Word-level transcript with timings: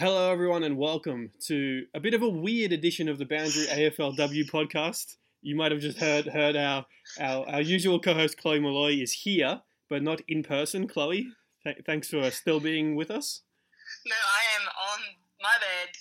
Hello, 0.00 0.32
everyone, 0.32 0.64
and 0.64 0.78
welcome 0.78 1.30
to 1.40 1.84
a 1.92 2.00
bit 2.00 2.14
of 2.14 2.22
a 2.22 2.28
weird 2.28 2.72
edition 2.72 3.06
of 3.06 3.18
the 3.18 3.26
Boundary 3.26 3.66
AFLW 3.66 4.50
podcast. 4.50 5.16
You 5.42 5.54
might 5.56 5.72
have 5.72 5.82
just 5.82 5.98
heard 5.98 6.24
heard 6.24 6.56
our 6.56 6.86
our, 7.20 7.46
our 7.46 7.60
usual 7.60 8.00
co-host 8.00 8.38
Chloe 8.38 8.60
Molloy 8.60 8.94
is 8.94 9.12
here, 9.12 9.60
but 9.90 10.02
not 10.02 10.22
in 10.26 10.42
person. 10.42 10.88
Chloe, 10.88 11.28
th- 11.64 11.82
thanks 11.84 12.08
for 12.08 12.30
still 12.30 12.60
being 12.60 12.96
with 12.96 13.10
us. 13.10 13.42
No, 14.06 14.14
I 14.14 14.62
am 14.62 14.68
on 14.68 15.00
my 15.42 15.52
bed 15.60 15.94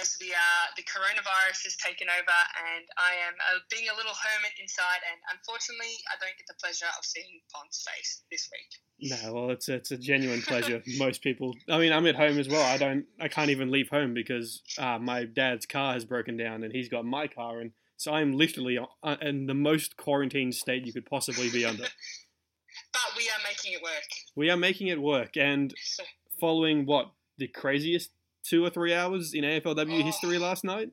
as 0.00 0.16
the 0.18 0.30
uh, 0.34 0.66
the 0.76 0.82
coronavirus 0.82 1.64
has 1.64 1.76
taken 1.76 2.08
over, 2.08 2.38
and 2.74 2.84
I 2.98 3.14
am 3.26 3.34
uh, 3.38 3.58
being 3.70 3.88
a 3.88 3.96
little 3.96 4.14
hermit 4.14 4.52
inside. 4.60 5.02
And 5.06 5.18
unfortunately, 5.32 5.94
I 6.10 6.18
don't 6.20 6.36
get 6.36 6.46
the 6.48 6.58
pleasure 6.60 6.90
of 6.98 7.04
seeing 7.04 7.40
Pond's 7.52 7.82
face 7.86 8.22
this 8.30 8.48
week. 8.50 8.70
No, 9.10 9.34
well, 9.34 9.50
it's 9.50 9.68
it's 9.68 9.90
a 9.90 9.96
genuine 9.96 10.42
pleasure. 10.42 10.82
Most 10.98 11.22
people, 11.22 11.54
I 11.68 11.78
mean, 11.78 11.92
I'm 11.92 12.06
at 12.06 12.16
home 12.16 12.38
as 12.38 12.48
well. 12.48 12.62
I 12.62 12.76
don't, 12.76 13.06
I 13.20 13.28
can't 13.28 13.50
even 13.50 13.70
leave 13.70 13.88
home 13.88 14.14
because 14.14 14.62
uh, 14.78 14.98
my 14.98 15.24
dad's 15.24 15.66
car 15.66 15.94
has 15.94 16.04
broken 16.04 16.36
down, 16.36 16.64
and 16.64 16.72
he's 16.72 16.88
got 16.88 17.04
my 17.04 17.26
car, 17.26 17.60
and 17.60 17.72
so 17.96 18.12
I'm 18.12 18.32
literally 18.32 18.78
uh, 18.78 19.16
in 19.20 19.46
the 19.46 19.54
most 19.54 19.96
quarantined 19.96 20.54
state 20.54 20.86
you 20.86 20.92
could 20.92 21.06
possibly 21.06 21.50
be 21.50 21.64
under. 21.64 21.84
but 22.92 23.16
we 23.16 23.24
are 23.24 23.42
making 23.48 23.72
it 23.72 23.82
work. 23.82 24.08
We 24.34 24.50
are 24.50 24.56
making 24.56 24.88
it 24.88 25.00
work, 25.00 25.36
and 25.36 25.72
following 26.40 26.86
what 26.86 27.12
the 27.38 27.48
craziest 27.48 28.10
two 28.44 28.64
or 28.64 28.70
three 28.70 28.94
hours 28.94 29.34
in 29.34 29.44
AFLW 29.44 30.00
Oh. 30.00 30.04
history 30.04 30.38
last 30.38 30.64
night. 30.64 30.90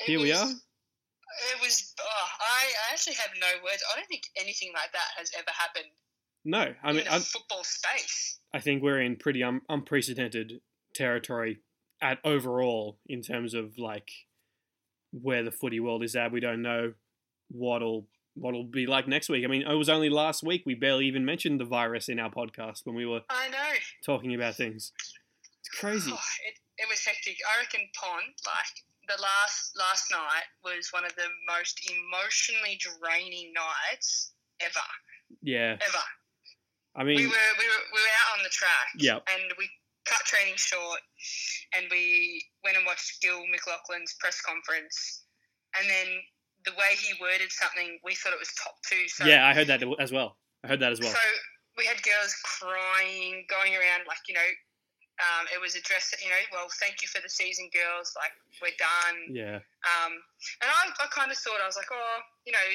Here 0.00 0.18
we 0.20 0.32
are. 0.32 0.48
It 0.48 1.60
was. 1.62 1.94
Oh, 2.00 2.04
I 2.40 2.64
I 2.90 2.92
actually 2.92 3.14
have 3.14 3.30
no 3.40 3.46
words. 3.64 3.82
I 3.92 3.98
don't 3.98 4.08
think 4.08 4.24
anything 4.36 4.70
like 4.74 4.92
that 4.92 5.08
has 5.16 5.30
ever 5.36 5.50
happened 5.50 5.86
No, 6.44 6.74
I 6.82 6.92
mean, 6.92 7.04
I, 7.08 7.18
football 7.20 7.64
space. 7.64 8.38
I 8.52 8.60
think 8.60 8.82
we're 8.82 9.00
in 9.00 9.16
pretty 9.16 9.42
un- 9.42 9.62
unprecedented 9.68 10.60
territory 10.94 11.60
at 12.02 12.18
overall 12.24 12.98
in 13.06 13.22
terms 13.22 13.54
of 13.54 13.78
like 13.78 14.10
where 15.12 15.42
the 15.42 15.50
footy 15.52 15.80
world 15.80 16.02
is 16.02 16.16
at. 16.16 16.32
We 16.32 16.40
don't 16.40 16.60
know 16.62 16.92
what'll 17.48 18.08
what'll 18.34 18.64
be 18.64 18.86
like 18.86 19.06
next 19.06 19.28
week. 19.28 19.44
I 19.44 19.48
mean, 19.48 19.62
it 19.62 19.74
was 19.74 19.88
only 19.88 20.08
last 20.10 20.42
week 20.42 20.62
we 20.66 20.74
barely 20.74 21.06
even 21.06 21.24
mentioned 21.24 21.60
the 21.60 21.64
virus 21.66 22.08
in 22.08 22.18
our 22.18 22.30
podcast 22.30 22.80
when 22.84 22.96
we 22.96 23.06
were 23.06 23.20
I 23.30 23.48
know. 23.48 23.72
talking 24.04 24.34
about 24.34 24.54
things. 24.56 24.92
Crazy. 25.72 26.12
Oh, 26.12 26.28
it, 26.46 26.54
it 26.78 26.88
was 26.88 27.04
hectic. 27.04 27.36
I 27.42 27.60
reckon 27.60 27.88
Pond, 27.96 28.34
like 28.44 28.74
the 29.08 29.20
last 29.20 29.72
last 29.76 30.10
night, 30.10 30.48
was 30.64 30.92
one 30.92 31.04
of 31.04 31.14
the 31.16 31.28
most 31.48 31.80
emotionally 31.88 32.78
draining 32.78 33.52
nights 33.52 34.32
ever. 34.60 34.88
Yeah, 35.40 35.80
Ever. 35.80 36.06
I 36.94 37.04
mean, 37.04 37.16
we 37.16 37.26
were 37.26 37.50
we 37.58 37.66
were 37.66 37.84
we 37.94 38.00
were 38.00 38.14
out 38.20 38.38
on 38.38 38.44
the 38.44 38.52
track. 38.52 38.92
Yeah. 38.98 39.24
And 39.32 39.48
we 39.56 39.68
cut 40.04 40.20
training 40.26 40.54
short, 40.56 41.00
and 41.76 41.86
we 41.90 42.44
went 42.64 42.76
and 42.76 42.84
watched 42.84 43.22
Gil 43.22 43.40
McLachlan's 43.48 44.14
press 44.20 44.40
conference, 44.42 45.24
and 45.78 45.88
then 45.88 46.08
the 46.64 46.72
way 46.72 46.94
he 47.00 47.14
worded 47.20 47.50
something, 47.50 47.98
we 48.04 48.14
thought 48.14 48.32
it 48.32 48.38
was 48.38 48.52
top 48.62 48.76
two. 48.88 49.08
So 49.08 49.24
yeah, 49.24 49.46
I 49.46 49.54
heard 49.54 49.66
that 49.68 49.82
as 49.98 50.12
well. 50.12 50.36
I 50.62 50.68
heard 50.68 50.80
that 50.80 50.92
as 50.92 51.00
well. 51.00 51.10
So 51.10 51.18
we 51.78 51.86
had 51.86 52.02
girls 52.02 52.34
crying, 52.44 53.46
going 53.48 53.72
around 53.74 54.04
like 54.06 54.20
you 54.28 54.34
know. 54.34 54.50
Um, 55.20 55.44
it 55.52 55.60
was 55.60 55.76
addressed, 55.76 56.16
you 56.24 56.32
know, 56.32 56.42
well, 56.50 56.72
thank 56.80 57.04
you 57.04 57.08
for 57.08 57.20
the 57.20 57.28
season, 57.28 57.68
girls. 57.68 58.16
Like, 58.16 58.32
we're 58.64 58.74
done. 58.80 59.18
Yeah, 59.28 59.60
Um, 59.84 60.12
and 60.64 60.68
I, 60.68 60.88
I 61.04 61.06
kind 61.12 61.30
of 61.30 61.36
thought, 61.36 61.60
I 61.60 61.68
was 61.68 61.76
like, 61.76 61.92
oh, 61.92 62.18
you 62.48 62.52
know, 62.52 62.66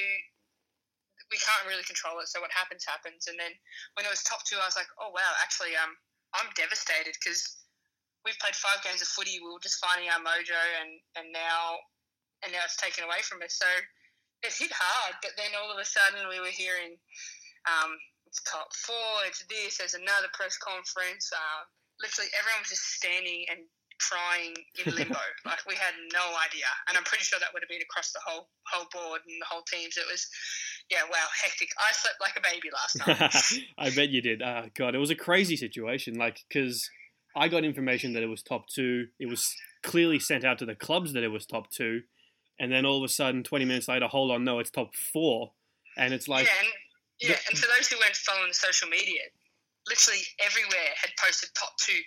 we 1.28 1.36
can't 1.36 1.66
really 1.68 1.84
control 1.84 2.22
it. 2.24 2.30
So 2.30 2.40
what 2.40 2.54
happens, 2.54 2.86
happens. 2.86 3.28
And 3.28 3.36
then 3.36 3.52
when 3.98 4.06
it 4.06 4.12
was 4.12 4.24
top 4.24 4.46
two, 4.48 4.56
I 4.56 4.64
was 4.64 4.78
like, 4.78 4.88
oh, 4.96 5.12
wow, 5.12 5.32
actually, 5.42 5.76
um, 5.76 5.92
I'm 6.32 6.48
devastated 6.56 7.18
because 7.20 7.58
we've 8.24 8.38
played 8.38 8.56
five 8.56 8.80
games 8.86 9.02
of 9.02 9.10
footy. 9.12 9.42
We 9.42 9.50
were 9.50 9.60
just 9.60 9.82
finding 9.82 10.08
our 10.08 10.22
mojo, 10.22 10.62
and, 10.80 11.02
and 11.20 11.28
now 11.34 11.82
and 12.42 12.54
now 12.54 12.62
it's 12.64 12.78
taken 12.78 13.02
away 13.04 13.20
from 13.26 13.42
us. 13.42 13.58
So 13.58 13.66
it 14.46 14.54
hit 14.54 14.70
hard. 14.70 15.18
But 15.22 15.34
then 15.34 15.52
all 15.58 15.70
of 15.72 15.78
a 15.78 15.84
sudden, 15.84 16.30
we 16.30 16.38
were 16.40 16.54
hearing 16.54 16.94
um, 17.66 17.98
it's 18.26 18.40
top 18.44 18.70
four, 18.76 19.24
it's 19.26 19.42
this, 19.48 19.78
there's 19.78 19.96
another 19.96 20.28
press 20.36 20.56
conference. 20.60 21.32
Um, 21.32 21.64
literally, 22.00 22.30
everyone 22.38 22.62
was 22.62 22.70
just 22.70 22.96
standing 22.96 23.44
and 23.50 23.60
crying 23.98 24.54
in 24.78 24.94
limbo. 24.94 25.18
like 25.46 25.62
we 25.66 25.74
had 25.74 25.94
no 26.12 26.24
idea, 26.46 26.66
and 26.88 26.96
I'm 26.96 27.04
pretty 27.04 27.24
sure 27.24 27.38
that 27.38 27.50
would 27.52 27.62
have 27.62 27.68
been 27.68 27.82
across 27.82 28.12
the 28.12 28.20
whole 28.24 28.48
whole 28.66 28.86
board 28.92 29.20
and 29.26 29.36
the 29.40 29.46
whole 29.46 29.62
teams. 29.62 29.96
It 29.96 30.06
was, 30.10 30.26
yeah, 30.90 31.02
wow, 31.10 31.26
hectic. 31.42 31.68
I 31.78 31.92
slept 31.92 32.20
like 32.20 32.36
a 32.38 32.42
baby 32.42 32.70
last 32.72 32.94
night. 33.06 33.64
I 33.78 33.90
bet 33.90 34.08
you 34.10 34.22
did. 34.22 34.42
Uh, 34.42 34.70
God, 34.74 34.94
it 34.94 34.98
was 34.98 35.10
a 35.10 35.18
crazy 35.18 35.56
situation. 35.56 36.14
Like, 36.14 36.40
because 36.48 36.88
I 37.36 37.48
got 37.48 37.64
information 37.64 38.14
that 38.14 38.22
it 38.22 38.28
was 38.28 38.42
top 38.42 38.68
two. 38.68 39.08
It 39.18 39.28
was 39.28 39.54
clearly 39.82 40.18
sent 40.18 40.44
out 40.44 40.58
to 40.58 40.66
the 40.66 40.74
clubs 40.74 41.12
that 41.12 41.22
it 41.22 41.28
was 41.28 41.46
top 41.46 41.70
two, 41.70 42.02
and 42.58 42.72
then 42.72 42.86
all 42.86 42.98
of 42.98 43.04
a 43.04 43.12
sudden, 43.12 43.42
twenty 43.42 43.64
minutes 43.64 43.88
later, 43.88 44.06
hold 44.06 44.30
on, 44.30 44.44
no, 44.44 44.58
it's 44.58 44.70
top 44.70 44.94
four, 44.94 45.52
and 45.96 46.14
it's 46.14 46.28
like, 46.28 46.46
yeah, 46.46 46.52
and, 46.60 47.30
yeah, 47.30 47.36
and 47.50 47.58
for 47.58 47.66
those 47.76 47.88
who 47.88 47.96
weren't 47.98 48.16
following 48.16 48.52
social 48.52 48.88
media, 48.88 49.22
literally 49.88 50.20
everywhere 50.44 50.92
had 51.00 51.10
posted 51.18 51.50
top 51.58 51.72
two. 51.80 51.98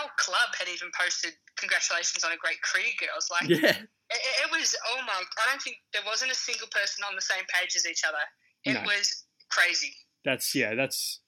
Our 0.00 0.08
club 0.16 0.56
had 0.58 0.68
even 0.68 0.88
posted 0.98 1.32
congratulations 1.56 2.24
on 2.24 2.32
a 2.32 2.36
great 2.40 2.60
career, 2.62 2.90
girls. 2.98 3.28
Like 3.30 3.48
yeah, 3.62 3.78
it, 3.84 4.22
it 4.44 4.50
was 4.50 4.74
oh 4.92 5.00
my! 5.06 5.12
I 5.12 5.44
don't 5.50 5.62
think 5.62 5.76
there 5.92 6.02
wasn't 6.06 6.32
a 6.32 6.34
single 6.34 6.68
person 6.68 7.04
on 7.08 7.14
the 7.14 7.22
same 7.22 7.44
page 7.52 7.76
as 7.76 7.86
each 7.86 8.02
other. 8.06 8.24
It 8.64 8.74
No. 8.74 8.82
was 8.82 9.24
crazy. 9.50 9.94
that's 10.24 10.54
yeah, 10.54 10.74
that's. 10.74 11.20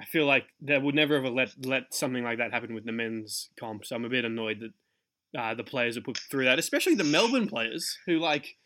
I 0.00 0.06
feel 0.06 0.24
like 0.24 0.46
they 0.60 0.78
would 0.78 0.94
never 0.94 1.16
ever 1.16 1.28
let 1.28 1.50
let 1.64 1.92
something 1.94 2.24
like 2.24 2.38
that 2.38 2.52
happen 2.52 2.74
with 2.74 2.86
the 2.86 2.92
men's 2.92 3.50
comp. 3.60 3.84
So 3.84 3.94
I'm 3.94 4.04
a 4.06 4.08
bit 4.08 4.24
annoyed 4.24 4.60
that 4.60 5.38
uh, 5.38 5.54
the 5.54 5.64
players 5.64 5.96
are 5.96 6.00
put 6.02 6.16
through 6.18 6.46
that, 6.46 6.58
especially 6.58 6.94
the 6.94 7.04
Melbourne 7.04 7.46
players 7.46 7.98
who 8.06 8.18
like 8.18 8.56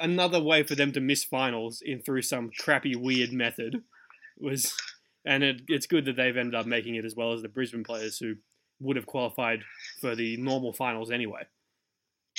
another 0.00 0.40
way 0.42 0.62
for 0.62 0.74
them 0.74 0.92
to 0.92 1.00
miss 1.00 1.24
finals 1.24 1.82
in 1.84 2.02
through 2.02 2.22
some 2.22 2.50
crappy 2.58 2.94
weird 2.96 3.32
method 3.32 3.82
was, 4.38 4.74
and 5.24 5.42
it, 5.42 5.62
it's 5.68 5.86
good 5.86 6.04
that 6.06 6.16
they've 6.16 6.36
ended 6.36 6.54
up 6.54 6.66
making 6.66 6.94
it 6.96 7.04
as 7.04 7.14
well 7.14 7.32
as 7.32 7.42
the 7.42 7.48
Brisbane 7.48 7.84
players 7.84 8.18
who 8.18 8.34
would 8.80 8.96
have 8.96 9.06
qualified 9.06 9.62
for 10.00 10.14
the 10.16 10.36
normal 10.38 10.72
finals 10.72 11.10
anyway. 11.10 11.42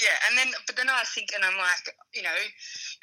Yeah, 0.01 0.17
and 0.27 0.37
then 0.37 0.49
but 0.65 0.75
then 0.75 0.89
I 0.89 1.03
think, 1.13 1.29
and 1.35 1.45
I'm 1.45 1.57
like, 1.57 1.85
you 2.15 2.23
know, 2.23 2.39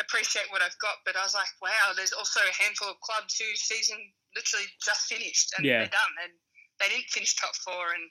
appreciate 0.01 0.51
what 0.51 0.61
I've 0.61 0.77
got, 0.83 0.99
but 1.07 1.15
I 1.15 1.23
was 1.23 1.35
like, 1.35 1.49
wow, 1.63 1.95
there's 1.95 2.13
also 2.13 2.41
a 2.41 2.63
handful 2.63 2.89
of 2.91 2.99
clubs 3.01 3.39
whose 3.39 3.63
season 3.63 3.97
literally 4.35 4.67
just 4.85 5.07
finished 5.07 5.55
and 5.57 5.65
Yeah. 5.65 5.87
they're 5.87 5.95
done, 5.95 6.15
and 6.27 6.33
they 6.83 6.89
didn't 6.89 7.09
finish 7.15 7.37
top 7.37 7.55
four, 7.63 7.95
and 7.95 8.11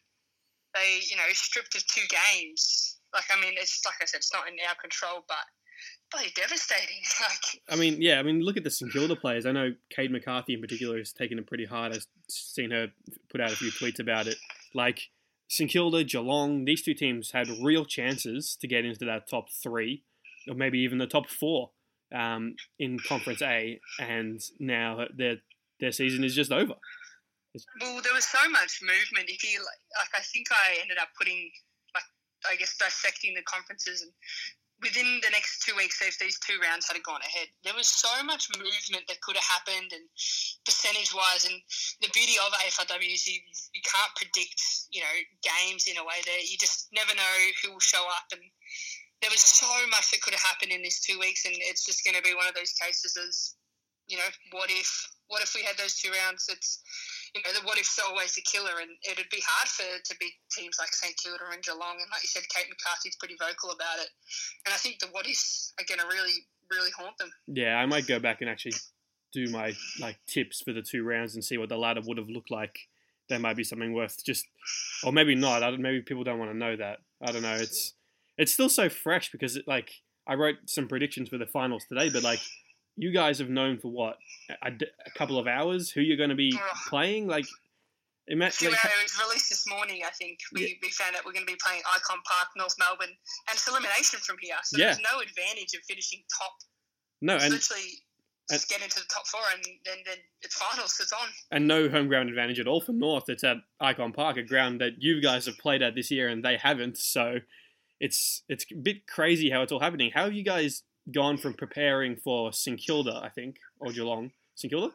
they, 0.73 1.01
you 1.09 1.17
know, 1.17 1.27
stripped 1.33 1.75
of 1.75 1.85
two 1.87 2.07
games. 2.07 2.97
Like, 3.13 3.27
I 3.29 3.41
mean, 3.41 3.53
it's 3.57 3.83
like 3.85 3.99
I 4.01 4.05
said, 4.05 4.23
it's 4.23 4.33
not 4.33 4.47
in 4.47 4.55
our 4.63 4.75
control, 4.79 5.25
but 5.27 5.43
bloody 6.11 6.31
devastating. 6.35 7.01
Like, 7.21 7.61
I 7.69 7.75
mean, 7.75 8.01
yeah, 8.01 8.19
I 8.19 8.23
mean, 8.23 8.41
look 8.41 8.57
at 8.57 8.63
the 8.63 8.71
St 8.71 8.91
Kilda 8.91 9.15
players. 9.15 9.45
I 9.45 9.51
know 9.51 9.73
Kate 9.89 10.09
McCarthy 10.11 10.53
in 10.53 10.61
particular 10.61 10.97
has 10.97 11.11
taken 11.11 11.37
it 11.37 11.47
pretty 11.47 11.65
hard. 11.65 11.93
I've 11.93 12.05
seen 12.29 12.71
her 12.71 12.87
put 13.29 13.41
out 13.41 13.51
a 13.51 13.55
few 13.55 13.71
tweets 13.71 13.99
about 13.99 14.27
it. 14.27 14.37
Like 14.73 15.09
St 15.49 15.69
Kilda, 15.69 16.03
Geelong, 16.03 16.65
these 16.65 16.83
two 16.83 16.93
teams 16.93 17.31
had 17.31 17.49
real 17.61 17.83
chances 17.83 18.55
to 18.61 18.67
get 18.67 18.85
into 18.85 19.03
that 19.05 19.27
top 19.29 19.49
three, 19.51 20.03
or 20.47 20.55
maybe 20.55 20.79
even 20.79 20.97
the 20.97 21.07
top 21.07 21.27
four 21.29 21.71
um, 22.15 22.55
in 22.77 22.99
Conference 22.99 23.41
A, 23.41 23.79
and 23.99 24.39
now 24.59 25.05
their 25.15 25.37
their 25.79 25.91
season 25.91 26.23
is 26.23 26.35
just 26.35 26.51
over. 26.51 26.75
well, 27.81 28.01
there 28.01 28.13
was 28.13 28.25
so 28.25 28.49
much 28.49 28.79
movement. 28.81 29.29
If 29.29 29.43
you 29.43 29.59
like, 29.59 29.81
like, 29.97 30.21
I 30.21 30.23
think 30.23 30.47
I 30.51 30.79
ended 30.81 30.97
up 30.99 31.09
putting, 31.17 31.49
like, 31.95 32.03
I 32.51 32.55
guess 32.55 32.75
dissecting 32.77 33.33
the 33.33 33.41
conferences 33.43 34.01
and 34.01 34.11
within 34.81 35.19
the 35.23 35.31
next 35.31 35.63
two 35.63 35.75
weeks, 35.75 36.01
if 36.01 36.17
these 36.19 36.39
two 36.39 36.55
rounds 36.61 36.87
had 36.87 37.01
gone 37.03 37.21
ahead, 37.21 37.47
there 37.63 37.75
was 37.75 37.87
so 37.87 38.09
much 38.23 38.47
movement 38.55 39.03
that 39.07 39.21
could 39.21 39.35
have 39.35 39.45
happened, 39.45 39.91
and 39.91 40.05
percentage 40.65 41.13
wise, 41.13 41.45
and 41.45 41.59
the 42.01 42.11
beauty 42.13 42.39
of 42.39 42.51
AFLW 42.63 43.13
is 43.13 43.27
you, 43.27 43.39
you 43.75 43.83
can't 43.83 44.13
predict, 44.15 44.61
you 44.91 45.01
know, 45.01 45.15
games 45.43 45.87
in 45.87 45.97
a 45.97 46.03
way 46.03 46.19
that 46.23 46.47
you 46.47 46.57
just 46.57 46.87
never 46.93 47.13
know 47.15 47.35
who 47.63 47.71
will 47.75 47.83
show 47.83 48.03
up, 48.07 48.27
and 48.31 48.41
there 49.21 49.31
was 49.31 49.43
so 49.43 49.67
much 49.91 50.11
that 50.11 50.21
could 50.21 50.33
have 50.33 50.47
happened 50.47 50.71
in 50.71 50.81
these 50.81 51.03
two 51.03 51.19
weeks, 51.19 51.43
and 51.45 51.55
it's 51.59 51.85
just 51.85 52.03
going 52.05 52.15
to 52.15 52.23
be 52.23 52.33
one 52.33 52.47
of 52.47 52.55
those 52.55 52.71
cases 52.79 53.19
as, 53.19 53.55
you 54.07 54.17
know, 54.17 54.31
what 54.51 54.71
if, 54.71 54.87
what 55.27 55.43
if 55.43 55.53
we 55.53 55.61
had 55.61 55.77
those 55.77 55.99
two 55.99 56.11
rounds? 56.23 56.47
It's 56.47 56.79
you 57.35 57.41
know, 57.41 57.53
the 57.53 57.65
what 57.65 57.77
if's 57.77 57.99
always 58.07 58.33
the 58.33 58.41
killer, 58.41 58.81
and 58.81 58.89
it'd 59.03 59.29
be 59.29 59.43
hard 59.45 59.69
for 59.69 59.85
to 59.85 60.17
beat 60.19 60.33
teams 60.51 60.77
like 60.79 60.93
St 60.93 61.15
Kilda 61.17 61.43
and 61.51 61.63
Geelong. 61.63 61.97
And 62.01 62.09
like 62.11 62.23
you 62.23 62.29
said, 62.29 62.43
Kate 62.49 62.65
McCarthy's 62.69 63.15
pretty 63.15 63.35
vocal 63.39 63.71
about 63.71 63.99
it, 63.99 64.09
and 64.65 64.73
I 64.73 64.77
think 64.77 64.99
the 64.99 65.07
what 65.07 65.27
ifs 65.27 65.73
are 65.79 65.85
going 65.87 65.99
to 65.99 66.07
really, 66.07 66.45
really 66.71 66.91
haunt 66.97 67.17
them. 67.17 67.31
Yeah, 67.47 67.75
I 67.75 67.85
might 67.85 68.07
go 68.07 68.19
back 68.19 68.41
and 68.41 68.49
actually 68.49 68.77
do 69.33 69.47
my 69.49 69.73
like 69.99 70.17
tips 70.27 70.61
for 70.61 70.73
the 70.73 70.81
two 70.81 71.03
rounds 71.03 71.35
and 71.35 71.43
see 71.43 71.57
what 71.57 71.69
the 71.69 71.77
ladder 71.77 72.01
would 72.05 72.17
have 72.17 72.29
looked 72.29 72.51
like. 72.51 72.89
There 73.29 73.39
might 73.39 73.57
be 73.57 73.63
something 73.63 73.93
worth 73.93 74.23
just, 74.25 74.47
or 75.03 75.11
maybe 75.11 75.35
not. 75.35 75.61
I 75.61 75.69
don't, 75.69 75.81
maybe 75.81 76.01
people 76.01 76.23
don't 76.23 76.39
want 76.39 76.51
to 76.51 76.57
know 76.57 76.75
that. 76.75 76.97
I 77.21 77.31
don't 77.31 77.43
know. 77.43 77.55
It's 77.55 77.93
it's 78.37 78.53
still 78.53 78.69
so 78.69 78.89
fresh 78.89 79.31
because 79.31 79.55
it, 79.55 79.67
like 79.67 79.91
I 80.25 80.33
wrote 80.33 80.55
some 80.65 80.87
predictions 80.87 81.29
for 81.29 81.37
the 81.37 81.45
finals 81.45 81.85
today, 81.87 82.09
but 82.09 82.23
like 82.23 82.39
you 82.99 83.11
guys 83.11 83.39
have 83.39 83.49
known 83.49 83.77
for 83.79 83.87
what 83.89 84.17
a, 84.61 84.71
a 85.05 85.11
couple 85.17 85.39
of 85.39 85.47
hours 85.47 85.89
who 85.89 86.01
you're 86.01 86.17
going 86.17 86.29
to 86.31 86.35
be 86.35 86.51
playing. 86.89 87.27
Like 87.27 87.45
imagine. 88.27 88.71
Like, 88.71 88.79
it 88.85 89.03
was 89.03 89.19
released 89.27 89.49
this 89.49 89.65
morning, 89.67 90.01
I 90.05 90.11
think. 90.11 90.39
We, 90.53 90.77
we 90.83 90.89
found 90.89 91.15
out 91.15 91.23
we're 91.25 91.31
going 91.33 91.45
to 91.45 91.51
be 91.51 91.57
playing 91.63 91.81
Ikon 91.81 92.19
Park, 92.25 92.49
North 92.57 92.75
Melbourne, 92.77 93.09
and 93.47 93.53
it's 93.53 93.67
elimination 93.67 94.19
from 94.19 94.35
here. 94.41 94.55
So 94.63 94.77
Yeah. 94.77 94.85
there's 94.87 94.99
no 94.99 95.19
advantage 95.21 95.73
of 95.75 95.81
finishing 95.87 96.19
top. 96.37 96.53
no, 97.21 97.35
It's 97.35 97.45
and 97.45 97.53
literally 97.53 97.89
just 98.51 98.67
get 98.69 98.81
into 98.81 98.99
the 98.99 99.05
top 99.13 99.27
four, 99.27 99.41
and 99.53 99.63
then, 99.85 99.97
then 100.05 100.17
it's 100.41 100.55
finals. 100.55 100.97
It's 100.99 101.13
on. 101.13 101.27
and 101.51 101.67
no 101.67 101.87
home 101.89 102.07
ground 102.07 102.29
advantage 102.29 102.59
at 102.59 102.67
all 102.67 102.81
for 102.81 102.93
North. 102.93 103.29
It's 103.29 103.43
at 103.43 103.57
Ikon 103.81 104.13
Park, 104.13 104.37
a 104.37 104.43
ground 104.43 104.81
that 104.81 104.93
you 104.99 105.21
guys 105.21 105.45
have 105.45 105.57
played 105.57 105.81
at 105.81 105.95
this 105.95 106.09
year 106.11 106.27
and 106.27 106.43
they 106.43 106.57
haven't. 106.57 106.97
So 106.97 107.37
it's 107.99 108.43
it's 108.49 108.65
a 108.71 108.75
bit 108.75 109.07
crazy 109.07 109.49
how 109.51 109.61
it's 109.61 109.71
all 109.71 109.79
happening. 109.79 110.11
How 110.13 110.23
have 110.25 110.33
you 110.33 110.43
guys 110.43 110.83
gone 111.11 111.37
from 111.37 111.53
preparing 111.53 112.15
for 112.17 112.51
St 112.53 112.79
Kilda, 112.79 113.21
I 113.23 113.29
think, 113.29 113.57
or 113.79 113.91
Geelong? 113.91 114.31
St 114.55 114.71
Kilda? 114.71 114.93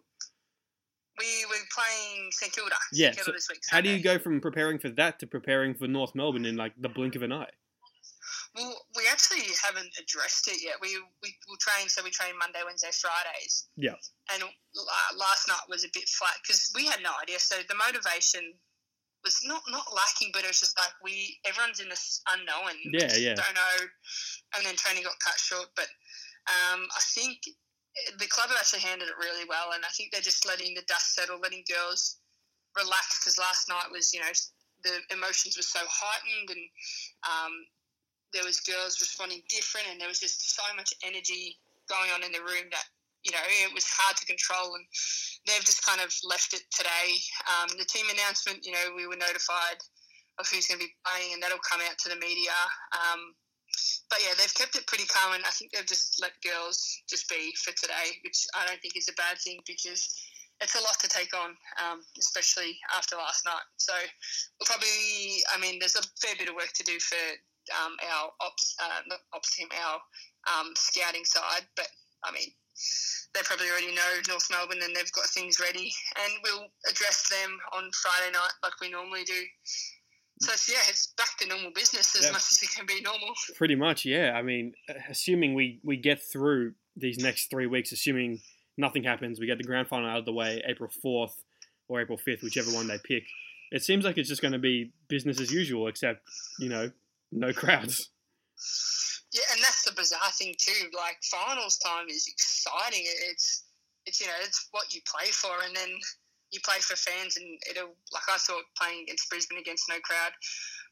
We 1.19 1.47
were 1.49 1.55
playing 1.73 2.31
St 2.33 2.53
Kilda. 2.53 2.75
Yeah, 2.93 3.13
St 3.13 3.17
Kilda 3.17 3.31
so 3.31 3.33
this 3.33 3.49
week. 3.49 3.61
How 3.71 3.81
do 3.81 3.91
you 3.91 4.03
go 4.03 4.19
from 4.19 4.41
preparing 4.41 4.79
for 4.79 4.89
that 4.91 5.21
to 5.21 5.27
preparing 5.27 5.75
for 5.75 5.87
North 5.87 6.15
Melbourne 6.15 6.45
in 6.45 6.57
like 6.57 6.73
the 6.79 6.89
blink 6.89 7.15
of 7.15 7.23
an 7.23 7.33
eye? 7.33 7.51
Well, 8.55 8.87
we 8.97 9.03
actually 9.11 9.43
haven't 9.63 9.91
addressed 9.99 10.47
it 10.47 10.63
yet. 10.63 10.77
We 10.81 10.95
we 11.23 11.35
will 11.49 11.59
train, 11.59 11.89
so 11.89 12.03
we 12.05 12.11
train 12.11 12.39
Monday, 12.39 12.61
Wednesday, 12.65 12.91
Fridays. 12.93 13.67
Yeah. 13.77 13.99
And 14.33 14.43
la- 14.43 15.19
last 15.19 15.49
night 15.49 15.67
was 15.69 15.85
a 15.85 15.89
bit 15.93 16.09
flat 16.09 16.35
because 16.43 16.71
we 16.75 16.87
had 16.87 17.03
no 17.03 17.11
idea. 17.21 17.41
So 17.41 17.57
the 17.69 17.75
motivation 17.75 18.55
was 19.25 19.41
not 19.43 19.63
not 19.69 19.87
lacking, 19.95 20.31
but 20.33 20.45
it 20.45 20.49
was 20.49 20.61
just 20.61 20.79
like 20.79 20.93
we 21.03 21.39
everyone's 21.45 21.81
in 21.81 21.89
this 21.89 22.23
unknown. 22.31 22.79
Yeah, 22.93 23.17
yeah. 23.17 23.35
Don't 23.35 23.55
know, 23.55 23.77
and 24.57 24.67
then 24.67 24.77
training 24.77 25.03
got 25.03 25.19
cut 25.19 25.39
short. 25.39 25.67
But 25.75 25.89
um, 26.49 26.87
I 26.91 27.03
think 27.15 27.47
the 28.19 28.27
club 28.27 28.51
have 28.51 28.59
actually 28.59 28.81
handled 28.81 29.11
it 29.11 29.19
really 29.19 29.47
well, 29.49 29.73
and 29.75 29.85
I 29.85 29.93
think 29.97 30.11
they're 30.11 30.25
just 30.25 30.47
letting 30.47 30.75
the 30.75 30.83
dust 30.87 31.15
settle, 31.15 31.39
letting 31.39 31.65
girls 31.71 32.19
relax 32.77 33.23
because 33.23 33.39
last 33.39 33.69
night 33.69 33.87
was 33.91 34.13
you 34.13 34.21
know 34.21 34.35
the 34.83 34.99
emotions 35.15 35.57
were 35.57 35.65
so 35.65 35.81
heightened 35.87 36.51
and 36.51 36.65
um, 37.25 37.55
there 38.35 38.45
was 38.45 38.61
girls 38.61 39.01
responding 39.01 39.41
different 39.49 39.87
and 39.91 40.01
there 40.01 40.11
was 40.11 40.21
just 40.21 40.55
so 40.55 40.67
much 40.77 40.93
energy 41.07 41.57
going 41.89 42.11
on 42.13 42.23
in 42.27 42.33
the 42.33 42.43
room 42.43 42.69
that 42.71 42.85
you 43.23 43.33
know 43.33 43.41
it 43.65 43.73
was 43.73 43.87
hard 43.89 44.17
to 44.19 44.27
control 44.27 44.75
and 44.75 44.85
they've 45.47 45.65
just 45.65 45.87
kind 45.87 46.03
of 46.03 46.13
left 46.27 46.53
it 46.53 46.67
today. 46.75 47.15
Um, 47.49 47.71
the 47.79 47.87
team 47.87 48.07
announcement 48.11 48.67
you 48.67 48.73
know 48.73 48.93
we 48.95 49.07
were 49.07 49.17
notified 49.17 49.81
of 50.39 50.51
who's 50.51 50.67
going 50.67 50.83
to 50.83 50.87
be 50.87 50.93
playing 51.07 51.33
and 51.33 51.41
that'll 51.43 51.63
come 51.63 51.81
out 51.81 51.97
to 52.03 52.09
the 52.11 52.19
media. 52.19 52.59
Um, 52.91 53.39
but 54.15 54.23
yeah 54.23 54.35
they've 54.39 54.55
kept 54.55 54.79
it 54.79 54.87
pretty 54.87 55.07
calm 55.11 55.35
and 55.35 55.43
i 55.43 55.51
think 55.51 55.73
they've 55.75 55.91
just 55.91 56.23
let 56.23 56.31
girls 56.47 57.03
just 57.11 57.29
be 57.29 57.51
for 57.59 57.75
today 57.75 58.15
which 58.23 58.47
i 58.55 58.65
don't 58.67 58.79
think 58.79 58.95
is 58.97 59.11
a 59.11 59.19
bad 59.19 59.35
thing 59.43 59.59
because 59.67 60.15
it's 60.61 60.75
a 60.75 60.83
lot 60.83 60.99
to 61.01 61.09
take 61.09 61.35
on, 61.35 61.51
um, 61.83 62.01
especially 62.19 62.79
after 62.97 63.17
last 63.17 63.45
night. 63.45 63.67
So 63.77 63.93
we'll 63.93 64.67
probably, 64.67 65.43
I 65.53 65.59
mean, 65.59 65.79
there's 65.79 65.97
a 65.97 66.07
fair 66.23 66.37
bit 66.39 66.49
of 66.49 66.55
work 66.55 66.73
to 66.75 66.85
do 66.85 66.99
for 67.01 67.19
um, 67.83 67.97
our 68.01 68.31
ops, 68.41 68.77
uh, 68.79 69.15
ops 69.35 69.57
team, 69.57 69.69
our 69.73 69.99
um, 70.47 70.73
scouting 70.77 71.25
side. 71.25 71.67
But 71.77 71.89
I 72.25 72.33
mean, 72.33 72.49
they 73.35 73.41
probably 73.43 73.69
already 73.71 73.95
know 73.95 74.13
North 74.29 74.47
Melbourne 74.51 74.83
and 74.83 74.95
they've 74.95 75.13
got 75.13 75.27
things 75.27 75.61
ready, 75.61 75.93
and 76.23 76.33
we'll 76.43 76.69
address 76.89 77.29
them 77.29 77.59
on 77.75 77.91
Friday 77.93 78.33
night 78.33 78.55
like 78.63 78.79
we 78.81 78.91
normally 78.91 79.25
do. 79.25 79.43
So 80.45 80.53
it's, 80.53 80.69
yeah, 80.69 80.79
it's 80.89 81.09
back 81.17 81.37
to 81.39 81.49
normal 81.49 81.71
business 81.73 82.15
as 82.17 82.25
Yeah. 82.25 82.33
much 82.33 82.43
as 82.51 82.61
it 82.63 82.71
can 82.75 82.87
be 82.87 83.01
normal. 83.01 83.35
Pretty 83.57 83.75
much, 83.75 84.05
yeah. 84.05 84.33
I 84.33 84.43
mean, 84.43 84.75
assuming 85.09 85.55
we 85.55 85.81
we 85.83 85.97
get 85.97 86.23
through 86.23 86.75
these 86.97 87.19
next 87.19 87.51
three 87.51 87.67
weeks, 87.67 87.93
assuming 87.93 88.41
nothing 88.77 89.05
happens, 89.05 89.41
we 89.41 89.47
get 89.47 89.59
the 89.59 89.65
grand 89.65 89.89
final 89.89 90.09
out 90.09 90.19
of 90.19 90.25
the 90.25 90.33
way, 90.33 90.63
April 90.67 90.91
fourth 91.03 91.43
or 91.89 92.01
April 92.01 92.19
fifth, 92.19 92.43
whichever 92.43 92.71
one 92.73 92.87
they 92.87 92.99
pick. 93.03 93.25
It 93.71 93.83
seems 93.83 94.05
like 94.05 94.19
it's 94.19 94.29
just 94.29 94.43
going 94.43 94.53
to 94.53 94.59
be 94.59 94.93
business 95.09 95.41
as 95.41 95.51
usual, 95.53 95.89
except 95.89 96.21
you 96.59 96.69
know, 96.69 96.91
no 97.33 97.53
crowds. 97.53 98.11
Yeah, 99.33 99.43
and 99.53 99.61
that's 99.63 99.83
the 99.85 99.93
bizarre 99.93 100.31
thing 100.33 100.55
too. 100.59 100.91
Like 100.97 101.17
finals 101.25 101.79
time 101.79 102.07
is 102.09 102.29
exciting. 102.29 103.05
It's 103.31 103.65
it's 104.07 104.21
you 104.21 104.27
know 104.29 104.33
it's 104.43 104.69
what 104.71 104.95
you 104.95 105.01
play 105.07 105.27
for, 105.33 105.51
and 105.67 105.75
then 105.75 105.91
you 106.55 106.61
play 106.65 106.79
for 106.79 106.95
fans, 106.97 107.37
and 107.37 107.47
it'll 107.69 107.99
like 108.15 108.29
I 108.31 108.39
thought 108.39 108.65
playing 108.79 109.03
against 109.05 109.29
Brisbane 109.29 109.59
against 109.59 109.91
no 109.91 109.99
crowd 110.01 110.33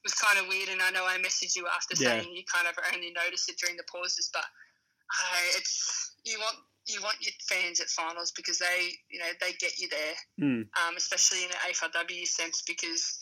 was 0.02 0.14
kind 0.14 0.38
of 0.38 0.50
weird. 0.50 0.68
And 0.68 0.82
I 0.82 0.90
know 0.90 1.06
I 1.06 1.16
messaged 1.22 1.54
you 1.54 1.66
after 1.70 1.94
Yeah. 1.96 2.18
saying 2.18 2.34
you 2.34 2.42
kind 2.50 2.66
of 2.66 2.74
only 2.92 3.14
noticed 3.14 3.48
it 3.48 3.58
during 3.62 3.76
the 3.78 3.86
pauses, 3.86 4.28
but 4.34 4.44
uh, 4.44 5.46
it's 5.56 6.14
you 6.24 6.38
want 6.38 6.58
you 6.90 7.00
want 7.00 7.16
your 7.22 7.32
fans 7.48 7.78
at 7.78 7.86
finals 7.88 8.32
because 8.34 8.58
they 8.58 8.90
you 9.08 9.20
know 9.22 9.30
they 9.40 9.54
get 9.62 9.78
you 9.78 9.88
there 9.88 10.16
Hmm. 10.40 10.66
um, 10.82 10.96
especially 10.96 11.44
in 11.44 11.50
an 11.50 11.60
AFLW 11.70 12.26
sense, 12.26 12.62
because 12.66 13.18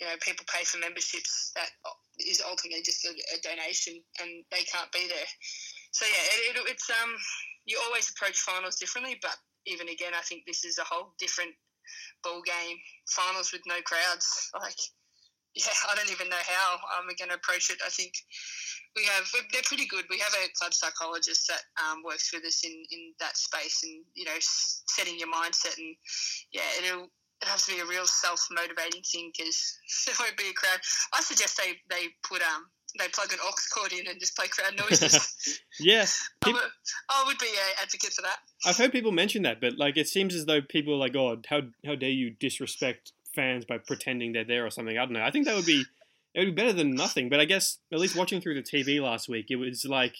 you 0.00 0.06
know 0.06 0.14
people 0.20 0.44
pay 0.46 0.64
for 0.64 0.78
memberships 0.78 1.52
that 1.56 1.68
is 2.20 2.42
ultimately 2.44 2.82
just 2.84 3.04
a, 3.04 3.10
a 3.10 3.40
donation, 3.42 4.00
and 4.20 4.44
they 4.50 4.62
can't 4.64 4.92
be 4.92 5.08
there. 5.08 5.30
So 5.92 6.06
yeah, 6.06 6.24
it, 6.52 6.56
it, 6.56 6.70
it's 6.70 6.88
um 6.90 7.16
you 7.66 7.80
always 7.86 8.10
approach 8.10 8.38
finals 8.38 8.76
differently, 8.76 9.18
but 9.20 9.36
even 9.66 9.88
again, 9.88 10.12
I 10.16 10.22
think 10.22 10.44
this 10.46 10.64
is 10.64 10.78
a 10.78 10.84
whole 10.84 11.12
different 11.18 11.52
ball 12.22 12.42
game. 12.42 12.76
Finals 13.10 13.52
with 13.52 13.62
no 13.66 13.80
crowds, 13.82 14.50
like 14.60 14.78
yeah, 15.54 15.72
I 15.90 15.94
don't 15.96 16.12
even 16.12 16.28
know 16.28 16.44
how 16.46 16.74
um, 16.96 17.06
we're 17.06 17.18
going 17.18 17.30
to 17.30 17.40
approach 17.40 17.70
it. 17.70 17.78
I 17.84 17.90
think 17.90 18.14
we 18.96 19.04
have 19.04 19.26
they're 19.52 19.66
pretty 19.66 19.86
good. 19.86 20.04
We 20.10 20.18
have 20.18 20.34
a 20.34 20.50
club 20.58 20.74
psychologist 20.74 21.46
that 21.48 21.62
um, 21.78 22.02
works 22.04 22.32
with 22.32 22.44
us 22.44 22.62
in, 22.64 22.72
in 22.90 23.12
that 23.20 23.36
space, 23.36 23.80
and 23.82 24.04
you 24.14 24.24
know, 24.24 24.38
setting 24.40 25.18
your 25.18 25.30
mindset, 25.30 25.78
and 25.78 25.94
yeah, 26.52 26.66
it'll 26.78 27.10
it 27.42 27.48
has 27.48 27.64
to 27.66 27.74
be 27.74 27.80
a 27.80 27.86
real 27.86 28.06
self 28.06 28.46
motivating 28.50 29.02
thing 29.02 29.32
because 29.36 29.78
there 30.06 30.14
won't 30.20 30.36
be 30.36 30.50
a 30.50 30.54
crowd. 30.54 30.80
I 31.14 31.22
suggest 31.22 31.56
they 31.56 31.78
they 31.88 32.08
put 32.26 32.42
um 32.42 32.66
they 32.98 33.08
plug 33.08 33.32
an 33.32 33.38
aux 33.42 33.54
cord 33.74 33.92
in 33.92 34.06
and 34.08 34.18
just 34.18 34.36
play 34.36 34.46
crowd 34.48 34.76
noises. 34.76 35.60
Yeah, 35.82 36.04
I, 36.44 36.48
would, 36.52 36.60
I 37.08 37.24
would 37.26 37.38
be 37.38 37.46
an 37.46 37.76
advocate 37.82 38.12
for 38.12 38.20
that. 38.20 38.36
I've 38.66 38.76
heard 38.76 38.92
people 38.92 39.12
mention 39.12 39.44
that, 39.44 39.62
but 39.62 39.78
like 39.78 39.96
it 39.96 40.08
seems 40.08 40.34
as 40.34 40.44
though 40.44 40.60
people 40.60 40.92
are 40.92 40.98
like, 40.98 41.16
"Oh, 41.16 41.40
how 41.48 41.62
how 41.86 41.94
dare 41.94 42.10
you 42.10 42.30
disrespect 42.30 43.12
fans 43.34 43.64
by 43.64 43.78
pretending 43.78 44.32
they're 44.32 44.44
there 44.44 44.66
or 44.66 44.70
something?" 44.70 44.98
I 44.98 45.04
don't 45.06 45.14
know. 45.14 45.22
I 45.22 45.30
think 45.30 45.46
that 45.46 45.56
would 45.56 45.64
be 45.64 45.86
it 46.34 46.40
would 46.40 46.54
be 46.54 46.62
better 46.62 46.74
than 46.74 46.94
nothing. 46.94 47.30
But 47.30 47.40
I 47.40 47.46
guess 47.46 47.78
at 47.90 47.98
least 47.98 48.16
watching 48.16 48.42
through 48.42 48.54
the 48.54 48.62
TV 48.62 49.00
last 49.00 49.26
week, 49.26 49.46
it 49.48 49.56
was 49.56 49.86
like 49.86 50.16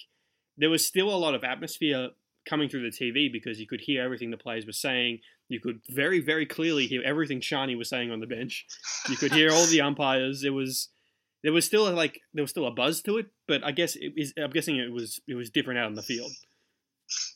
there 0.56 0.70
was 0.70 0.86
still 0.86 1.10
a 1.10 1.16
lot 1.16 1.34
of 1.34 1.44
atmosphere 1.44 2.10
coming 2.48 2.70
through 2.70 2.90
the 2.90 2.96
TV 2.96 3.30
because 3.30 3.60
you 3.60 3.66
could 3.66 3.82
hear 3.82 4.02
everything 4.02 4.30
the 4.30 4.38
players 4.38 4.64
were 4.64 4.72
saying. 4.72 5.20
You 5.48 5.60
could 5.60 5.80
very 5.90 6.20
very 6.20 6.46
clearly 6.46 6.86
hear 6.86 7.02
everything 7.04 7.40
Sharni 7.40 7.76
was 7.76 7.90
saying 7.90 8.10
on 8.10 8.20
the 8.20 8.26
bench. 8.26 8.66
You 9.10 9.16
could 9.16 9.32
hear 9.32 9.50
all 9.50 9.66
the 9.66 9.82
umpires. 9.82 10.42
It 10.42 10.54
was 10.54 10.88
there 11.42 11.52
was 11.52 11.64
still 11.64 11.90
like 11.92 12.20
there 12.34 12.44
was 12.44 12.50
still 12.50 12.66
a 12.66 12.70
buzz 12.70 13.02
to 13.02 13.18
it, 13.18 13.26
but 13.48 13.64
I 13.64 13.72
guess 13.72 13.96
it 13.96 14.12
is. 14.16 14.32
I'm 14.36 14.50
guessing 14.50 14.76
it 14.76 14.92
was 14.92 15.20
it 15.26 15.34
was 15.34 15.50
different 15.50 15.80
out 15.80 15.86
on 15.86 15.94
the 15.94 16.02
field. 16.02 16.32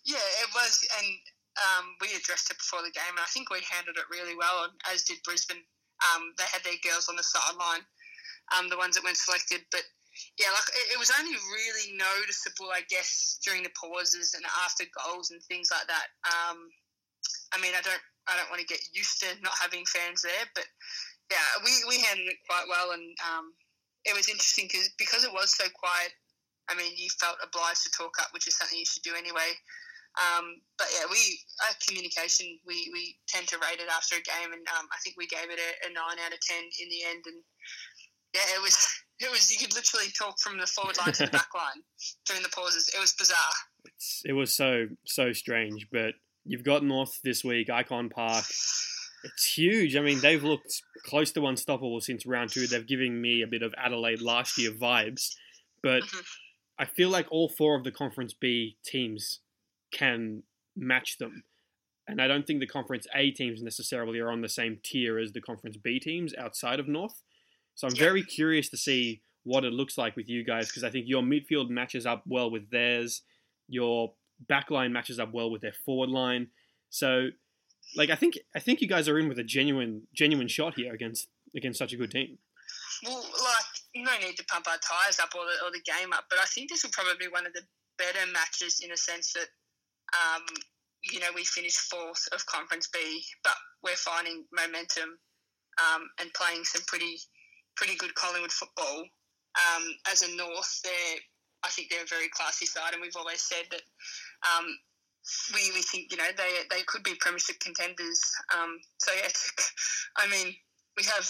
Yeah, 0.04 0.26
it 0.42 0.50
was, 0.54 0.86
and 0.98 1.08
um, 1.58 1.96
we 2.00 2.08
addressed 2.14 2.50
it 2.50 2.58
before 2.58 2.82
the 2.82 2.94
game, 2.94 3.16
and 3.16 3.24
I 3.24 3.30
think 3.32 3.50
we 3.50 3.58
handled 3.66 3.96
it 3.96 4.06
really 4.10 4.36
well, 4.36 4.64
and 4.64 4.74
as 4.92 5.02
did 5.02 5.18
Brisbane. 5.24 5.64
Um, 6.12 6.34
they 6.36 6.44
had 6.52 6.66
their 6.66 6.76
girls 6.82 7.08
on 7.08 7.16
the 7.16 7.22
sideline, 7.22 7.86
um, 8.52 8.68
the 8.68 8.76
ones 8.76 8.98
that 8.98 9.06
weren't 9.06 9.16
selected, 9.16 9.62
but 9.70 9.86
yeah, 10.38 10.50
like 10.50 10.68
it, 10.74 10.94
it 10.94 10.98
was 10.98 11.14
only 11.14 11.34
really 11.54 11.96
noticeable, 11.96 12.70
I 12.74 12.82
guess, 12.90 13.38
during 13.46 13.62
the 13.62 13.74
pauses 13.78 14.34
and 14.34 14.44
after 14.66 14.84
goals 14.90 15.30
and 15.30 15.42
things 15.46 15.70
like 15.70 15.86
that. 15.86 16.10
Um, 16.26 16.70
I 17.54 17.62
mean, 17.62 17.72
I 17.78 17.82
don't, 17.82 18.04
I 18.26 18.36
don't 18.36 18.50
want 18.50 18.60
to 18.60 18.68
get 18.68 18.82
used 18.92 19.22
to 19.22 19.30
not 19.40 19.54
having 19.58 19.86
fans 19.86 20.22
there, 20.22 20.46
but 20.54 20.66
yeah, 21.30 21.62
we, 21.62 21.72
we 21.88 22.02
handled 22.02 22.28
it 22.28 22.42
quite 22.46 22.66
well, 22.68 22.92
and 22.92 23.06
um, 23.22 23.54
it 24.04 24.14
was 24.14 24.28
interesting 24.28 24.68
because 24.70 24.90
because 24.98 25.24
it 25.24 25.32
was 25.32 25.54
so 25.56 25.64
quiet. 25.74 26.12
I 26.68 26.74
mean, 26.74 26.92
you 26.96 27.08
felt 27.20 27.36
obliged 27.44 27.84
to 27.84 27.90
talk 27.92 28.16
up, 28.20 28.32
which 28.32 28.48
is 28.48 28.56
something 28.56 28.78
you 28.78 28.88
should 28.88 29.02
do 29.02 29.12
anyway. 29.12 29.52
Um, 30.16 30.62
but 30.78 30.86
yeah, 30.94 31.04
we 31.10 31.18
our 31.66 31.74
communication 31.86 32.58
we, 32.64 32.88
we 32.92 33.18
tend 33.26 33.48
to 33.48 33.58
rate 33.58 33.82
it 33.82 33.90
after 33.90 34.16
a 34.16 34.22
game, 34.22 34.52
and 34.52 34.62
um, 34.78 34.86
I 34.92 34.98
think 35.02 35.16
we 35.18 35.26
gave 35.26 35.50
it 35.50 35.58
a, 35.58 35.70
a 35.88 35.92
nine 35.92 36.22
out 36.24 36.32
of 36.32 36.40
ten 36.40 36.62
in 36.62 36.88
the 36.88 37.02
end. 37.10 37.24
And 37.26 37.42
yeah, 38.32 38.46
it 38.54 38.62
was 38.62 38.76
it 39.20 39.30
was 39.30 39.50
you 39.50 39.58
could 39.58 39.74
literally 39.74 40.10
talk 40.16 40.38
from 40.38 40.58
the 40.58 40.66
forward 40.66 40.96
line 40.98 41.12
to 41.12 41.26
the 41.26 41.32
back 41.32 41.52
line 41.54 41.82
during 42.26 42.42
the 42.42 42.48
pauses. 42.48 42.90
It 42.94 43.00
was 43.00 43.12
bizarre. 43.12 43.58
It's, 43.84 44.22
it 44.24 44.32
was 44.32 44.54
so 44.54 44.86
so 45.04 45.32
strange, 45.32 45.88
but 45.90 46.14
you've 46.44 46.64
got 46.64 46.84
North 46.84 47.20
this 47.24 47.42
week, 47.42 47.68
Ikon 47.68 48.10
Park. 48.10 48.44
It's 49.24 49.56
huge. 49.56 49.96
I 49.96 50.00
mean, 50.00 50.20
they've 50.20 50.42
looked 50.44 50.82
close 51.04 51.32
to 51.32 51.46
unstoppable 51.46 52.00
since 52.00 52.26
round 52.26 52.50
two. 52.50 52.66
They've 52.66 52.86
given 52.86 53.20
me 53.20 53.42
a 53.42 53.46
bit 53.46 53.62
of 53.62 53.74
Adelaide 53.78 54.20
last 54.20 54.58
year 54.58 54.70
vibes, 54.70 55.34
but 55.82 56.02
Mhm. 56.02 56.26
I 56.78 56.84
feel 56.84 57.08
like 57.08 57.26
all 57.30 57.48
four 57.48 57.76
of 57.76 57.84
the 57.84 57.92
Conference 57.92 58.34
B 58.34 58.76
teams 58.84 59.40
can 59.90 60.42
match 60.76 61.18
them. 61.18 61.44
And 62.06 62.20
I 62.20 62.26
don't 62.28 62.46
think 62.46 62.60
the 62.60 62.66
Conference 62.66 63.06
A 63.14 63.30
teams 63.30 63.62
necessarily 63.62 64.18
are 64.18 64.30
on 64.30 64.42
the 64.42 64.48
same 64.48 64.78
tier 64.82 65.18
as 65.18 65.32
the 65.32 65.40
Conference 65.40 65.76
B 65.78 65.98
teams 65.98 66.34
outside 66.34 66.78
of 66.80 66.88
North. 66.88 67.22
So 67.76 67.86
I'm 67.88 67.94
Yeah. 67.94 68.00
very 68.00 68.22
curious 68.22 68.68
to 68.70 68.76
see 68.76 69.22
what 69.44 69.64
it 69.64 69.72
looks 69.72 69.96
like 69.96 70.16
with 70.16 70.28
you 70.28 70.42
guys 70.42 70.68
because 70.68 70.84
I 70.84 70.90
think 70.90 71.08
your 71.08 71.22
midfield 71.22 71.70
matches 71.70 72.06
up 72.06 72.26
well 72.26 72.50
with 72.50 72.70
theirs. 72.70 73.22
Your 73.68 74.14
back 74.40 74.70
line 74.70 74.92
matches 74.92 75.18
up 75.18 75.32
well 75.32 75.50
with 75.50 75.62
their 75.62 75.72
forward 75.72 76.10
line. 76.10 76.50
So 76.90 77.30
like 77.96 78.10
I 78.10 78.16
think 78.16 78.38
I 78.54 78.60
think 78.60 78.80
you 78.80 78.88
guys 78.88 79.08
are 79.08 79.18
in 79.18 79.28
with 79.28 79.38
a 79.38 79.44
genuine 79.44 80.02
genuine 80.14 80.48
shot 80.48 80.74
here 80.74 80.92
against 80.92 81.28
against 81.56 81.78
such 81.78 81.92
a 81.92 81.96
good 81.96 82.10
team. 82.10 82.38
Well, 83.04 83.20
like 83.22 83.74
no 83.94 84.26
need 84.26 84.36
to 84.36 84.44
pump 84.44 84.66
our 84.66 84.78
tires 84.78 85.20
up 85.20 85.30
or 85.34 85.44
the, 85.44 85.66
or 85.66 85.70
the 85.70 85.82
game 85.84 86.12
up, 86.12 86.24
but 86.28 86.38
I 86.38 86.46
think 86.46 86.70
this 86.70 86.82
will 86.82 86.90
probably 86.90 87.14
be 87.18 87.30
one 87.30 87.46
of 87.46 87.52
the 87.52 87.62
better 87.98 88.26
matches 88.32 88.80
in 88.82 88.90
a 88.90 88.96
sense 88.96 89.32
that, 89.34 89.46
um, 90.12 90.42
you 91.12 91.20
know, 91.20 91.30
we 91.34 91.44
finished 91.44 91.78
fourth 91.78 92.26
of 92.32 92.44
Conference 92.46 92.88
B, 92.92 93.22
but 93.44 93.54
we're 93.82 93.96
finding 93.96 94.44
momentum 94.52 95.18
um, 95.78 96.08
and 96.20 96.32
playing 96.34 96.64
some 96.64 96.82
pretty 96.86 97.18
pretty 97.76 97.94
good 97.96 98.14
Collingwood 98.14 98.52
football. 98.52 99.04
Um, 99.54 99.84
as 100.10 100.22
a 100.22 100.36
North, 100.36 100.80
they're 100.82 101.20
I 101.64 101.68
think 101.68 101.90
they're 101.90 102.04
a 102.04 102.06
very 102.06 102.28
classy 102.28 102.66
side, 102.66 102.92
and 102.92 103.02
we've 103.02 103.16
always 103.16 103.42
said 103.42 103.64
that 103.70 103.82
um, 104.44 104.66
we, 105.54 105.72
we 105.72 105.82
think 105.82 106.10
you 106.10 106.18
know 106.18 106.28
they 106.36 106.68
they 106.70 106.82
could 106.86 107.02
be 107.02 107.14
premiership 107.20 107.60
contenders. 107.60 108.20
Um, 108.52 108.78
so 108.98 109.12
yeah, 109.12 109.28
I 110.16 110.28
mean 110.28 110.54
we 110.96 111.04
have 111.04 111.26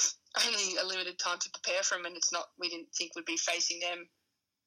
only 0.47 0.77
a 0.77 0.85
limited 0.87 1.19
time 1.19 1.39
to 1.39 1.51
prepare 1.51 1.83
for 1.83 1.97
them, 1.97 2.07
and 2.07 2.17
it's 2.17 2.33
not 2.33 2.47
we 2.59 2.69
didn't 2.69 2.95
think 2.97 3.13
we'd 3.15 3.25
be 3.25 3.37
facing 3.37 3.81
them 3.81 4.07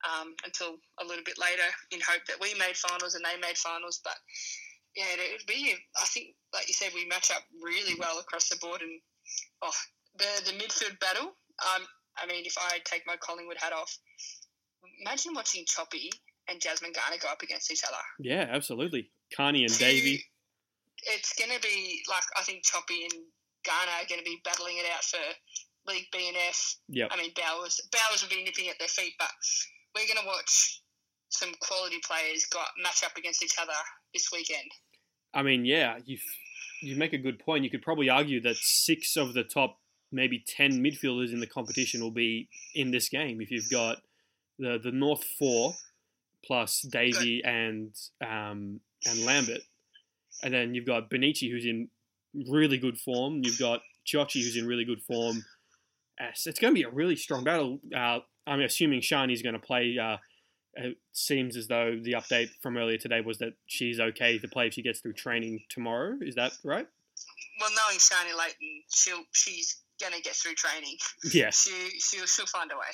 um, 0.05 0.33
until 0.45 0.77
a 1.01 1.05
little 1.05 1.23
bit 1.25 1.39
later 1.39 1.67
in 1.91 1.99
hope 1.99 2.25
that 2.27 2.39
we 2.41 2.53
made 2.55 2.77
finals 2.77 3.15
and 3.15 3.25
they 3.25 3.39
made 3.39 3.57
finals. 3.57 3.99
But 4.03 4.15
yeah, 4.95 5.11
it'd 5.13 5.47
be 5.47 5.75
I 6.01 6.05
think 6.05 6.35
like 6.53 6.67
you 6.67 6.73
said 6.73 6.91
we 6.95 7.07
match 7.07 7.31
up 7.31 7.43
really 7.61 7.95
well 7.99 8.19
across 8.19 8.49
the 8.49 8.57
board, 8.61 8.81
and 8.81 9.01
oh 9.61 9.77
the 10.17 10.51
the 10.51 10.57
midfield 10.57 10.99
battle. 10.99 11.35
Um, 11.57 11.83
I 12.17 12.25
mean, 12.25 12.45
if 12.45 12.55
I 12.57 12.79
take 12.85 13.03
my 13.05 13.15
Collingwood 13.17 13.57
hat 13.57 13.73
off, 13.73 13.95
imagine 15.01 15.33
watching 15.35 15.65
Choppy 15.65 16.09
and 16.49 16.61
Jasmine 16.61 16.93
Garner 16.93 17.17
go 17.21 17.29
up 17.29 17.41
against 17.41 17.71
each 17.71 17.83
other. 17.83 18.01
Yeah, 18.19 18.47
absolutely. 18.49 19.11
Kearney 19.35 19.63
and 19.63 19.77
Davey. 19.77 20.23
It's 21.09 21.31
going 21.37 21.51
to 21.51 21.61
be 21.61 22.01
like 22.09 22.23
I 22.35 22.41
think 22.41 22.65
Choppy 22.65 23.03
and 23.03 23.13
Garner 23.63 23.91
are 24.01 24.09
going 24.09 24.19
to 24.19 24.25
be 24.25 24.41
battling 24.43 24.75
it 24.77 24.85
out 24.91 25.05
for 25.05 25.21
League 25.87 26.07
B 26.11 26.27
and 26.27 26.35
F. 26.49 26.75
Yep. 26.89 27.09
I 27.13 27.17
mean, 27.17 27.31
Bowers 27.35 27.79
Bowers 27.91 28.23
will 28.23 28.29
be 28.29 28.43
nipping 28.43 28.67
at 28.67 28.79
their 28.79 28.89
feet, 28.89 29.13
but 29.17 29.29
we're 29.95 30.07
going 30.07 30.19
to 30.19 30.27
watch 30.27 30.81
some 31.29 31.53
quality 31.61 31.99
players 32.05 32.45
got 32.45 32.67
match 32.81 33.03
up 33.05 33.15
against 33.17 33.43
each 33.43 33.55
other 33.61 33.73
this 34.13 34.29
weekend. 34.33 34.69
I 35.33 35.43
mean, 35.43 35.65
yeah, 35.65 35.99
you 36.05 36.17
you 36.81 36.95
make 36.95 37.13
a 37.13 37.17
good 37.17 37.39
point. 37.39 37.63
You 37.63 37.69
could 37.69 37.81
probably 37.81 38.09
argue 38.09 38.41
that 38.41 38.57
six 38.57 39.15
of 39.15 39.33
the 39.33 39.43
top 39.43 39.79
maybe 40.11 40.43
ten 40.45 40.83
midfielders 40.83 41.33
in 41.33 41.39
the 41.39 41.47
competition 41.47 42.01
will 42.01 42.11
be 42.11 42.49
in 42.75 42.91
this 42.91 43.09
game. 43.09 43.41
If 43.41 43.51
you've 43.51 43.69
got 43.69 43.97
the 44.59 44.79
the 44.81 44.91
North 44.91 45.23
four 45.37 45.73
plus 46.47 46.81
Davey 46.81 47.41
and 47.43 47.93
um, 48.25 48.79
and 49.05 49.25
Lambert, 49.25 49.61
and 50.41 50.53
then 50.53 50.73
you've 50.73 50.87
got 50.87 51.09
Bonnici 51.09 51.51
who's 51.51 51.65
in 51.65 51.89
really 52.49 52.77
good 52.77 52.97
form. 52.97 53.41
You've 53.43 53.59
got 53.59 53.81
Chochi 54.07 54.41
who's 54.41 54.57
in 54.57 54.65
really 54.65 54.85
good 54.85 55.01
form. 55.01 55.43
It's 56.19 56.45
going 56.45 56.73
to 56.73 56.79
be 56.79 56.83
a 56.83 56.89
really 56.89 57.15
strong 57.15 57.43
battle. 57.43 57.79
Uh, 57.95 58.19
I'm 58.47 58.61
assuming 58.61 59.01
Sharni's 59.01 59.43
going 59.43 59.53
to 59.53 59.59
play. 59.59 59.97
Uh, 60.01 60.17
it 60.73 60.97
seems 61.11 61.57
as 61.57 61.67
though 61.67 61.99
the 62.01 62.13
update 62.13 62.49
from 62.61 62.77
earlier 62.77 62.97
today 62.97 63.21
was 63.21 63.39
that 63.39 63.53
she's 63.65 63.99
okay 63.99 64.37
to 64.39 64.47
play 64.47 64.67
if 64.67 64.73
she 64.73 64.81
gets 64.81 64.99
through 64.99 65.13
training 65.13 65.63
tomorrow. 65.69 66.17
Is 66.21 66.35
that 66.35 66.53
right? 66.63 66.87
Well, 67.59 67.69
knowing 67.69 67.97
Sharni 67.97 68.37
Layton, 68.37 68.83
she'll 68.89 69.23
she's 69.31 69.77
gonna 69.99 70.21
get 70.21 70.35
through 70.35 70.53
training. 70.53 70.97
Yeah. 71.33 71.49
She 71.49 71.71
she'll 71.99 72.25
she'll 72.25 72.45
find 72.45 72.71
a 72.71 72.75
way. 72.75 72.85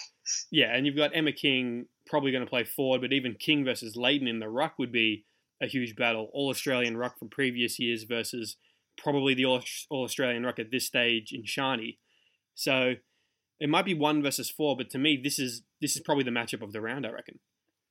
Yeah, 0.51 0.75
and 0.75 0.85
you've 0.85 0.95
got 0.95 1.11
Emma 1.13 1.33
King 1.33 1.85
probably 2.13 2.31
going 2.31 2.45
to 2.45 2.49
play 2.49 2.63
forward, 2.63 3.01
but 3.01 3.11
even 3.11 3.33
King 3.33 3.65
versus 3.65 3.95
Layton 3.95 4.27
in 4.27 4.37
the 4.37 4.47
ruck 4.47 4.77
would 4.77 4.91
be 4.91 5.25
a 5.59 5.65
huge 5.65 5.95
battle. 5.95 6.29
All 6.31 6.51
Australian 6.51 6.95
ruck 6.95 7.17
from 7.17 7.29
previous 7.29 7.79
years 7.79 8.03
versus 8.03 8.55
probably 8.99 9.33
the 9.33 9.45
All 9.45 9.63
Australian 9.91 10.45
ruck 10.45 10.59
at 10.59 10.69
this 10.69 10.85
stage 10.85 11.31
in 11.31 11.41
Sharni. 11.41 11.97
So 12.53 12.93
it 13.59 13.67
might 13.67 13.85
be 13.85 13.95
one 13.95 14.21
versus 14.21 14.51
four, 14.51 14.77
but 14.77 14.91
to 14.91 14.99
me, 14.99 15.19
this 15.23 15.39
is 15.39 15.63
this 15.81 15.95
is 15.95 16.03
probably 16.03 16.23
the 16.23 16.29
matchup 16.29 16.61
of 16.61 16.71
the 16.71 16.81
round. 16.81 17.07
I 17.07 17.09
reckon. 17.09 17.39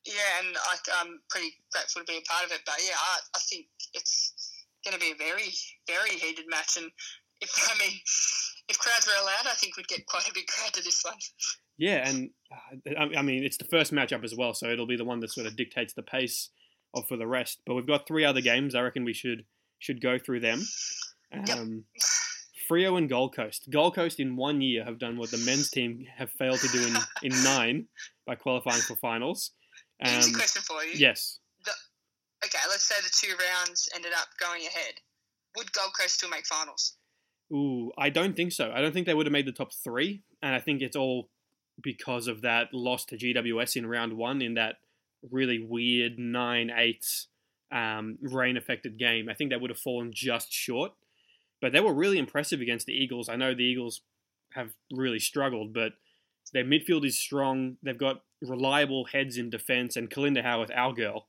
Yeah, 0.06 0.38
and 0.38 0.56
I, 0.56 0.76
I'm 1.00 1.18
pretty 1.28 1.56
grateful 1.72 2.02
to 2.02 2.06
be 2.06 2.18
a 2.18 2.30
part 2.30 2.44
of 2.46 2.52
it. 2.52 2.60
But 2.64 2.76
yeah, 2.86 2.94
I, 2.94 3.18
I 3.34 3.40
think 3.50 3.66
it's 3.92 4.34
going 4.84 4.94
to 4.94 5.00
be 5.00 5.10
a 5.10 5.18
very, 5.18 5.50
very 5.88 6.10
heated 6.10 6.44
match. 6.48 6.76
And 6.76 6.92
if 7.40 7.50
I 7.58 7.76
mean, 7.76 7.98
if 8.68 8.78
crowds 8.78 9.08
were 9.08 9.20
allowed, 9.20 9.50
I 9.50 9.54
think 9.54 9.76
we'd 9.76 9.88
get 9.88 10.06
quite 10.06 10.28
a 10.28 10.32
big 10.32 10.46
crowd 10.46 10.74
to 10.74 10.82
this 10.82 11.02
one. 11.02 11.18
Yeah, 11.82 12.08
and 12.08 12.30
uh, 12.96 13.06
I 13.18 13.22
mean, 13.22 13.42
it's 13.42 13.56
the 13.56 13.64
first 13.64 13.92
matchup 13.92 14.22
as 14.22 14.34
well, 14.36 14.54
so 14.54 14.68
it'll 14.70 14.86
be 14.86 14.96
the 14.96 15.04
one 15.04 15.18
that 15.20 15.30
sort 15.32 15.46
of 15.48 15.56
dictates 15.56 15.94
the 15.94 16.02
pace 16.02 16.50
of 16.94 17.08
for 17.08 17.16
the 17.16 17.26
rest. 17.26 17.60
But 17.66 17.74
we've 17.74 17.86
got 17.86 18.06
three 18.06 18.24
other 18.24 18.40
games. 18.40 18.74
I 18.76 18.82
reckon 18.82 19.04
we 19.04 19.12
should 19.14 19.44
should 19.80 20.00
go 20.00 20.18
through 20.18 20.40
them. 20.40 20.62
Um, 21.32 21.44
Yep. 21.46 21.58
Freo 22.70 22.96
and 22.96 23.08
Gold 23.08 23.34
Coast. 23.34 23.68
Gold 23.70 23.94
Coast 23.96 24.20
in 24.20 24.36
one 24.36 24.60
year 24.60 24.84
have 24.84 24.98
done 25.00 25.16
what 25.18 25.30
the 25.32 25.38
men's 25.38 25.70
team 25.70 26.06
have 26.16 26.30
failed 26.30 26.60
to 26.60 26.68
do 26.68 26.86
in, 26.86 26.96
in 27.32 27.42
nine 27.44 27.86
by 28.26 28.36
qualifying 28.36 28.80
for 28.82 28.94
finals. 28.96 29.50
Here's 29.98 30.26
Um, 30.26 30.34
a 30.34 30.36
question 30.36 30.62
for 30.62 30.84
you. 30.84 30.92
yes. 30.94 31.40
Okay, 32.44 32.58
let's 32.70 32.84
say 32.84 32.94
the 33.02 33.10
two 33.12 33.34
rounds 33.36 33.88
ended 33.94 34.12
up 34.16 34.28
going 34.38 34.62
ahead. 34.62 34.94
Would 35.56 35.72
Gold 35.72 35.92
Coast 35.98 36.14
still 36.14 36.28
make 36.30 36.46
finals? 36.46 36.96
Ooh, 37.52 37.90
I 37.98 38.08
don't 38.10 38.34
think 38.36 38.52
so. 38.52 38.72
I 38.74 38.80
don't 38.80 38.92
think 38.92 39.06
they 39.06 39.14
would 39.14 39.26
have 39.26 39.32
made 39.32 39.46
the 39.46 39.52
top 39.52 39.70
three, 39.84 40.22
and 40.42 40.54
I 40.54 40.60
think 40.60 40.82
it's 40.82 40.96
all 40.96 41.28
because 41.80 42.26
of 42.26 42.42
that 42.42 42.72
loss 42.72 43.04
to 43.06 43.16
GWS 43.16 43.76
in 43.76 43.86
round 43.86 44.14
one 44.14 44.42
in 44.42 44.54
that 44.54 44.76
really 45.30 45.58
weird 45.58 46.18
nine 46.18 46.70
eight 46.74 47.06
um, 47.70 48.18
rain 48.20 48.56
affected 48.56 48.98
game. 48.98 49.28
I 49.28 49.34
think 49.34 49.50
they 49.50 49.56
would 49.56 49.70
have 49.70 49.78
fallen 49.78 50.12
just 50.12 50.52
short, 50.52 50.92
but 51.60 51.72
they 51.72 51.80
were 51.80 51.94
really 51.94 52.18
impressive 52.18 52.60
against 52.60 52.86
the 52.86 52.92
Eagles. 52.92 53.28
I 53.28 53.36
know 53.36 53.54
the 53.54 53.64
Eagles 53.64 54.02
have 54.52 54.72
really 54.92 55.18
struggled, 55.18 55.72
but 55.72 55.92
their 56.52 56.64
midfield 56.64 57.06
is 57.06 57.18
strong. 57.18 57.78
They've 57.82 57.96
got 57.96 58.22
reliable 58.42 59.06
heads 59.06 59.38
in 59.38 59.48
defence, 59.48 59.96
and 59.96 60.10
Kalinda 60.10 60.42
Howarth, 60.42 60.70
our 60.74 60.92
girl, 60.92 61.26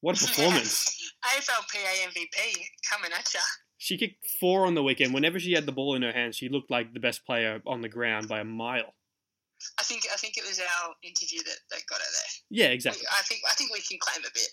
what 0.00 0.20
a 0.20 0.26
performance! 0.26 1.12
AFLPA 1.24 2.08
MVP 2.08 2.66
coming 2.88 3.10
at 3.12 3.34
ya. 3.34 3.40
She 3.78 3.96
kicked 3.96 4.26
four 4.40 4.66
on 4.66 4.74
the 4.74 4.82
weekend. 4.82 5.12
Whenever 5.12 5.40
she 5.40 5.52
had 5.52 5.66
the 5.66 5.72
ball 5.72 5.94
in 5.94 6.02
her 6.02 6.12
hands, 6.12 6.36
she 6.36 6.48
looked 6.48 6.70
like 6.70 6.92
the 6.92 7.00
best 7.00 7.26
player 7.26 7.60
on 7.66 7.80
the 7.80 7.88
ground 7.88 8.28
by 8.28 8.40
a 8.40 8.44
mile. 8.44 8.94
I 9.78 9.82
think 9.82 10.04
I 10.12 10.16
think 10.16 10.36
it 10.36 10.44
was 10.46 10.60
our 10.60 10.94
interview 11.02 11.38
that, 11.44 11.58
that 11.70 11.80
got 11.88 11.98
her 11.98 12.04
there. 12.04 12.30
Yeah, 12.50 12.72
exactly. 12.72 13.04
I 13.10 13.22
think 13.22 13.40
I 13.48 13.54
think 13.54 13.72
we 13.72 13.80
can 13.80 13.98
claim 14.00 14.24
a 14.24 14.32
bit. 14.34 14.48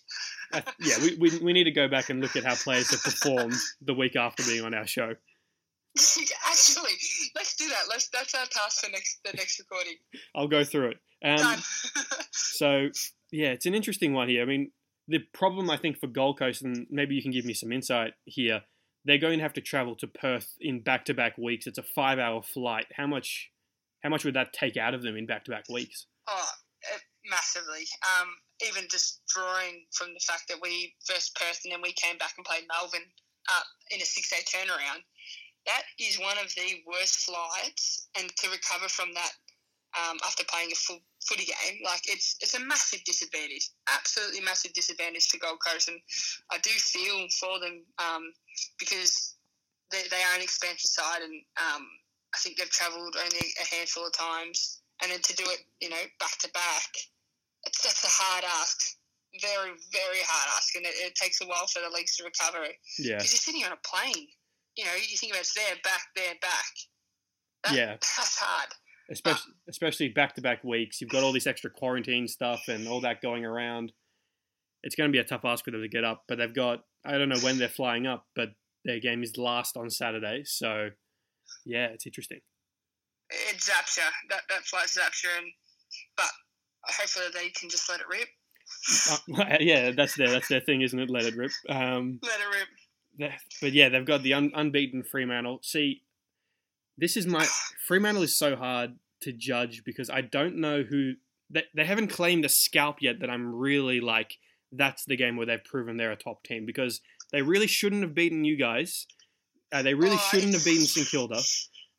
Uh, 0.53 0.71
yeah, 0.79 0.95
we, 1.01 1.15
we, 1.17 1.43
we 1.43 1.53
need 1.53 1.65
to 1.65 1.71
go 1.71 1.87
back 1.87 2.09
and 2.09 2.21
look 2.21 2.35
at 2.35 2.43
how 2.43 2.55
players 2.55 2.91
have 2.91 3.03
performed 3.03 3.55
the 3.81 3.93
week 3.93 4.15
after 4.15 4.43
being 4.43 4.63
on 4.63 4.73
our 4.73 4.87
show. 4.87 5.13
Actually, 6.49 6.97
let's 7.35 7.55
do 7.55 7.69
that. 7.69 7.83
Let's 7.89 8.09
that's 8.09 8.33
our 8.33 8.45
task 8.45 8.83
for 8.83 8.91
next 8.91 9.19
the 9.23 9.33
next 9.33 9.59
recording. 9.59 9.95
I'll 10.35 10.47
go 10.47 10.63
through 10.63 10.91
it. 10.91 10.97
Um, 11.23 11.37
Done. 11.37 11.59
so, 12.31 12.89
yeah, 13.31 13.49
it's 13.49 13.65
an 13.65 13.75
interesting 13.75 14.13
one 14.13 14.27
here. 14.27 14.41
I 14.41 14.45
mean, 14.45 14.71
the 15.07 15.19
problem 15.33 15.69
I 15.69 15.77
think 15.77 15.99
for 15.99 16.07
Gold 16.07 16.39
Coast, 16.39 16.61
and 16.61 16.85
maybe 16.89 17.15
you 17.15 17.21
can 17.21 17.31
give 17.31 17.45
me 17.45 17.53
some 17.53 17.71
insight 17.71 18.13
here, 18.25 18.61
they're 19.05 19.17
going 19.17 19.39
to 19.39 19.43
have 19.43 19.53
to 19.53 19.61
travel 19.61 19.95
to 19.97 20.07
Perth 20.07 20.53
in 20.59 20.81
back-to-back 20.81 21.37
weeks. 21.37 21.67
It's 21.67 21.77
a 21.77 21.83
five-hour 21.83 22.43
flight. 22.43 22.87
How 22.95 23.07
much, 23.07 23.51
how 24.03 24.09
much 24.09 24.25
would 24.25 24.35
that 24.35 24.53
take 24.53 24.77
out 24.77 24.93
of 24.93 25.01
them 25.01 25.15
in 25.15 25.25
back-to-back 25.25 25.69
weeks? 25.69 26.05
oh, 26.27 26.49
massively. 27.29 27.87
Um, 28.03 28.29
even 28.67 28.83
just 28.89 29.21
drawing 29.27 29.85
from 29.91 30.13
the 30.13 30.19
fact 30.19 30.47
that 30.49 30.59
we 30.61 30.93
first 31.05 31.35
Perth 31.35 31.61
and 31.63 31.71
then 31.71 31.81
we 31.81 31.93
came 31.93 32.17
back 32.17 32.33
and 32.37 32.45
played 32.45 32.67
Melbourne 32.67 33.07
uh, 33.49 33.65
in 33.91 34.01
a 34.01 34.05
six-day 34.05 34.43
turnaround. 34.45 35.03
That 35.65 35.83
is 35.99 36.19
one 36.19 36.37
of 36.43 36.53
the 36.55 36.83
worst 36.85 37.23
flights, 37.23 38.09
and 38.19 38.27
to 38.27 38.51
recover 38.51 38.89
from 38.89 39.13
that 39.13 39.31
um, 39.95 40.17
after 40.25 40.43
playing 40.43 40.71
a 40.71 40.75
full 40.75 40.99
footy 41.25 41.45
game, 41.45 41.79
like 41.85 42.01
it's 42.05 42.35
it's 42.41 42.55
a 42.55 42.59
massive 42.59 43.03
disadvantage, 43.05 43.69
absolutely 43.87 44.41
massive 44.41 44.73
disadvantage 44.73 45.29
to 45.29 45.39
Gold 45.39 45.59
Coast, 45.65 45.87
and 45.87 45.99
I 46.51 46.57
do 46.57 46.71
feel 46.71 47.27
for 47.39 47.59
them 47.59 47.85
um, 47.97 48.33
because 48.77 49.35
they, 49.91 50.01
they 50.11 50.21
are 50.21 50.35
an 50.35 50.41
expansion 50.41 50.89
side, 50.89 51.21
and 51.21 51.41
um, 51.55 51.87
I 52.33 52.37
think 52.39 52.57
they've 52.57 52.69
travelled 52.69 53.15
only 53.15 53.45
a 53.61 53.75
handful 53.75 54.07
of 54.07 54.13
times, 54.13 54.81
and 55.01 55.11
then 55.11 55.19
to 55.21 55.35
do 55.35 55.43
it, 55.47 55.59
you 55.81 55.89
know, 55.89 56.03
back 56.19 56.37
to 56.39 56.49
back, 56.51 56.89
it's, 57.65 57.81
that's 57.83 58.03
a 58.03 58.07
hard 58.09 58.43
ask, 58.61 58.97
very 59.41 59.71
very 59.91 60.21
hard 60.25 60.49
ask, 60.57 60.75
and 60.75 60.85
it, 60.85 60.93
it 60.97 61.15
takes 61.15 61.41
a 61.41 61.45
while 61.45 61.67
for 61.67 61.79
the 61.81 61.89
legs 61.93 62.15
to 62.17 62.23
recover 62.23 62.65
Yeah, 62.99 63.17
because 63.17 63.31
you're 63.33 63.39
sitting 63.39 63.63
on 63.65 63.71
a 63.71 63.81
plane. 63.87 64.27
You 64.75 64.85
know, 64.85 64.95
you 64.95 65.17
think 65.17 65.31
about 65.33 65.41
it's 65.41 65.53
there, 65.53 65.75
back, 65.83 66.01
there, 66.15 66.33
back. 66.41 66.65
That- 67.65 67.73
Yeah. 67.75 67.91
that's 68.17 68.37
hard. 68.39 68.69
especially 69.11 69.53
especially 69.69 70.09
back-to-back 70.09 70.63
weeks. 70.63 70.99
You've 70.99 71.11
got 71.11 71.23
all 71.23 71.31
this 71.33 71.45
extra 71.47 71.69
quarantine 71.69 72.27
stuff 72.27 72.63
and 72.67 72.87
all 72.87 73.01
that 73.01 73.21
going 73.21 73.45
around. 73.45 73.91
It's 74.81 74.95
going 74.95 75.09
to 75.09 75.11
be 75.11 75.19
a 75.19 75.23
tough 75.23 75.45
ask 75.45 75.63
for 75.63 75.71
them 75.71 75.81
to 75.81 75.87
get 75.87 76.03
up, 76.03 76.23
but 76.27 76.37
they've 76.39 76.53
got 76.53 76.83
I 77.05 77.17
don't 77.17 77.29
know 77.29 77.39
when 77.39 77.57
they're 77.59 77.69
flying 77.69 78.07
up, 78.07 78.25
but 78.35 78.49
their 78.85 78.99
game 78.99 79.23
is 79.23 79.37
last 79.37 79.77
on 79.77 79.89
Saturday, 79.89 80.43
so 80.45 80.89
yeah, 81.65 81.87
it's 81.87 82.05
interesting. 82.05 82.39
It 83.29 83.57
zaps 83.57 83.97
you. 83.97 84.03
That 84.29 84.41
that 84.49 84.63
flight 84.65 84.87
zaps 84.87 85.23
you, 85.23 85.29
and 85.37 85.47
but 86.17 86.29
hopefully 86.83 87.25
they 87.33 87.49
can 87.49 87.69
just 87.69 87.89
let 87.89 87.99
it 88.01 88.05
rip. 88.09 88.27
Uh, 89.39 89.57
yeah, 89.59 89.91
that's 89.91 90.15
their 90.15 90.29
that's 90.29 90.47
their 90.47 90.61
thing, 90.61 90.81
isn't 90.81 90.99
it? 90.99 91.09
Let 91.09 91.25
it 91.25 91.35
rip. 91.35 91.51
Um, 91.69 92.19
Let 92.21 92.39
it 92.39 92.57
rip. 92.57 92.67
They- 93.19 93.37
But 93.61 93.73
yeah, 93.73 93.89
they've 93.89 94.05
got 94.05 94.23
the 94.23 94.33
un- 94.33 94.51
unbeaten 94.55 95.03
Fremantle. 95.03 95.59
See, 95.63 96.01
this 96.97 97.15
is 97.17 97.25
my 97.27 97.45
Fremantle 97.87 98.23
is 98.23 98.37
so 98.37 98.55
hard 98.55 98.95
to 99.21 99.31
judge 99.31 99.83
because 99.85 100.09
I 100.09 100.21
don't 100.21 100.57
know 100.57 100.83
who 100.83 101.13
they, 101.49 101.63
they 101.75 101.85
haven't 101.85 102.07
claimed 102.09 102.45
a 102.45 102.49
scalp 102.49 103.01
yet 103.01 103.19
that 103.19 103.29
I'm 103.29 103.55
really 103.55 103.99
like 104.01 104.37
that's 104.71 105.05
the 105.05 105.15
game 105.15 105.37
where 105.37 105.45
they've 105.45 105.63
proven 105.63 105.97
they're 105.97 106.11
a 106.11 106.15
top 106.15 106.43
team 106.43 106.65
because 106.65 106.99
they 107.31 107.41
really 107.43 107.67
shouldn't 107.67 108.01
have 108.01 108.15
beaten 108.15 108.43
you 108.43 108.57
guys. 108.57 109.05
Uh, 109.73 109.81
they 109.81 109.95
really 109.95 110.15
Oh, 110.15 110.27
shouldn't 110.31 110.53
have 110.53 110.63
beaten 110.63 110.85
St 110.85 111.07
Kilda, 111.09 111.41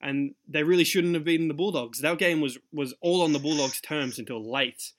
and 0.01 0.35
they 0.49 0.63
really 0.63 0.85
shouldn't 0.85 1.15
have 1.15 1.25
beaten 1.25 1.49
the 1.49 1.55
Bulldogs. 1.55 2.01
That 2.01 2.19
game 2.19 2.41
was 2.41 2.57
was 2.73 2.95
all 3.01 3.21
on 3.23 3.33
the 3.33 3.41
Bulldogs' 3.41 3.81
terms 3.81 4.19
until 4.19 4.41
late, 4.51 4.93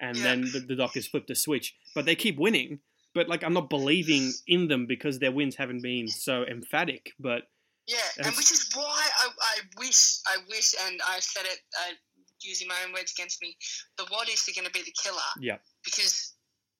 and 0.00 0.16
Yeah. 0.16 0.24
then 0.24 0.40
the, 0.50 0.60
the 0.60 0.74
Dockers 0.76 1.06
flipped 1.06 1.30
a 1.30 1.34
switch. 1.34 1.74
But 1.94 2.06
they 2.06 2.16
keep 2.16 2.36
winning. 2.38 2.80
But 3.14 3.28
like 3.28 3.44
I'm 3.44 3.52
not 3.52 3.68
believing 3.70 4.32
in 4.48 4.66
them 4.68 4.86
because 4.86 5.18
their 5.20 5.30
wins 5.32 5.54
haven't 5.56 5.82
been 5.82 6.08
so 6.08 6.42
emphatic. 6.44 7.12
But 7.18 7.42
Yeah, 7.86 7.98
and 8.18 8.34
which 8.36 8.50
is 8.50 8.68
why 8.74 9.02
I, 9.22 9.28
I 9.28 9.56
wish, 9.78 10.18
I 10.26 10.38
wish, 10.48 10.74
and 10.86 11.00
I 11.06 11.20
said 11.20 11.44
it 11.44 11.60
uh, 11.78 11.92
using 12.40 12.66
my 12.66 12.74
own 12.84 12.92
words 12.92 13.12
against 13.12 13.40
me. 13.42 13.56
The 13.98 14.04
what 14.08 14.28
ifs 14.28 14.48
are 14.48 14.52
going 14.52 14.66
to 14.66 14.72
be 14.72 14.82
the 14.82 14.94
killer. 15.00 15.30
Yeah. 15.38 15.58
Because 15.84 16.32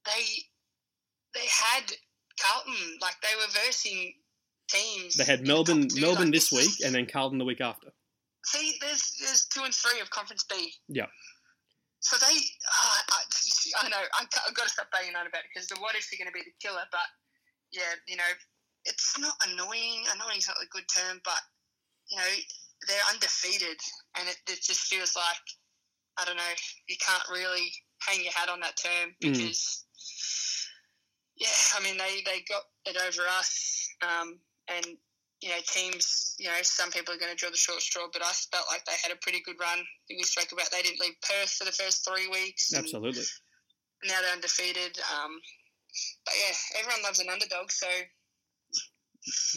they 0.06 0.24
they 1.34 1.46
had 1.46 1.92
Carlton 2.40 2.98
like 3.00 3.14
they 3.22 3.36
were 3.36 3.52
versing 3.64 4.14
teams. 4.74 5.16
they 5.16 5.24
had 5.24 5.40
in 5.40 5.44
the 5.46 5.52
Melbourne 5.52 5.88
two, 5.88 6.00
Melbourne 6.00 6.24
like, 6.26 6.34
this 6.34 6.52
week, 6.52 6.84
and 6.84 6.94
then 6.94 7.06
Carlton 7.06 7.38
the 7.38 7.44
week 7.44 7.60
after. 7.60 7.88
See, 8.44 8.76
there's 8.80 9.16
there's 9.20 9.46
two 9.46 9.62
and 9.64 9.72
three 9.74 10.00
of 10.00 10.10
Conference 10.10 10.44
B. 10.44 10.72
Yeah. 10.88 11.06
So 12.00 12.16
they, 12.20 12.36
uh, 12.36 13.00
I, 13.08 13.20
I 13.80 13.88
know 13.88 13.96
I, 13.96 14.26
I've 14.46 14.54
got 14.54 14.64
to 14.64 14.68
stop 14.68 14.90
banging 14.92 15.16
on 15.16 15.26
about 15.26 15.40
it 15.40 15.48
because 15.54 15.68
the 15.68 15.76
what 15.80 15.96
ifs 15.96 16.12
are 16.12 16.20
going 16.20 16.28
to 16.28 16.36
be 16.36 16.44
the 16.44 16.52
killer. 16.60 16.84
But 16.92 17.08
yeah, 17.72 17.96
you 18.06 18.16
know, 18.16 18.32
it's 18.84 19.18
not 19.18 19.32
annoying. 19.48 20.04
Annoying 20.12 20.36
is 20.36 20.48
not 20.48 20.60
a 20.62 20.68
good 20.68 20.84
term, 20.92 21.20
but 21.24 21.40
you 22.10 22.18
know, 22.18 22.32
they're 22.86 23.08
undefeated, 23.10 23.80
and 24.20 24.28
it, 24.28 24.36
it 24.52 24.60
just 24.60 24.82
feels 24.92 25.16
like 25.16 25.44
I 26.20 26.24
don't 26.26 26.36
know. 26.36 26.54
You 26.88 26.96
can't 27.00 27.24
really 27.32 27.72
hang 28.06 28.22
your 28.22 28.32
hat 28.32 28.50
on 28.50 28.60
that 28.60 28.76
term 28.76 29.16
Mm. 29.22 29.32
because 29.32 29.84
yeah, 31.36 31.48
I 31.76 31.82
mean 31.82 31.96
they 31.96 32.20
they 32.24 32.44
got 32.48 32.62
it 32.84 32.96
over 33.00 33.22
us, 33.38 33.88
um, 34.02 34.38
and 34.68 34.96
you 35.44 35.50
know, 35.50 35.60
teams, 35.66 36.34
you 36.38 36.46
know, 36.46 36.56
some 36.62 36.90
people 36.90 37.14
are 37.14 37.18
going 37.18 37.30
to 37.30 37.36
draw 37.36 37.50
the 37.50 37.56
short 37.56 37.82
straw, 37.82 38.06
but 38.10 38.22
I 38.22 38.32
felt 38.50 38.64
like 38.70 38.84
they 38.86 38.96
had 39.02 39.12
a 39.12 39.18
pretty 39.20 39.42
good 39.44 39.56
run. 39.60 39.78
We 40.08 40.22
spoke 40.22 40.50
about 40.52 40.70
they 40.70 40.80
didn't 40.80 41.00
leave 41.00 41.14
Perth 41.20 41.50
for 41.50 41.64
the 41.64 41.72
first 41.72 42.08
three 42.08 42.28
weeks. 42.28 42.72
Absolutely. 42.72 43.24
Now 44.04 44.14
they're 44.22 44.32
undefeated. 44.32 44.98
Um, 45.12 45.32
but 46.24 46.34
yeah, 46.34 46.80
everyone 46.80 47.02
loves 47.02 47.20
an 47.20 47.28
underdog, 47.28 47.70
so 47.70 47.86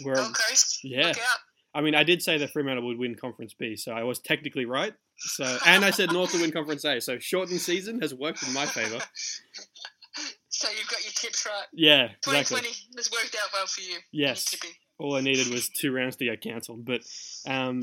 We're, 0.03 0.15
Gold 0.15 0.35
Coast, 0.35 0.79
yeah. 0.83 1.07
look 1.07 1.17
out. 1.17 1.39
I 1.73 1.81
mean, 1.81 1.95
I 1.95 2.03
did 2.03 2.21
say 2.21 2.37
that 2.37 2.51
Fremantle 2.51 2.85
would 2.87 2.97
win 2.97 3.15
Conference 3.15 3.53
B, 3.57 3.75
so 3.75 3.91
I 3.91 4.03
was 4.03 4.19
technically 4.19 4.65
right. 4.65 4.93
So, 5.17 5.57
and 5.65 5.85
I 5.85 5.91
said 5.91 6.11
North 6.11 6.31
to 6.31 6.41
win 6.41 6.51
Conference 6.51 6.83
A. 6.85 6.99
So, 6.99 7.17
shortened 7.19 7.61
season 7.61 8.01
has 8.01 8.13
worked 8.13 8.43
in 8.43 8.53
my 8.53 8.65
favour. 8.65 8.99
so 10.49 10.69
you've 10.69 10.89
got 10.89 11.03
your 11.03 11.13
tips 11.13 11.45
right. 11.45 11.65
Yeah, 11.73 12.09
exactly. 12.25 12.57
2020 12.57 12.67
has 12.97 13.11
worked 13.11 13.35
out 13.41 13.49
well 13.53 13.67
for 13.67 13.81
you. 13.81 13.97
Yes. 14.11 14.53
All 14.99 15.15
I 15.15 15.21
needed 15.21 15.47
was 15.47 15.69
two 15.69 15.91
rounds 15.91 16.15
to 16.17 16.25
get 16.25 16.41
cancelled. 16.41 16.85
But 16.85 17.01
um, 17.47 17.81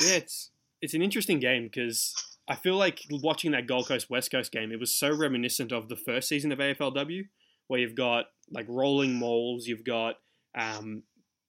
yeah, 0.00 0.16
it's 0.16 0.50
it's 0.80 0.94
an 0.94 1.02
interesting 1.02 1.40
game 1.40 1.64
because 1.64 2.14
I 2.48 2.54
feel 2.54 2.76
like 2.76 3.00
watching 3.10 3.52
that 3.52 3.66
Gold 3.66 3.88
Coast 3.88 4.08
West 4.08 4.30
Coast 4.30 4.52
game, 4.52 4.72
it 4.72 4.80
was 4.80 4.94
so 4.94 5.14
reminiscent 5.14 5.72
of 5.72 5.88
the 5.88 5.96
first 5.96 6.28
season 6.28 6.52
of 6.52 6.58
AFLW, 6.58 7.22
where 7.66 7.80
you've 7.80 7.96
got 7.96 8.26
like 8.50 8.66
rolling 8.68 9.14
mauls, 9.14 9.66
you've 9.66 9.84
got 9.84 10.16
um, 10.56 11.02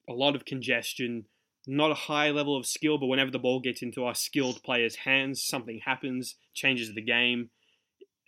a 0.09 0.13
lot 0.13 0.35
of 0.35 0.45
congestion, 0.45 1.25
not 1.67 1.91
a 1.91 1.95
high 1.95 2.31
level 2.31 2.57
of 2.57 2.65
skill, 2.65 2.97
but 2.97 3.07
whenever 3.07 3.31
the 3.31 3.39
ball 3.39 3.59
gets 3.59 3.81
into 3.81 4.05
our 4.05 4.15
skilled 4.15 4.63
players' 4.63 4.95
hands, 4.95 5.43
something 5.43 5.81
happens, 5.85 6.35
changes 6.53 6.93
the 6.93 7.01
game. 7.01 7.49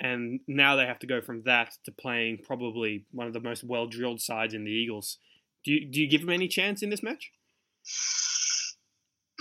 And 0.01 0.39
now 0.47 0.75
they 0.75 0.85
have 0.85 0.99
to 0.99 1.07
go 1.07 1.19
from 1.21 1.43
that 1.43 1.73
to 1.85 1.91
playing 1.91 2.39
probably 2.45 3.05
one 3.11 3.27
of 3.27 3.33
the 3.33 3.41
most 3.41 3.63
well 3.63 3.87
drilled 3.87 4.21
sides 4.21 4.53
in 4.53 4.63
the 4.63 4.71
Eagles. 4.71 5.17
Do 5.65 5.71
you, 5.71 5.91
do 5.91 6.01
you 6.01 6.07
give 6.09 6.21
them 6.21 6.29
any 6.29 6.47
chance 6.47 6.81
in 6.81 6.89
this 6.89 7.03
match? 7.03 7.31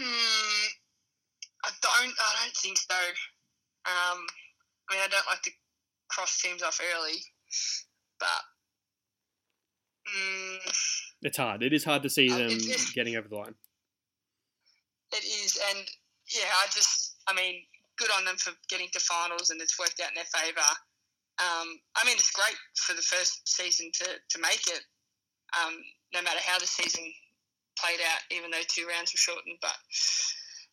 Mm, 0.01 0.67
I 1.65 1.71
don't. 1.83 2.15
I 2.21 2.43
don't 2.43 2.57
think 2.57 2.79
so. 2.79 2.95
Um, 3.87 4.27
I 4.91 4.95
mean, 4.95 5.03
I 5.05 5.09
don't 5.11 5.27
like 5.27 5.43
to 5.43 5.51
cross 6.09 6.41
teams 6.41 6.63
off 6.63 6.81
early, 6.95 7.15
but 8.19 8.43
mm, 10.09 10.59
It's 11.23 11.37
hard. 11.37 11.63
It 11.63 11.73
is 11.73 11.85
hard 11.85 12.03
to 12.03 12.11
see 12.11 12.31
Uh, 12.31 12.37
them 12.39 12.49
it- 12.51 12.95
getting 12.95 13.17
over 13.17 13.29
the 13.29 13.37
line. 13.37 13.55
it 15.13 15.25
is. 15.25 15.59
And 15.71 15.89
yeah, 16.35 16.51
I 16.63 16.67
just. 16.67 17.17
I 17.27 17.35
mean, 17.35 17.63
good 17.99 18.11
on 18.17 18.25
them 18.25 18.37
for 18.37 18.53
getting 18.69 18.89
to 18.93 19.01
finals, 19.01 19.51
and 19.51 19.61
it's 19.61 19.79
worked 19.79 20.01
out 20.01 20.09
in 20.09 20.15
their 20.15 20.25
favour. 20.25 20.61
Um, 21.41 21.79
I 21.95 22.05
mean, 22.07 22.15
it's 22.17 22.31
great 22.33 22.57
for 22.77 22.95
the 22.95 23.03
first 23.03 23.47
season 23.47 23.91
to, 23.95 24.07
to 24.31 24.39
make 24.41 24.67
it, 24.67 24.81
um, 25.61 25.77
no 26.15 26.23
matter 26.23 26.41
how 26.45 26.59
the 26.59 26.67
season 26.67 27.05
played 27.79 28.01
out, 28.01 28.21
even 28.31 28.51
though 28.51 28.63
two 28.69 28.87
rounds 28.87 29.13
were 29.13 29.19
shortened. 29.19 29.59
But 29.61 29.75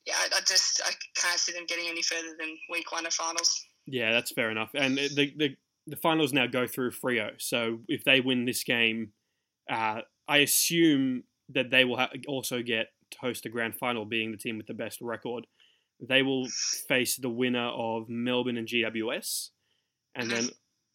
yeah, 0.05 0.15
I, 0.17 0.37
I 0.37 0.39
just 0.47 0.81
I 0.85 0.91
can't 1.15 1.39
see 1.39 1.51
them 1.51 1.65
getting 1.67 1.87
any 1.87 2.01
further 2.01 2.35
than 2.39 2.57
week 2.69 2.91
one 2.91 3.05
of 3.05 3.13
finals. 3.13 3.63
Yeah, 3.85 4.11
that's 4.11 4.31
fair 4.31 4.51
enough. 4.51 4.71
And 4.75 4.97
the 4.97 5.33
the, 5.37 5.55
the 5.87 5.95
finals 5.97 6.33
now 6.33 6.47
go 6.47 6.67
through 6.67 6.91
Freo. 6.91 7.31
So 7.39 7.79
if 7.87 8.03
they 8.03 8.21
win 8.21 8.45
this 8.45 8.63
game, 8.63 9.11
uh, 9.69 10.01
I 10.27 10.37
assume 10.37 11.23
that 11.49 11.69
they 11.69 11.85
will 11.85 11.97
ha- 11.97 12.11
also 12.27 12.61
get 12.61 12.87
to 13.11 13.17
host 13.19 13.45
a 13.45 13.49
grand 13.49 13.75
final, 13.75 14.05
being 14.05 14.31
the 14.31 14.37
team 14.37 14.57
with 14.57 14.67
the 14.67 14.73
best 14.73 14.99
record. 15.01 15.45
They 15.99 16.23
will 16.23 16.47
face 16.87 17.15
the 17.15 17.29
winner 17.29 17.67
of 17.67 18.09
Melbourne 18.09 18.57
and 18.57 18.67
GWS, 18.67 19.49
and 20.13 20.29
then 20.29 20.49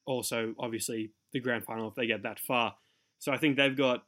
also 0.07 0.55
obviously 0.59 1.13
the 1.33 1.41
grand 1.41 1.65
final 1.65 1.89
if 1.89 1.95
they 1.95 2.07
get 2.07 2.25
that 2.25 2.41
far. 2.41 2.75
So 3.19 3.33
I 3.33 3.39
think 3.39 3.57
they've 3.57 3.77
got 3.77 4.05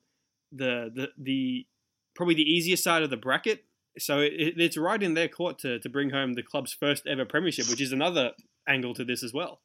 the 0.52 0.90
the 0.94 1.08
the 1.18 1.66
probably 2.14 2.34
the 2.34 2.50
easiest 2.50 2.84
side 2.84 3.02
of 3.02 3.10
the 3.10 3.16
bracket. 3.16 3.64
So 3.98 4.20
it, 4.20 4.54
it's 4.56 4.76
right 4.76 5.02
in 5.02 5.14
their 5.14 5.28
court 5.28 5.58
to, 5.60 5.78
to 5.78 5.88
bring 5.88 6.10
home 6.10 6.32
the 6.32 6.42
club's 6.42 6.72
first 6.72 7.06
ever 7.06 7.24
premiership, 7.26 7.68
which 7.68 7.80
is 7.80 7.92
another 7.92 8.32
angle 8.66 8.94
to 8.94 9.04
this 9.04 9.22
as 9.22 9.34
well. 9.34 9.60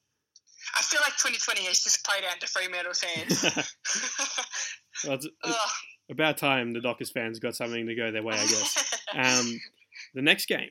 I 0.75 0.81
feel 0.81 0.99
like 1.01 1.13
2020 1.13 1.65
has 1.67 1.81
just 1.81 2.05
played 2.05 2.23
out 2.29 2.41
to 2.41 2.47
Fremantle 2.47 2.93
fans. 2.93 3.73
Well, 5.05 5.15
it's, 5.15 5.27
it's 5.43 5.57
about 6.09 6.37
time 6.37 6.73
the 6.73 6.81
Dockers 6.81 7.11
fans 7.11 7.39
got 7.39 7.55
something 7.55 7.85
to 7.87 7.95
go 7.95 8.11
their 8.11 8.23
way, 8.23 8.35
I 8.35 8.45
guess. 8.45 8.93
Um, 9.13 9.61
the 10.13 10.21
next 10.21 10.47
game, 10.47 10.69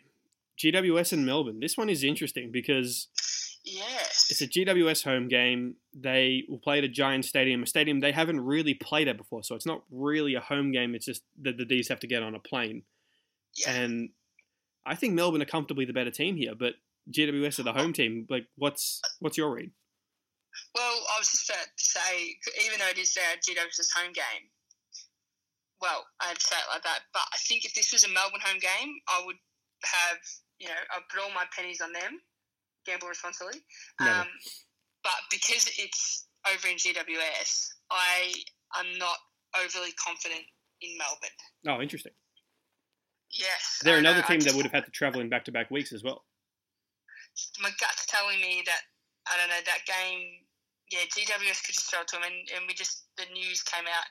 GWS 0.62 1.14
and 1.14 1.24
Melbourne. 1.24 1.58
This 1.58 1.76
one 1.76 1.88
is 1.88 2.04
interesting 2.04 2.52
because 2.52 3.08
yes. 3.66 4.26
it's 4.30 4.40
a 4.40 4.46
GWS 4.46 5.04
home 5.04 5.28
game. 5.28 5.76
They 5.94 6.44
will 6.48 6.58
play 6.58 6.78
at 6.78 6.84
a 6.84 6.88
giant 6.88 7.24
stadium, 7.24 7.62
a 7.62 7.66
stadium 7.66 8.00
they 8.00 8.12
haven't 8.12 8.40
really 8.40 8.74
played 8.74 9.08
at 9.08 9.16
before. 9.16 9.42
So 9.42 9.54
it's 9.54 9.66
not 9.66 9.82
really 9.90 10.34
a 10.34 10.40
home 10.40 10.72
game. 10.72 10.94
It's 10.94 11.06
just 11.06 11.22
that 11.42 11.58
the 11.58 11.64
D's 11.64 11.88
have 11.88 12.00
to 12.00 12.06
get 12.06 12.22
on 12.22 12.34
a 12.34 12.40
plane. 12.40 12.82
yeah. 13.56 13.72
And 13.72 14.10
I 14.86 14.94
think 14.94 15.14
Melbourne 15.14 15.42
are 15.42 15.46
comfortably 15.46 15.84
the 15.84 15.92
better 15.92 16.10
team 16.12 16.36
here, 16.36 16.54
but 16.56 16.74
GWS 17.10 17.58
are 17.58 17.64
the 17.64 17.72
home 17.72 17.92
team. 17.92 18.26
Like, 18.30 18.46
what's 18.56 19.02
what's 19.20 19.36
your 19.36 19.52
read? 19.52 19.72
Well, 20.74 20.96
I 21.14 21.18
was 21.18 21.30
just 21.30 21.50
about 21.50 21.66
to 21.76 21.86
say, 21.86 22.36
even 22.64 22.78
though 22.78 22.88
it 22.88 22.98
is 22.98 23.12
their 23.14 23.36
GW's 23.44 23.92
home 23.92 24.12
game, 24.12 24.48
well, 25.80 26.06
I'd 26.20 26.40
say 26.40 26.56
it 26.56 26.72
like 26.72 26.82
that. 26.82 27.00
But 27.12 27.22
I 27.32 27.36
think 27.36 27.64
if 27.64 27.74
this 27.74 27.92
was 27.92 28.04
a 28.04 28.08
Melbourne 28.08 28.40
home 28.42 28.60
game, 28.60 28.96
I 29.08 29.22
would 29.24 29.36
have, 29.84 30.18
you 30.58 30.68
know, 30.68 30.80
I'd 30.94 31.08
put 31.10 31.22
all 31.22 31.34
my 31.34 31.44
pennies 31.54 31.80
on 31.80 31.92
them, 31.92 32.20
gamble 32.86 33.08
responsibly. 33.08 33.60
Um, 34.00 34.26
but 35.02 35.18
because 35.30 35.68
it's 35.78 36.26
over 36.46 36.68
in 36.68 36.76
GWS, 36.76 37.68
I 37.90 38.32
am 38.78 38.86
not 38.98 39.16
overly 39.58 39.92
confident 39.92 40.42
in 40.80 40.90
Melbourne. 40.98 41.38
Oh, 41.68 41.82
interesting. 41.82 42.12
Yes. 43.30 43.80
They're 43.82 43.96
I 43.96 44.00
another 44.00 44.22
I 44.24 44.30
team 44.30 44.40
that 44.40 44.54
would 44.54 44.64
have 44.64 44.72
had 44.72 44.84
to 44.86 44.90
travel 44.90 45.20
in 45.20 45.28
back 45.28 45.44
to 45.46 45.52
back 45.52 45.70
weeks 45.70 45.92
as 45.92 46.02
well. 46.02 46.24
my 47.60 47.70
gut's 47.80 48.06
telling 48.06 48.40
me 48.40 48.62
that 48.66 48.82
I 49.26 49.36
don't 49.38 49.48
know 49.48 49.64
that 49.64 49.84
game. 49.86 50.46
Yeah, 50.90 51.02
GWS 51.10 51.66
could 51.66 51.74
just 51.74 51.90
throw 51.90 52.02
it 52.02 52.08
to 52.08 52.16
them, 52.16 52.22
and, 52.22 52.38
and 52.54 52.62
we 52.68 52.74
just 52.74 53.10
the 53.18 53.26
news 53.34 53.62
came 53.62 53.84
out 53.90 54.06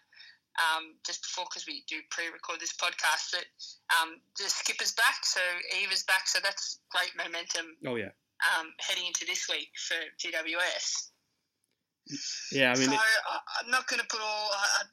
um, 0.59 0.95
just 1.05 1.23
before 1.23 1.45
because 1.49 1.65
we 1.67 1.83
do 1.87 2.03
pre-record 2.11 2.59
this 2.59 2.75
podcast 2.75 3.31
that 3.31 3.47
um, 3.95 4.19
the 4.37 4.47
skipper's 4.49 4.91
back, 4.91 5.23
so 5.23 5.39
Eva's 5.83 6.03
back, 6.03 6.27
so 6.27 6.39
that's 6.43 6.79
great 6.91 7.11
momentum 7.15 7.75
Oh 7.87 7.95
yeah, 7.95 8.11
um, 8.57 8.73
heading 8.79 9.05
into 9.07 9.25
this 9.25 9.47
week 9.49 9.69
for 9.87 9.95
GWS. 10.19 11.09
yeah. 12.51 12.71
I 12.71 12.75
mean, 12.75 12.89
so 12.89 12.93
it- 12.93 12.99
I, 12.99 13.39
I'm 13.63 13.71
not 13.71 13.87
going 13.87 14.01
to 14.01 14.07
put 14.07 14.21
all. 14.21 14.49
I- 14.51 14.85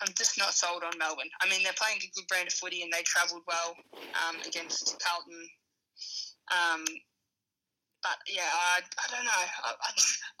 I'm 0.00 0.14
just 0.16 0.38
not 0.38 0.54
sold 0.54 0.84
on 0.84 0.96
Melbourne. 0.96 1.26
I 1.42 1.50
mean, 1.50 1.64
they're 1.64 1.74
playing 1.74 1.98
a 1.98 2.10
good 2.14 2.28
brand 2.28 2.46
of 2.46 2.54
footy, 2.54 2.82
and 2.82 2.92
they 2.92 3.02
travelled 3.02 3.42
well 3.48 3.74
um, 3.98 4.36
against 4.46 4.94
Carlton. 5.02 5.42
Um, 6.54 6.84
but 8.00 8.14
yeah, 8.30 8.46
I, 8.46 8.78
I 8.78 9.06
don't 9.10 9.24
know. 9.26 9.42
I, 9.66 9.74
I, 9.74 9.90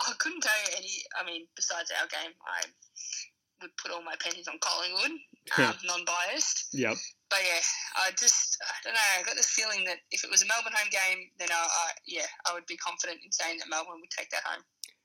I 0.10 0.12
couldn't 0.20 0.42
tell 0.42 0.54
you 0.62 0.70
any. 0.78 1.02
I 1.20 1.26
mean, 1.26 1.46
besides 1.56 1.90
our 2.00 2.06
game, 2.06 2.30
I 2.46 2.62
would 3.62 3.76
put 3.82 3.90
all 3.90 4.02
my 4.02 4.14
pennies 4.22 4.46
on 4.46 4.58
Collingwood. 4.62 5.18
Um, 5.56 5.74
non-biased. 5.84 6.68
Yep. 6.72 6.96
But 7.30 7.38
yeah, 7.44 7.60
I 7.96 8.10
just 8.18 8.56
I 8.62 8.74
don't 8.84 8.94
know. 8.94 9.00
I 9.20 9.22
got 9.22 9.36
this 9.36 9.50
feeling 9.50 9.84
that 9.84 9.98
if 10.10 10.24
it 10.24 10.30
was 10.30 10.42
a 10.42 10.46
Melbourne 10.46 10.72
home 10.74 10.90
game, 10.90 11.28
then 11.38 11.48
I, 11.50 11.62
I 11.62 11.90
yeah 12.06 12.26
I 12.48 12.54
would 12.54 12.66
be 12.66 12.76
confident 12.76 13.20
in 13.24 13.30
saying 13.32 13.58
that 13.58 13.68
Melbourne 13.68 14.00
would 14.00 14.10
take 14.10 14.30
that 14.30 14.42
home. 14.44 14.62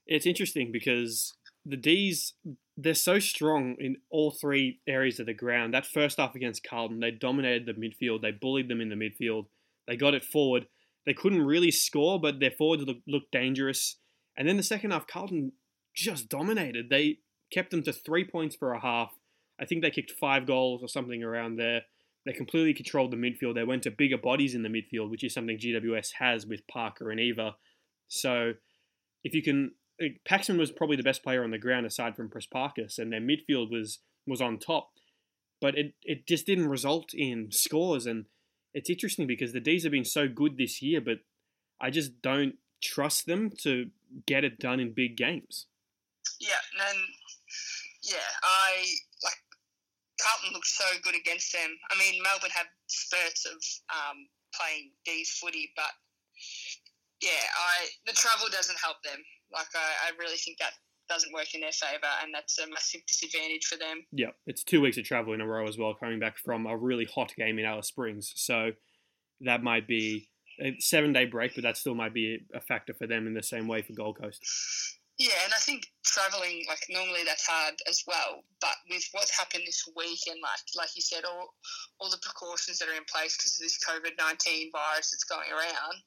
It's 0.07 0.25
interesting 0.25 0.71
because 0.71 1.33
the 1.65 1.77
D's 1.77 2.33
they're 2.77 2.93
so 2.93 3.19
strong 3.19 3.75
in 3.79 3.97
all 4.09 4.31
three 4.31 4.79
areas 4.87 5.19
of 5.19 5.27
the 5.27 5.33
ground. 5.33 5.73
That 5.73 5.85
first 5.85 6.17
half 6.17 6.35
against 6.35 6.67
Carlton, 6.67 6.99
they 6.99 7.11
dominated 7.11 7.65
the 7.65 7.73
midfield. 7.73 8.21
They 8.21 8.31
bullied 8.31 8.69
them 8.69 8.81
in 8.81 8.89
the 8.89 8.95
midfield. 8.95 9.45
They 9.87 9.95
got 9.95 10.15
it 10.15 10.23
forward. 10.23 10.67
They 11.05 11.13
couldn't 11.13 11.43
really 11.43 11.71
score, 11.71 12.19
but 12.19 12.39
their 12.39 12.51
forwards 12.51 12.83
looked, 12.83 13.07
looked 13.07 13.31
dangerous. 13.31 13.97
And 14.37 14.47
then 14.47 14.57
the 14.57 14.63
second 14.63 14.91
half, 14.91 15.05
Carlton 15.05 15.51
just 15.93 16.29
dominated. 16.29 16.89
They 16.89 17.19
kept 17.51 17.71
them 17.71 17.83
to 17.83 17.93
three 17.93 18.25
points 18.25 18.55
for 18.55 18.73
a 18.73 18.79
half. 18.79 19.11
I 19.59 19.65
think 19.65 19.81
they 19.81 19.91
kicked 19.91 20.11
five 20.11 20.45
goals 20.45 20.81
or 20.81 20.87
something 20.87 21.23
around 21.23 21.57
there. 21.57 21.83
They 22.25 22.33
completely 22.33 22.73
controlled 22.73 23.11
the 23.11 23.17
midfield. 23.17 23.55
They 23.55 23.63
went 23.63 23.83
to 23.83 23.91
bigger 23.91 24.17
bodies 24.17 24.55
in 24.55 24.63
the 24.63 24.69
midfield, 24.69 25.09
which 25.09 25.23
is 25.23 25.33
something 25.33 25.57
GWS 25.57 26.13
has 26.19 26.45
with 26.45 26.67
Parker 26.67 27.11
and 27.11 27.19
Eva. 27.19 27.55
So 28.07 28.53
if 29.23 29.33
you 29.33 29.43
can 29.43 29.71
Paxman 30.27 30.57
was 30.57 30.71
probably 30.71 30.95
the 30.95 31.03
best 31.03 31.23
player 31.23 31.43
on 31.43 31.51
the 31.51 31.57
ground 31.57 31.85
aside 31.85 32.15
from 32.15 32.29
Prespakis, 32.29 32.97
and 32.97 33.11
their 33.11 33.21
midfield 33.21 33.71
was 33.71 33.99
was 34.25 34.41
on 34.41 34.57
top. 34.57 34.89
But 35.61 35.77
it, 35.77 35.93
it 36.03 36.27
just 36.27 36.45
didn't 36.45 36.67
result 36.67 37.13
in 37.13 37.49
scores, 37.51 38.05
and 38.05 38.25
it's 38.73 38.89
interesting 38.89 39.27
because 39.27 39.53
the 39.53 39.59
D's 39.59 39.83
have 39.83 39.91
been 39.91 40.05
so 40.05 40.27
good 40.27 40.57
this 40.57 40.81
year, 40.81 40.99
but 40.99 41.19
I 41.79 41.89
just 41.89 42.21
don't 42.21 42.55
trust 42.81 43.27
them 43.27 43.51
to 43.61 43.91
get 44.25 44.43
it 44.43 44.59
done 44.59 44.79
in 44.79 44.93
big 44.93 45.15
games. 45.15 45.67
Yeah, 46.39 46.59
and 46.89 46.99
yeah, 48.03 48.17
I 48.41 48.83
Carlton 50.23 50.53
looked 50.53 50.71
so 50.71 50.87
good 51.03 51.15
against 51.15 51.51
them. 51.51 51.75
I 51.91 51.99
mean, 51.99 52.23
Melbourne 52.23 52.55
had 52.55 52.67
spurts 52.87 53.45
of 53.45 53.59
um, 53.91 54.23
playing 54.55 54.95
D's 55.03 55.35
footy, 55.35 55.71
but 55.75 55.91
yeah, 57.21 57.43
I 57.51 57.91
the 58.07 58.13
travel 58.13 58.47
doesn't 58.49 58.79
help 58.79 59.03
them. 59.03 59.19
Like 59.51 59.67
I, 59.75 60.07
I 60.07 60.17
really 60.17 60.37
think 60.37 60.57
that 60.59 60.71
doesn't 61.09 61.33
work 61.33 61.53
in 61.53 61.61
their 61.61 61.71
favour, 61.71 62.11
and 62.23 62.33
that's 62.33 62.57
a 62.59 62.67
massive 62.69 63.01
disadvantage 63.05 63.65
for 63.65 63.77
them. 63.77 64.05
Yeah, 64.11 64.31
it's 64.47 64.63
two 64.63 64.81
weeks 64.81 64.97
of 64.97 65.03
travel 65.03 65.33
in 65.33 65.41
a 65.41 65.47
row 65.47 65.67
as 65.67 65.77
well, 65.77 65.93
coming 65.93 66.19
back 66.19 66.37
from 66.37 66.65
a 66.65 66.77
really 66.77 67.05
hot 67.05 67.33
game 67.35 67.59
in 67.59 67.65
Alice 67.65 67.87
Springs. 67.87 68.31
So 68.35 68.71
that 69.41 69.61
might 69.61 69.87
be 69.87 70.29
a 70.61 70.75
seven 70.79 71.11
day 71.11 71.25
break, 71.25 71.55
but 71.55 71.63
that 71.63 71.77
still 71.77 71.95
might 71.95 72.13
be 72.13 72.39
a 72.53 72.61
factor 72.61 72.93
for 72.93 73.07
them 73.07 73.27
in 73.27 73.33
the 73.33 73.43
same 73.43 73.67
way 73.67 73.81
for 73.81 73.93
Gold 73.93 74.19
Coast. 74.21 74.39
Yeah, 75.21 75.37
and 75.45 75.53
I 75.53 75.61
think 75.61 75.85
traveling 76.03 76.65
like 76.67 76.81
normally 76.89 77.21
that's 77.23 77.45
hard 77.45 77.75
as 77.87 78.03
well. 78.07 78.41
But 78.59 78.73
with 78.89 79.05
what's 79.11 79.37
happened 79.37 79.63
this 79.65 79.85
week 79.95 80.25
and 80.25 80.41
like 80.41 80.65
like 80.75 80.95
you 80.95 81.01
said, 81.01 81.23
all 81.23 81.53
all 81.99 82.09
the 82.09 82.21
precautions 82.21 82.79
that 82.79 82.89
are 82.89 82.97
in 82.97 83.05
place 83.05 83.37
because 83.37 83.55
of 83.55 83.63
this 83.63 83.77
COVID 83.85 84.17
nineteen 84.17 84.71
virus 84.73 85.13
that's 85.13 85.29
going 85.29 85.51
around, 85.53 86.01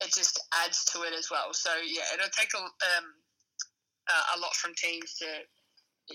it 0.00 0.14
just 0.16 0.40
adds 0.64 0.84
to 0.96 1.04
it 1.04 1.12
as 1.12 1.28
well. 1.30 1.52
So 1.52 1.70
yeah, 1.84 2.08
it'll 2.16 2.32
take 2.32 2.54
a 2.56 2.62
um, 2.64 3.06
a 4.08 4.40
lot 4.40 4.56
from 4.56 4.72
teams 4.74 5.14
to 5.20 5.28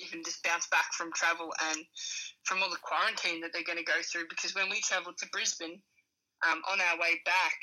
even 0.02 0.26
just 0.26 0.42
bounce 0.42 0.66
back 0.68 0.90
from 0.98 1.14
travel 1.14 1.54
and 1.70 1.86
from 2.44 2.64
all 2.64 2.70
the 2.70 2.82
quarantine 2.82 3.42
that 3.42 3.54
they're 3.54 3.68
going 3.68 3.78
to 3.78 3.86
go 3.86 4.02
through. 4.02 4.26
Because 4.30 4.56
when 4.56 4.70
we 4.70 4.82
travelled 4.82 5.18
to 5.20 5.30
Brisbane, 5.32 5.78
um, 6.50 6.62
on 6.66 6.82
our 6.82 6.98
way 6.98 7.22
back, 7.26 7.58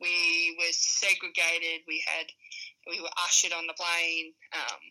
we 0.00 0.56
were 0.58 0.72
segregated. 0.72 1.82
We 1.88 2.04
had 2.06 2.26
we 2.90 3.00
were 3.00 3.14
ushered 3.24 3.52
on 3.52 3.66
the 3.66 3.78
plane. 3.78 4.34
Um, 4.52 4.82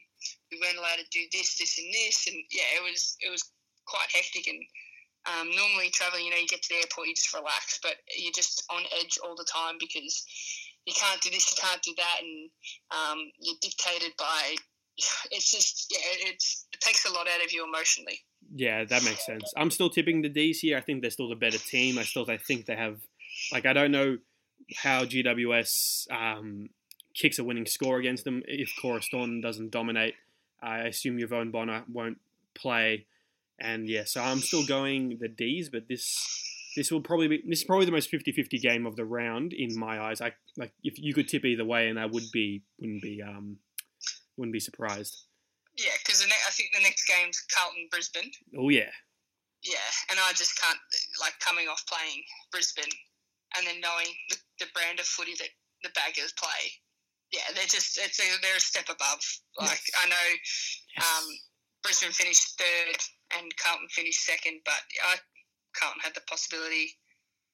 we 0.52 0.60
weren't 0.60 0.78
allowed 0.80 1.04
to 1.04 1.10
do 1.12 1.28
this, 1.32 1.58
this, 1.58 1.78
and 1.78 1.92
this, 1.94 2.28
and 2.28 2.38
yeah, 2.52 2.80
it 2.80 2.84
was 2.84 3.16
it 3.20 3.30
was 3.30 3.44
quite 3.86 4.08
hectic. 4.12 4.48
And 4.48 4.64
um, 5.28 5.52
normally 5.52 5.92
traveling, 5.92 6.26
you 6.26 6.32
know, 6.32 6.40
you 6.40 6.48
get 6.48 6.64
to 6.64 6.70
the 6.70 6.82
airport, 6.82 7.08
you 7.08 7.16
just 7.16 7.34
relax, 7.34 7.80
but 7.84 8.00
you're 8.18 8.36
just 8.36 8.64
on 8.72 8.84
edge 9.00 9.20
all 9.24 9.36
the 9.36 9.48
time 9.48 9.76
because 9.80 10.24
you 10.86 10.94
can't 10.96 11.22
do 11.22 11.30
this, 11.30 11.52
you 11.52 11.58
can't 11.62 11.82
do 11.84 11.94
that, 11.98 12.18
and 12.24 12.50
um, 12.92 13.20
you're 13.40 13.60
dictated 13.62 14.16
by. 14.18 14.56
It's 15.32 15.52
just 15.52 15.88
yeah, 15.92 16.32
it's 16.32 16.68
it 16.74 16.82
takes 16.82 17.06
a 17.06 17.14
lot 17.14 17.28
out 17.28 17.44
of 17.46 17.54
you 17.54 17.64
emotionally. 17.64 18.20
Yeah, 18.54 18.84
that 18.84 19.04
makes 19.04 19.26
sense. 19.26 19.54
I'm 19.56 19.72
still 19.72 19.90
tipping 19.90 20.22
the 20.22 20.30
D's 20.30 20.60
here. 20.60 20.78
I 20.78 20.82
think 20.82 21.02
they're 21.02 21.12
still 21.12 21.30
the 21.30 21.36
better 21.36 21.58
team. 21.58 21.98
I 21.98 22.04
still 22.04 22.30
I 22.30 22.38
think 22.38 22.66
they 22.66 22.76
have 22.76 22.98
like 23.54 23.66
I 23.66 23.74
don't 23.74 23.92
know 23.92 24.18
how 24.76 25.06
GWS 25.06 26.12
um, 26.12 26.70
kicks 27.14 27.40
a 27.40 27.44
winning 27.44 27.66
score 27.66 27.98
against 27.98 28.24
them 28.24 28.44
if 28.48 28.72
Cora 28.82 29.02
Staunton 29.02 29.42
doesn't 29.42 29.72
dominate. 29.72 30.16
I 30.62 30.80
assume 30.80 31.20
Yvonne 31.20 31.52
Bonner 31.52 31.84
won't 31.92 32.20
play, 32.54 33.06
and 33.60 33.88
yeah, 33.88 34.04
so 34.04 34.22
I'm 34.22 34.40
still 34.40 34.66
going 34.66 35.18
the 35.20 35.28
D's, 35.28 35.70
but 35.70 35.88
this 35.88 36.46
this 36.76 36.92
will 36.92 37.02
probably 37.02 37.28
be 37.28 37.44
this 37.48 37.60
is 37.60 37.66
probably 37.66 37.86
the 37.86 37.92
most 37.92 38.12
50-50 38.12 38.62
game 38.62 38.86
of 38.86 38.96
the 38.96 39.06
round 39.06 39.54
in 39.54 39.78
my 39.78 40.00
eyes. 40.00 40.22
I 40.22 40.34
like 40.58 40.74
if 40.84 41.00
you 41.00 41.14
could 41.14 41.28
tip 41.28 41.46
either 41.46 41.66
way, 41.66 41.90
and 41.90 42.00
I 42.00 42.06
would 42.06 42.32
be 42.32 42.62
wouldn't 42.80 43.02
be 43.02 43.22
um 43.22 43.58
wouldn't 44.38 44.54
be 44.54 44.60
surprised. 44.60 45.26
Yeah, 45.78 45.96
because 46.04 46.22
ne- 46.26 46.46
I 46.48 46.52
think 46.52 46.72
the 46.74 46.84
next 46.84 47.08
game's 47.08 47.42
Carlton 47.54 47.88
Brisbane. 47.90 48.32
Oh 48.58 48.70
yeah. 48.70 48.92
Yeah, 49.64 49.92
and 50.10 50.20
I 50.20 50.32
just 50.34 50.60
can't 50.60 50.80
like 51.20 51.34
coming 51.40 51.68
off 51.68 51.84
playing 51.88 52.24
Brisbane 52.52 52.92
and 53.58 53.68
then 53.68 53.82
knowing 53.82 54.08
the, 54.30 54.38
the 54.60 54.72
brand 54.74 55.00
of 55.00 55.06
footy 55.06 55.36
that 55.40 55.50
the 55.84 55.90
Baggers 55.96 56.34
play. 56.34 56.72
Yeah, 57.32 57.46
they're 57.54 57.70
just 57.70 57.98
it's 57.98 58.20
a, 58.20 58.26
they're 58.42 58.58
a 58.58 58.60
step 58.60 58.90
above. 58.90 59.22
Like 59.60 59.82
yes. 59.86 60.02
I 60.02 60.10
know, 60.10 60.28
yes. 60.98 61.06
um, 61.06 61.26
Brisbane 61.84 62.12
finished 62.12 62.58
third 62.58 62.98
and 63.38 63.56
Carlton 63.58 63.88
finished 63.90 64.26
second, 64.26 64.62
but 64.66 64.82
I 65.06 65.18
Carlton 65.78 66.02
had 66.02 66.16
the 66.16 66.26
possibility 66.26 66.98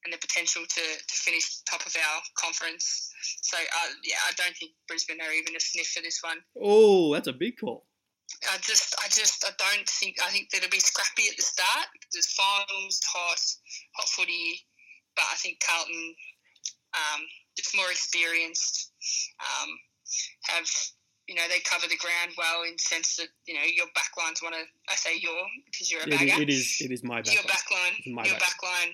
and 0.06 0.14
the 0.14 0.22
potential 0.22 0.62
to, 0.64 0.84
to 1.02 1.16
finish 1.18 1.62
top 1.66 1.86
of 1.86 1.94
our 1.98 2.22
conference. 2.38 3.12
So, 3.42 3.58
uh, 3.58 3.90
yeah, 4.06 4.22
I 4.30 4.32
don't 4.38 4.56
think 4.56 4.72
Brisbane 4.88 5.20
are 5.20 5.34
even 5.34 5.56
a 5.56 5.60
sniff 5.60 5.88
for 5.88 6.02
this 6.02 6.22
one. 6.22 6.38
Oh, 6.62 7.14
that's 7.14 7.28
a 7.28 7.34
big 7.34 7.58
call. 7.58 7.86
I 8.52 8.58
just, 8.62 8.96
I 9.04 9.10
just, 9.10 9.46
I 9.46 9.52
don't 9.58 9.88
think. 9.90 10.18
I 10.24 10.30
think 10.30 10.50
that 10.50 10.58
it'll 10.58 10.70
be 10.70 10.80
scrappy 10.80 11.30
at 11.30 11.38
the 11.38 11.44
start. 11.44 11.88
There's 12.14 12.34
finals, 12.34 13.00
hot, 13.06 13.42
hot 13.96 14.10
footy, 14.10 14.62
but 15.16 15.26
I 15.32 15.36
think 15.38 15.62
Carlton, 15.66 16.16
um, 16.94 17.22
just 17.56 17.76
more 17.76 17.90
experienced, 17.92 18.92
um, 19.40 19.70
have 20.44 20.68
you 21.28 21.34
know, 21.34 21.42
they 21.50 21.60
cover 21.66 21.88
the 21.90 21.98
ground 21.98 22.38
well 22.38 22.62
in 22.64 22.74
the 22.74 22.82
sense 22.86 23.18
that, 23.18 23.30
you 23.46 23.56
know, 23.56 23.66
your 23.66 23.88
backlines 23.98 24.44
want 24.44 24.54
to, 24.54 24.62
I 24.90 24.96
say 24.96 25.18
your, 25.18 25.34
because 25.66 25.92
you're 25.92 26.04
a 26.04 26.08
bagger. 26.08 26.42
It 26.42 26.50
is, 26.50 26.78
it 26.82 26.92
is 26.92 27.04
my 27.04 27.22
backline. 27.22 27.34
Your 27.34 27.44
backline, 27.44 28.14
my 28.14 28.24
your 28.26 28.38
back. 28.38 28.54
backline. 28.62 28.94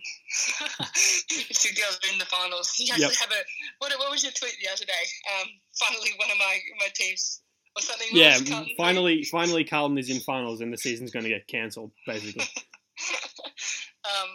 two 1.52 1.76
girls 1.76 2.00
are 2.00 2.12
in 2.12 2.20
the 2.20 2.26
finals. 2.26 2.74
You 2.80 2.94
actually 2.94 3.20
yep. 3.20 3.20
have 3.20 3.32
a, 3.32 3.44
what, 3.80 3.92
what 4.00 4.12
was 4.12 4.24
your 4.24 4.32
tweet 4.32 4.56
the 4.64 4.72
other 4.72 4.86
day? 4.86 5.06
Um, 5.28 5.48
finally, 5.76 6.10
one 6.18 6.32
of 6.32 6.38
my, 6.38 6.58
my 6.80 6.88
teams 6.96 7.42
or 7.76 7.82
something. 7.82 8.08
Yeah, 8.12 8.40
finally, 8.78 9.26
finally 9.26 9.66
Carlton 9.66 9.98
is 9.98 10.10
in 10.10 10.22
finals 10.22 10.62
and 10.62 10.72
the 10.72 10.78
season's 10.78 11.12
going 11.12 11.24
to 11.24 11.30
get 11.30 11.48
cancelled, 11.48 11.92
basically. 12.08 12.44
um, 14.08 14.32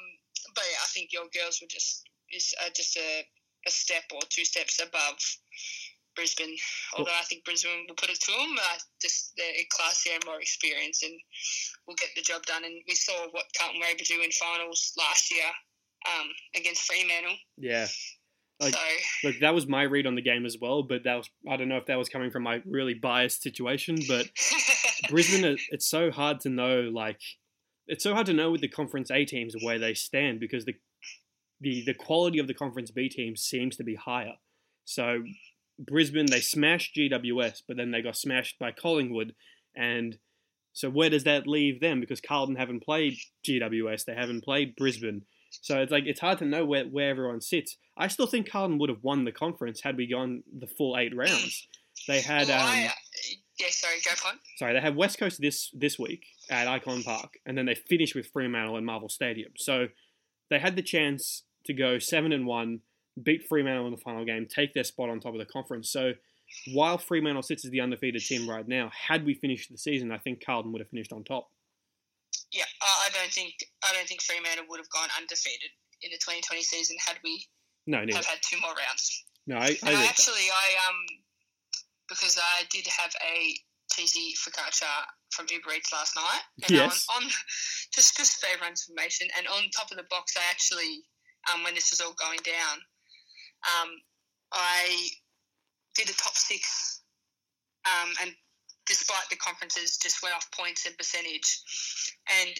but 0.55 0.65
yeah, 0.69 0.85
I 0.85 0.89
think 0.93 1.15
your 1.15 1.25
girls 1.33 1.63
were 1.63 1.69
just, 1.69 2.05
is 2.31 2.55
uh, 2.63 2.69
just 2.77 2.99
a, 2.99 3.25
a 3.67 3.71
step 3.71 4.05
or 4.13 4.21
two 4.29 4.45
steps 4.45 4.81
above 4.81 5.19
Brisbane. 6.17 6.57
Although 6.97 7.13
I 7.13 7.25
think 7.25 7.45
Brisbane 7.45 7.85
will 7.89 7.95
put 7.95 8.11
it 8.11 8.21
to 8.21 8.33
them, 8.33 8.57
uh, 8.59 8.79
just 9.01 9.33
they're 9.37 9.47
classier 9.71 10.15
and 10.15 10.25
more 10.25 10.41
experienced, 10.41 11.03
and 11.03 11.13
we'll 11.87 11.97
get 11.97 12.11
the 12.17 12.23
job 12.23 12.43
done. 12.47 12.65
And 12.65 12.75
we 12.89 12.95
saw 12.95 13.29
what 13.31 13.45
Carlton 13.57 13.81
were 13.81 13.87
able 13.87 13.99
to 13.99 14.05
do 14.05 14.23
in 14.23 14.31
finals 14.33 14.93
last 14.99 15.31
year 15.31 15.47
um, 16.07 16.29
against 16.57 16.83
Fremantle. 16.83 17.37
Yeah. 17.59 17.87
Like, 18.59 18.73
so, 18.73 18.81
look, 19.25 19.37
that 19.43 19.55
was 19.55 19.67
my 19.67 19.83
read 19.83 20.07
on 20.07 20.15
the 20.15 20.23
game 20.23 20.47
as 20.47 20.57
well, 20.59 20.83
but 20.83 21.05
that 21.05 21.15
was 21.17 21.29
I 21.49 21.57
don't 21.57 21.69
know 21.69 21.77
if 21.77 21.87
that 21.87 21.99
was 21.99 22.09
coming 22.09 22.31
from 22.31 22.43
my 22.43 22.63
really 22.65 22.95
biased 22.95 23.43
situation, 23.43 23.99
but 24.09 24.29
Brisbane, 25.11 25.59
it's 25.71 25.89
so 25.89 26.11
hard 26.11 26.41
to 26.41 26.49
know. 26.49 26.91
Like, 26.93 27.21
it's 27.87 28.03
so 28.03 28.15
hard 28.15 28.27
to 28.27 28.33
know 28.33 28.51
with 28.51 28.63
the 28.63 28.69
Conference 28.69 29.11
A 29.11 29.27
teams 29.27 29.55
where 29.63 29.79
they 29.79 29.93
stand 29.93 30.41
because 30.41 30.65
the 30.65 30.75
the 31.61 31.83
the 31.85 31.95
quality 31.95 32.39
of 32.39 32.47
the 32.47 32.55
Conference 32.55 32.91
B 32.91 33.09
team 33.09 33.37
seems 33.37 33.77
to 33.77 33.85
be 33.85 33.95
higher. 33.95 34.35
So 34.85 35.23
Brisbane, 35.79 36.27
they 36.27 36.41
smashed 36.41 36.97
GWS, 36.97 37.63
but 37.67 37.77
then 37.77 37.91
they 37.91 38.03
got 38.03 38.17
smashed 38.17 38.59
by 38.59 38.73
Collingwood. 38.73 39.35
And 39.75 40.19
so 40.73 40.89
where 40.89 41.11
does 41.11 41.25
that 41.25 41.47
leave 41.47 41.81
them? 41.81 42.01
Because 42.01 42.21
Carlton 42.21 42.57
haven't 42.57 42.85
played 42.85 43.19
GWS, 43.47 44.05
they 44.05 44.15
haven't 44.15 44.45
played 44.45 44.77
Brisbane. 44.77 45.23
So 45.51 45.81
it's 45.81 45.93
like 45.93 46.05
it's 46.07 46.21
hard 46.21 46.39
to 46.39 46.45
know 46.45 46.65
where, 46.65 46.85
where 46.85 47.11
everyone 47.11 47.41
sits. 47.41 47.77
I 47.97 48.09
still 48.09 48.27
think 48.27 48.51
Carlton 48.51 48.79
would 48.79 48.91
have 48.91 49.03
won 49.03 49.25
the 49.25 49.33
conference 49.33 49.81
had 49.81 49.97
we 49.97 50.07
gone 50.07 50.43
the 50.57 50.67
full 50.67 50.97
eight 50.99 51.17
rounds. 51.17 51.67
They 52.07 52.21
had 52.21 52.49
well, 52.49 52.61
um, 52.61 52.67
I, 52.69 52.93
yeah, 53.59 53.69
sorry, 53.71 53.97
go 54.05 54.29
on. 54.29 54.39
Sorry, 54.59 54.75
they 54.75 54.81
have 54.81 54.97
West 54.97 55.19
Coast 55.19 55.41
this 55.41 55.71
this 55.73 55.99
week 55.99 56.27
at 56.51 56.67
Ikon 56.67 57.05
Park, 57.05 57.39
and 57.47 57.57
then 57.57 57.65
they 57.65 57.75
finish 57.75 58.15
with 58.15 58.27
Fremantle 58.27 58.77
and 58.77 58.85
Marvel 58.85 59.09
Stadium. 59.09 59.53
So 59.57 59.89
they 60.51 60.59
had 60.59 60.77
the 60.77 60.83
chance 60.83 61.43
to 61.67 61.75
go 61.75 61.99
seven 61.99 62.33
and 62.33 62.47
one 62.47 62.81
beat 63.23 63.47
Fremantle 63.49 63.87
in 63.87 63.93
the 63.93 64.01
final 64.01 64.25
game, 64.25 64.47
take 64.47 64.75
their 64.75 64.85
spot 64.85 65.09
on 65.09 65.21
top 65.21 65.33
of 65.33 65.39
the 65.39 65.47
conference. 65.47 65.91
So 65.91 66.13
while 66.73 66.99
Fremantle 66.99 67.43
sits 67.43 67.65
as 67.65 67.71
the 67.71 67.81
undefeated 67.81 68.23
team 68.23 68.49
right 68.49 68.67
now, 68.67 68.91
had 68.95 69.25
we 69.25 69.35
finished 69.35 69.71
the 69.71 69.79
season, 69.79 70.13
I 70.13 70.19
think 70.19 70.45
Carlton 70.45 70.73
would 70.73 70.81
have 70.81 70.91
finished 70.91 71.13
on 71.13 71.25
top. 71.25 71.51
Yeah, 72.53 72.65
I 72.81 73.09
don't 73.13 73.33
think 73.33 73.55
I 73.83 73.93
don't 73.95 74.07
think 74.07 74.23
Fremantle 74.23 74.67
would 74.69 74.79
have 74.79 74.91
gone 74.91 75.09
undefeated 75.19 75.71
in 76.03 76.11
the 76.11 76.19
2020 76.19 76.63
season 76.63 76.97
had 77.07 77.17
we 77.25 77.45
No, 77.87 78.01
neither. 78.05 78.17
have 78.17 78.27
had 78.27 78.39
two 78.43 78.61
more 78.61 78.71
rounds. 78.71 79.25
No, 79.47 79.57
I, 79.57 79.77
I 79.83 79.95
I 79.95 80.05
actually, 80.07 80.47
I 80.51 80.89
um, 80.89 80.99
because 82.09 82.39
I 82.39 82.65
did 82.71 82.87
have 82.87 83.13
a 83.23 83.55
cheesy 83.93 84.35
focaccia 84.39 84.91
from 85.31 85.47
Uber 85.51 85.73
Eats 85.77 85.93
last 85.93 86.15
night. 86.17 86.43
And 86.63 86.71
Yes. 86.71 87.07
On, 87.15 87.23
on 87.23 87.31
just 87.95 88.17
just 88.17 88.41
for 88.41 88.47
everyone's 88.53 88.87
information, 88.89 89.29
and 89.37 89.47
on 89.49 89.71
top 89.75 89.91
of 89.91 89.97
the 89.97 90.07
box, 90.11 90.35
I 90.37 90.43
actually, 90.51 91.03
um, 91.53 91.63
when 91.63 91.75
this 91.75 91.91
was 91.91 92.01
all 92.01 92.15
going 92.15 92.39
down, 92.45 92.77
um, 93.65 93.91
I 94.53 95.09
did 95.95 96.09
the 96.09 96.15
top 96.15 96.37
six, 96.37 97.03
um, 97.87 98.13
and 98.23 98.33
despite 98.87 99.29
the 99.31 99.37
conferences, 99.37 99.97
just 99.99 100.23
went 100.23 100.35
off 100.35 100.51
points 100.53 100.87
and 100.87 100.97
percentage, 100.97 101.61
and 102.41 102.51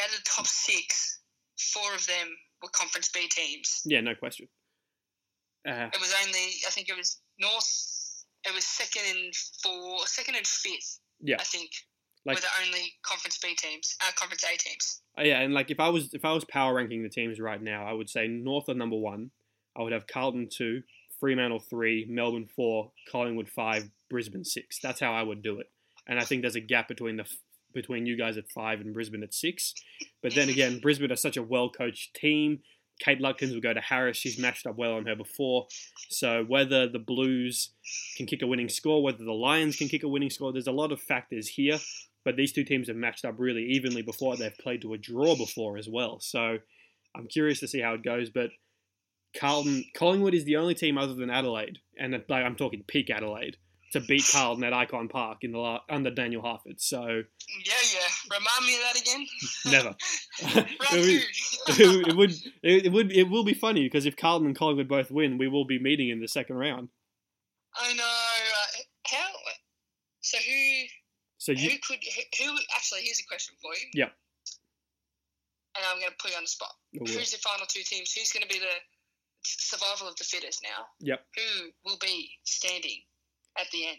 out 0.00 0.08
of 0.08 0.16
the 0.16 0.24
top 0.24 0.46
six, 0.46 1.20
four 1.58 1.94
of 1.94 2.06
them 2.06 2.28
were 2.62 2.68
Conference 2.70 3.10
B 3.10 3.28
teams. 3.28 3.82
Yeah, 3.84 4.00
no 4.00 4.14
question. 4.14 4.48
Uh, 5.68 5.88
It 5.92 6.00
was 6.00 6.14
only, 6.24 6.46
I 6.66 6.70
think 6.70 6.88
it 6.88 6.96
was 6.96 7.20
North. 7.38 8.24
It 8.44 8.54
was 8.54 8.64
second 8.64 9.02
and 9.10 9.34
four, 9.62 10.06
second 10.06 10.36
and 10.36 10.46
fifth. 10.46 11.00
Yeah. 11.20 11.36
I 11.40 11.44
think 11.44 11.70
Like- 12.24 12.36
were 12.36 12.42
the 12.42 12.66
only 12.66 12.94
Conference 13.02 13.38
B 13.38 13.54
teams, 13.54 13.96
uh, 14.00 14.12
Conference 14.16 14.44
A 14.44 14.56
teams. 14.56 15.02
Uh, 15.18 15.22
yeah, 15.22 15.40
and 15.40 15.54
like 15.54 15.70
if 15.70 15.80
I 15.80 15.88
was 15.88 16.12
if 16.14 16.24
I 16.24 16.32
was 16.32 16.44
power 16.44 16.74
ranking 16.74 17.02
the 17.02 17.08
teams 17.08 17.40
right 17.40 17.60
now, 17.62 17.84
I 17.84 17.92
would 17.92 18.10
say 18.10 18.26
North 18.26 18.68
are 18.68 18.74
number 18.74 18.96
one. 18.96 19.30
I 19.76 19.82
would 19.82 19.92
have 19.92 20.06
Carlton 20.06 20.48
two, 20.50 20.82
Fremantle 21.20 21.60
three, 21.60 22.06
Melbourne 22.08 22.48
four, 22.54 22.92
Collingwood 23.10 23.48
five, 23.48 23.90
Brisbane 24.10 24.44
six. 24.44 24.78
That's 24.80 25.00
how 25.00 25.12
I 25.12 25.22
would 25.22 25.42
do 25.42 25.60
it. 25.60 25.70
And 26.06 26.18
I 26.18 26.24
think 26.24 26.42
there's 26.42 26.56
a 26.56 26.60
gap 26.60 26.88
between 26.88 27.16
the 27.16 27.24
between 27.74 28.06
you 28.06 28.16
guys 28.16 28.36
at 28.36 28.50
five 28.50 28.80
and 28.80 28.94
Brisbane 28.94 29.22
at 29.22 29.34
six. 29.34 29.74
But 30.22 30.34
then 30.34 30.48
again, 30.48 30.80
Brisbane 30.80 31.12
are 31.12 31.16
such 31.16 31.36
a 31.36 31.42
well 31.42 31.70
coached 31.70 32.14
team. 32.14 32.60
Kate 33.00 33.20
Lutkins 33.20 33.52
will 33.52 33.60
go 33.60 33.72
to 33.72 33.80
Harris. 33.80 34.16
She's 34.16 34.38
matched 34.38 34.66
up 34.66 34.76
well 34.76 34.94
on 34.94 35.06
her 35.06 35.14
before. 35.14 35.68
So 36.08 36.44
whether 36.44 36.88
the 36.88 36.98
Blues 36.98 37.70
can 38.16 38.26
kick 38.26 38.42
a 38.42 38.46
winning 38.46 38.68
score, 38.68 39.02
whether 39.02 39.24
the 39.24 39.32
Lions 39.32 39.76
can 39.76 39.88
kick 39.88 40.02
a 40.02 40.08
winning 40.08 40.30
score, 40.30 40.52
there's 40.52 40.66
a 40.66 40.72
lot 40.72 40.90
of 40.90 41.00
factors 41.00 41.48
here. 41.48 41.78
But 42.28 42.36
these 42.36 42.52
two 42.52 42.62
teams 42.62 42.88
have 42.88 42.96
matched 42.98 43.24
up 43.24 43.36
really 43.38 43.64
evenly 43.64 44.02
before. 44.02 44.36
They've 44.36 44.54
played 44.58 44.82
to 44.82 44.92
a 44.92 44.98
draw 44.98 45.34
before 45.34 45.78
as 45.78 45.88
well. 45.88 46.20
So 46.20 46.58
I'm 47.16 47.26
curious 47.26 47.60
to 47.60 47.68
see 47.68 47.80
how 47.80 47.94
it 47.94 48.02
goes. 48.02 48.28
But 48.28 48.50
Carlton, 49.34 49.86
Collingwood 49.94 50.34
is 50.34 50.44
the 50.44 50.56
only 50.56 50.74
team 50.74 50.98
other 50.98 51.14
than 51.14 51.30
Adelaide, 51.30 51.78
and 51.98 52.12
like 52.12 52.44
I'm 52.44 52.54
talking 52.54 52.84
peak 52.86 53.08
Adelaide, 53.08 53.56
to 53.92 54.00
beat 54.00 54.28
Carlton 54.30 54.62
at 54.62 54.74
Ikon 54.74 55.08
Park 55.08 55.38
in 55.40 55.52
the 55.52 55.78
under 55.88 56.10
Daniel 56.10 56.42
Harford. 56.42 56.82
So 56.82 57.00
Yeah, 57.00 57.74
yeah. 57.94 58.36
Remind 58.36 58.66
me 58.66 58.74
of 58.74 58.82
that 58.82 59.00
again. 59.00 59.26
never. 59.72 60.66
It, 61.70 61.86
would, 61.88 62.08
it 62.08 62.16
would 62.16 62.32
it, 62.62 62.92
would 62.92 63.12
it 63.12 63.30
will 63.30 63.44
be 63.44 63.54
funny 63.54 63.84
because 63.84 64.04
if 64.04 64.18
Carlton 64.18 64.48
and 64.48 64.56
Collingwood 64.56 64.86
both 64.86 65.10
win, 65.10 65.38
we 65.38 65.48
will 65.48 65.64
be 65.64 65.78
meeting 65.78 66.10
in 66.10 66.20
the 66.20 66.28
second 66.28 66.56
round. 66.56 66.90
I 67.74 67.94
know. 67.94 68.02
Uh, 68.04 68.82
how? 69.06 69.28
So 70.20 70.36
who? 70.36 70.84
So 71.48 71.52
you 71.52 71.70
Who 71.70 71.76
could? 71.78 71.98
Who, 72.04 72.44
who? 72.44 72.58
Actually, 72.76 73.00
here's 73.04 73.20
a 73.20 73.26
question 73.26 73.54
for 73.62 73.72
you. 73.72 73.88
Yeah. 73.94 74.10
And 75.76 75.84
I'm 75.90 75.98
going 75.98 76.10
to 76.10 76.16
put 76.20 76.30
you 76.30 76.36
on 76.36 76.44
the 76.44 76.48
spot. 76.48 76.74
Oh. 77.00 77.06
Who's 77.06 77.32
the 77.32 77.38
final 77.38 77.64
two 77.66 77.80
teams? 77.82 78.12
Who's 78.12 78.32
going 78.32 78.42
to 78.42 78.48
be 78.52 78.58
the 78.58 78.66
survival 79.42 80.08
of 80.08 80.16
the 80.16 80.24
fittest 80.24 80.60
now? 80.62 80.84
Yep. 81.00 81.20
Who 81.36 81.70
will 81.86 81.96
be 82.02 82.32
standing 82.44 83.00
at 83.58 83.66
the 83.72 83.86
end? 83.86 83.96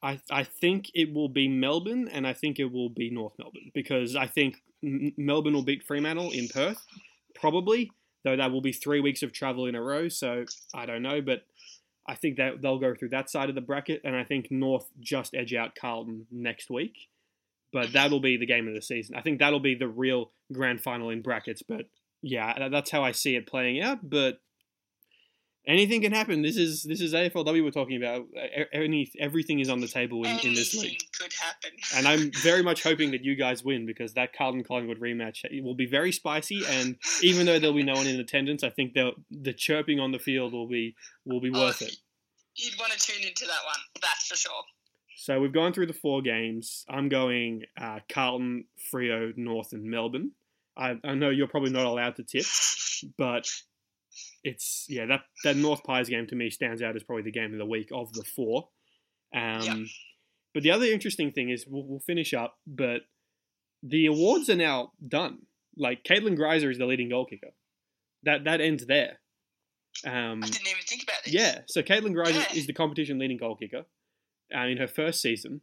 I, 0.00 0.20
I 0.30 0.44
think 0.44 0.92
it 0.94 1.12
will 1.12 1.28
be 1.28 1.48
Melbourne 1.48 2.06
and 2.06 2.24
I 2.24 2.34
think 2.34 2.60
it 2.60 2.70
will 2.70 2.90
be 2.90 3.10
North 3.10 3.32
Melbourne 3.36 3.72
because 3.74 4.14
I 4.14 4.28
think 4.28 4.62
M- 4.84 5.12
Melbourne 5.16 5.54
will 5.54 5.64
beat 5.64 5.82
Fremantle 5.82 6.30
in 6.30 6.46
Perth, 6.46 6.86
probably, 7.34 7.90
though 8.22 8.36
that 8.36 8.52
will 8.52 8.60
be 8.60 8.72
three 8.72 9.00
weeks 9.00 9.24
of 9.24 9.32
travel 9.32 9.66
in 9.66 9.74
a 9.74 9.82
row. 9.82 10.08
So 10.08 10.44
I 10.72 10.86
don't 10.86 11.02
know, 11.02 11.20
but 11.20 11.42
I 12.08 12.14
think 12.14 12.36
that 12.36 12.62
they'll 12.62 12.78
go 12.78 12.94
through 12.94 13.10
that 13.10 13.30
side 13.30 13.48
of 13.48 13.54
the 13.54 13.60
bracket 13.60 14.00
and 14.04 14.16
I 14.16 14.24
think 14.24 14.50
North 14.50 14.86
just 14.98 15.34
edge 15.34 15.54
out 15.54 15.74
Carlton 15.74 16.26
next 16.30 16.70
week. 16.70 17.08
But 17.72 17.92
that'll 17.92 18.20
be 18.20 18.36
the 18.36 18.46
game 18.46 18.68
of 18.68 18.74
the 18.74 18.82
season. 18.82 19.16
I 19.16 19.22
think 19.22 19.38
that'll 19.38 19.60
be 19.60 19.74
the 19.74 19.88
real 19.88 20.30
grand 20.52 20.82
final 20.82 21.08
in 21.10 21.22
brackets. 21.22 21.62
But 21.62 21.86
yeah, 22.20 22.68
that's 22.68 22.90
how 22.90 23.02
I 23.02 23.12
see 23.12 23.34
it 23.36 23.46
playing 23.46 23.80
out. 23.80 24.10
But 24.10 24.40
anything 25.66 26.00
can 26.02 26.12
happen. 26.12 26.42
This 26.42 26.56
is 26.56 26.82
this 26.82 27.00
is 27.00 27.14
AFLW 27.14 27.62
we're 27.62 27.70
talking 27.70 27.96
about. 27.96 28.26
Any 28.72 29.10
everything 29.18 29.60
is 29.60 29.68
on 29.68 29.80
the 29.80 29.88
table 29.88 30.24
in, 30.24 30.38
in 30.40 30.54
this 30.54 30.74
Anything 30.74 30.90
league, 30.90 31.00
could 31.18 31.32
happen. 31.32 31.70
and 31.96 32.08
I'm 32.08 32.30
very 32.42 32.62
much 32.62 32.82
hoping 32.82 33.12
that 33.12 33.22
you 33.24 33.34
guys 33.34 33.64
win 33.64 33.86
because 33.86 34.14
that 34.14 34.32
Carlton 34.32 34.64
Collingwood 34.64 35.00
rematch 35.00 35.44
will 35.62 35.74
be 35.74 35.86
very 35.86 36.12
spicy. 36.12 36.62
And 36.68 36.96
even 37.22 37.46
though 37.46 37.58
there'll 37.58 37.76
be 37.76 37.82
no 37.82 37.94
one 37.94 38.06
in 38.06 38.18
attendance, 38.20 38.62
I 38.62 38.70
think 38.70 38.94
the 38.94 39.12
the 39.30 39.52
chirping 39.52 40.00
on 40.00 40.12
the 40.12 40.18
field 40.18 40.52
will 40.52 40.68
be 40.68 40.94
will 41.24 41.40
be 41.40 41.50
Oh, 41.54 41.60
worth 41.60 41.82
it. 41.82 41.96
You'd 42.54 42.78
want 42.78 42.92
to 42.92 42.98
tune 42.98 43.26
into 43.26 43.44
that 43.46 43.64
one. 43.64 43.78
That's 44.00 44.26
for 44.26 44.36
sure. 44.36 44.62
So 45.16 45.40
we've 45.40 45.52
gone 45.52 45.72
through 45.72 45.86
the 45.86 45.92
four 45.92 46.20
games. 46.20 46.84
I'm 46.88 47.08
going 47.08 47.62
uh, 47.80 48.00
Carlton, 48.08 48.64
Freo, 48.92 49.36
North, 49.36 49.72
and 49.72 49.84
Melbourne. 49.84 50.32
I, 50.76 50.96
I 51.04 51.14
know 51.14 51.30
you're 51.30 51.46
probably 51.48 51.70
not 51.70 51.84
allowed 51.86 52.16
to 52.16 52.24
tip, 52.24 52.44
but 53.16 53.48
it's 54.44 54.86
yeah 54.88 55.06
that 55.06 55.20
that 55.44 55.56
North 55.56 55.82
Pies 55.84 56.08
game 56.08 56.26
to 56.28 56.34
me 56.36 56.50
stands 56.50 56.82
out 56.82 56.96
as 56.96 57.02
probably 57.04 57.22
the 57.22 57.30
game 57.32 57.52
of 57.52 57.58
the 57.58 57.66
week 57.66 57.88
of 57.92 58.12
the 58.12 58.24
four. 58.24 58.68
Um, 59.34 59.60
Yeah. 59.62 59.84
But 60.54 60.62
the 60.64 60.70
other 60.70 60.84
interesting 60.84 61.32
thing 61.32 61.48
is 61.48 61.64
we'll, 61.66 61.84
we'll 61.86 62.00
finish 62.00 62.34
up, 62.34 62.58
but 62.66 63.02
the 63.82 64.04
awards 64.06 64.50
are 64.50 64.54
now 64.56 64.92
done. 65.06 65.38
Like 65.78 66.04
Caitlin 66.04 66.36
Greiser 66.36 66.70
is 66.70 66.76
the 66.78 66.84
leading 66.86 67.08
goal 67.08 67.24
kicker. 67.24 67.52
That 68.24 68.44
that 68.44 68.60
ends 68.60 68.84
there. 68.86 69.20
Um, 70.06 70.42
I 70.42 70.46
didn't 70.48 70.66
even 70.68 70.82
think 70.86 71.02
about 71.04 71.24
this. 71.24 71.32
yeah, 71.34 71.60
so 71.68 71.82
Caitlin 71.82 72.12
Greiser 72.14 72.34
Yeah. 72.34 72.58
is 72.58 72.66
the 72.66 72.72
competition 72.72 73.18
leading 73.18 73.38
goal 73.38 73.56
kicker 73.56 73.84
uh, 74.54 74.60
in 74.66 74.76
her 74.78 74.88
first 74.88 75.20
season. 75.22 75.60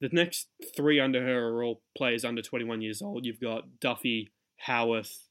The 0.00 0.10
next 0.12 0.48
three 0.76 1.00
under 1.00 1.22
her 1.22 1.48
are 1.48 1.64
all 1.64 1.82
players 1.96 2.24
under 2.24 2.40
21 2.42 2.82
years 2.82 3.02
old. 3.02 3.24
You've 3.26 3.40
got 3.40 3.80
Duffy, 3.80 4.30
Howarth, 4.66 5.27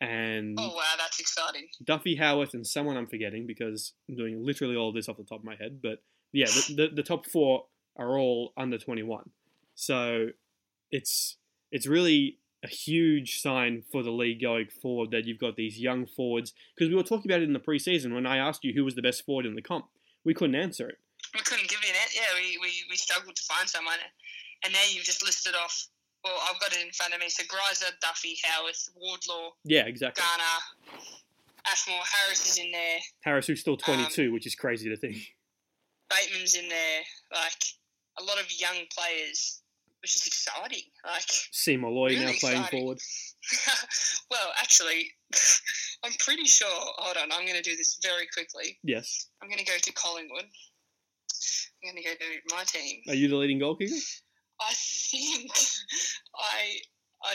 and 0.00 0.56
Oh 0.58 0.74
wow, 0.74 0.82
that's 0.98 1.20
exciting. 1.20 1.68
Duffy, 1.82 2.16
Howarth, 2.16 2.54
and 2.54 2.66
someone 2.66 2.96
I'm 2.96 3.06
forgetting 3.06 3.46
because 3.46 3.92
I'm 4.08 4.16
doing 4.16 4.44
literally 4.44 4.76
all 4.76 4.92
this 4.92 5.08
off 5.08 5.16
the 5.16 5.24
top 5.24 5.40
of 5.40 5.44
my 5.44 5.56
head. 5.56 5.80
But 5.82 6.02
yeah, 6.32 6.46
the, 6.46 6.74
the, 6.74 6.88
the 6.96 7.02
top 7.02 7.26
four 7.26 7.66
are 7.96 8.18
all 8.18 8.52
under 8.56 8.78
21. 8.78 9.30
So 9.74 10.28
it's 10.90 11.36
it's 11.70 11.86
really 11.86 12.38
a 12.64 12.68
huge 12.68 13.40
sign 13.40 13.82
for 13.92 14.02
the 14.02 14.10
league 14.10 14.40
going 14.40 14.66
forward 14.80 15.10
that 15.10 15.26
you've 15.26 15.38
got 15.38 15.56
these 15.56 15.78
young 15.78 16.06
forwards. 16.06 16.52
Because 16.74 16.88
we 16.88 16.96
were 16.96 17.02
talking 17.02 17.30
about 17.30 17.42
it 17.42 17.48
in 17.48 17.52
the 17.52 17.60
preseason 17.60 18.14
when 18.14 18.26
I 18.26 18.38
asked 18.38 18.64
you 18.64 18.72
who 18.72 18.84
was 18.84 18.94
the 18.94 19.02
best 19.02 19.24
forward 19.24 19.44
in 19.44 19.54
the 19.54 19.62
comp. 19.62 19.86
We 20.24 20.34
couldn't 20.34 20.54
answer 20.54 20.88
it. 20.88 20.96
We 21.34 21.40
couldn't 21.40 21.68
give 21.68 21.80
you 21.82 21.90
an 21.90 21.96
answer. 22.02 22.16
Yeah, 22.16 22.34
we, 22.40 22.58
we, 22.62 22.70
we 22.88 22.96
struggled 22.96 23.36
to 23.36 23.42
find 23.42 23.68
someone. 23.68 23.98
And 24.64 24.72
now 24.72 24.80
you've 24.90 25.04
just 25.04 25.22
listed 25.22 25.54
off. 25.54 25.88
Well, 26.24 26.40
I've 26.50 26.58
got 26.58 26.72
it 26.72 26.82
in 26.84 26.90
front 26.92 27.12
of 27.12 27.20
me. 27.20 27.28
So 27.28 27.44
Greiser, 27.44 27.92
Duffy, 28.00 28.36
Howarth, 28.44 28.88
Wardlaw, 28.96 29.50
Yeah, 29.64 29.84
exactly. 29.84 30.24
Garner, 30.24 31.02
Ashmore, 31.70 32.00
Harris 32.02 32.50
is 32.50 32.58
in 32.58 32.72
there. 32.72 32.98
Harris, 33.22 33.46
who's 33.46 33.60
still 33.60 33.74
um, 33.74 33.78
22, 33.78 34.32
which 34.32 34.46
is 34.46 34.54
crazy 34.54 34.88
to 34.88 34.96
think. 34.96 35.16
Bateman's 36.08 36.54
in 36.54 36.68
there. 36.68 37.00
Like 37.32 37.62
a 38.18 38.22
lot 38.24 38.40
of 38.40 38.46
young 38.58 38.86
players, 38.96 39.60
which 40.00 40.16
is 40.16 40.26
exciting. 40.26 40.84
Like, 41.04 41.24
Seymour 41.28 41.90
Lloyd 41.90 42.12
now 42.12 42.32
playing 42.40 42.60
exciting. 42.60 42.80
forward. 42.80 42.98
well, 44.30 44.52
actually, 44.60 45.10
I'm 46.04 46.12
pretty 46.18 46.44
sure. 46.44 46.68
Hold 46.70 47.16
on, 47.18 47.32
I'm 47.32 47.46
going 47.46 47.62
to 47.62 47.62
do 47.62 47.76
this 47.76 47.98
very 48.02 48.26
quickly. 48.32 48.78
Yes. 48.82 49.28
I'm 49.42 49.48
going 49.48 49.58
to 49.58 49.64
go 49.64 49.76
to 49.76 49.92
Collingwood. 49.92 50.44
I'm 50.44 51.92
going 51.92 52.02
to 52.02 52.08
go 52.08 52.14
to 52.14 52.56
my 52.56 52.64
team. 52.64 53.02
Are 53.08 53.14
you 53.14 53.28
the 53.28 53.36
leading 53.36 53.58
goal 53.58 53.76
kicker? 53.76 53.94
I 54.60 54.72
think 54.74 55.50
I 56.36 56.78
I 57.24 57.34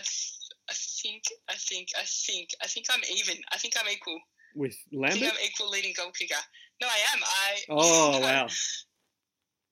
I 0.70 0.74
think 0.74 1.24
I 1.50 1.56
think 1.56 1.88
I 1.98 2.04
think 2.06 2.50
I 2.64 2.68
think 2.68 2.86
I'm 2.90 3.02
even. 3.12 3.38
I 3.54 3.58
think 3.58 3.74
I'm 3.80 3.90
equal. 3.92 4.20
With 4.56 4.76
I 5.04 5.12
think 5.12 5.26
I'm 5.32 5.40
equal 5.46 5.70
leading 5.70 5.94
goal 5.96 6.12
kicker. 6.12 6.36
No, 6.82 6.88
I 6.88 7.14
am. 7.14 7.20
I 7.24 7.60
Oh, 7.70 8.20
wow. 8.22 8.48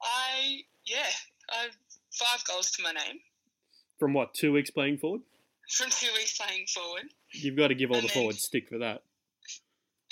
I 0.01 0.61
yeah. 0.85 0.97
I 1.49 1.63
have 1.63 1.71
five 2.11 2.43
goals 2.45 2.71
to 2.71 2.83
my 2.83 2.91
name 2.91 3.19
From 3.99 4.13
what, 4.13 4.33
two 4.33 4.51
weeks 4.51 4.69
playing 4.69 4.97
forward? 4.97 5.21
from 5.69 5.89
two 5.89 6.07
weeks 6.15 6.37
playing 6.37 6.65
forward. 6.67 7.03
You've 7.33 7.57
got 7.57 7.67
to 7.69 7.75
give 7.75 7.91
all 7.91 7.97
And 7.97 8.05
the 8.05 8.13
then- 8.13 8.21
forwards 8.21 8.43
stick 8.43 8.69
for 8.69 8.77
that. 8.79 9.03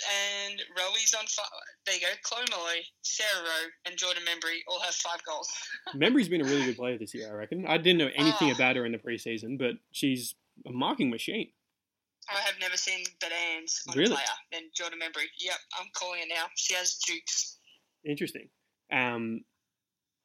And 0.08 0.60
Rowy's 0.78 1.14
on 1.18 1.26
five. 1.26 1.46
There 1.84 1.94
you 1.94 2.00
go. 2.00 2.06
Chloe 2.22 2.44
Molloy, 2.50 2.80
Sarah 3.02 3.42
Rowe, 3.42 3.68
and 3.86 3.96
Jordan 3.96 4.22
Membrey 4.24 4.58
all 4.68 4.80
have 4.80 4.94
five 4.94 5.20
goals. 5.24 5.48
Membrey's 5.94 6.28
been 6.28 6.42
a 6.42 6.44
really 6.44 6.64
good 6.66 6.76
player 6.76 6.96
this 6.98 7.14
year, 7.14 7.28
I 7.30 7.34
reckon. 7.34 7.64
I 7.66 7.76
didn't 7.78 7.98
know 7.98 8.10
anything 8.14 8.50
Ah. 8.50 8.54
about 8.54 8.76
her 8.76 8.84
in 8.86 8.92
the 8.92 8.98
preseason, 8.98 9.58
but 9.58 9.72
she's 9.92 10.34
a 10.66 10.70
marking 10.72 11.10
machine. 11.10 11.50
I 12.30 12.40
have 12.40 12.54
never 12.60 12.76
seen 12.76 13.04
better 13.20 13.34
hands 13.34 13.82
on 13.88 13.96
Really? 13.96 14.12
a 14.12 14.16
player 14.16 14.26
than 14.52 14.62
Jordan 14.76 14.98
Membrey. 15.00 15.26
Yep, 15.38 15.56
I'm 15.78 15.86
calling 15.94 16.20
it 16.22 16.28
now. 16.28 16.46
She 16.56 16.74
has 16.74 16.96
jukes. 16.96 17.58
Interesting. 18.04 18.48
Um, 18.92 19.44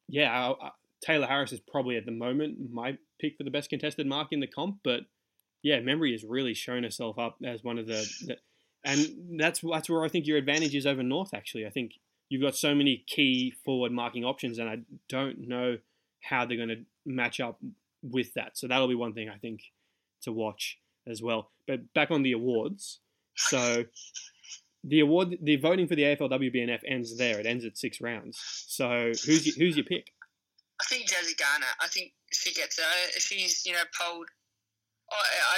yeah, 0.08 0.30
I, 0.30 0.66
I, 0.66 0.70
Tayla 1.06 1.28
Harris 1.28 1.52
is 1.52 1.60
probably 1.60 1.96
at 1.96 2.04
the 2.06 2.12
moment 2.12 2.58
my 2.72 2.96
pick 3.20 3.36
for 3.36 3.44
the 3.44 3.50
best 3.50 3.70
contested 3.70 4.06
mark 4.06 4.28
in 4.32 4.40
the 4.40 4.46
comp, 4.48 4.78
but 4.84 5.00
yeah, 5.62 5.78
Membrey 5.80 6.10
has 6.12 6.24
really 6.24 6.54
shown 6.54 6.82
herself 6.82 7.18
up 7.20 7.36
as 7.44 7.62
one 7.62 7.78
of 7.78 7.86
the, 7.86 8.04
the 8.26 8.36
and 8.84 9.38
that's 9.38 9.60
that's 9.60 9.88
where 9.88 10.04
I 10.04 10.08
think 10.08 10.26
your 10.26 10.38
advantage 10.38 10.74
is 10.74 10.86
over 10.86 11.02
North. 11.02 11.34
Actually, 11.34 11.66
I 11.66 11.70
think 11.70 11.92
you've 12.28 12.42
got 12.42 12.56
so 12.56 12.74
many 12.74 13.04
key 13.06 13.52
forward 13.64 13.92
marking 13.92 14.24
options, 14.24 14.58
and 14.58 14.68
I 14.68 14.78
don't 15.08 15.48
know 15.48 15.78
how 16.22 16.46
they're 16.46 16.56
going 16.56 16.68
to 16.68 16.84
match 17.04 17.40
up 17.40 17.58
with 18.02 18.34
that. 18.34 18.56
So 18.56 18.66
that'll 18.66 18.88
be 18.88 18.94
one 18.94 19.12
thing 19.12 19.28
I 19.28 19.38
think 19.38 19.60
to 20.22 20.32
watch 20.32 20.78
as 21.06 21.22
well. 21.22 21.50
But 21.66 21.92
back 21.94 22.10
on 22.10 22.22
the 22.22 22.32
awards, 22.32 23.00
so 23.36 23.84
the 24.84 25.00
award, 25.00 25.36
the 25.40 25.56
voting 25.56 25.86
for 25.86 25.94
the 25.94 26.02
AFLWBNF 26.02 26.80
ends 26.86 27.16
there. 27.16 27.38
It 27.38 27.46
ends 27.46 27.64
at 27.64 27.78
six 27.78 28.00
rounds. 28.00 28.38
So 28.66 29.12
who's 29.26 29.46
your, 29.46 29.56
who's 29.56 29.76
your 29.76 29.84
pick? 29.84 30.08
I 30.80 30.84
think 30.84 31.08
Jazzy 31.08 31.38
Garner. 31.38 31.66
I 31.80 31.86
think 31.86 32.12
she 32.32 32.52
gets 32.52 32.78
uh, 32.78 32.82
it. 33.14 33.22
She's 33.22 33.64
you 33.64 33.72
know 33.72 33.84
polled. 33.98 34.28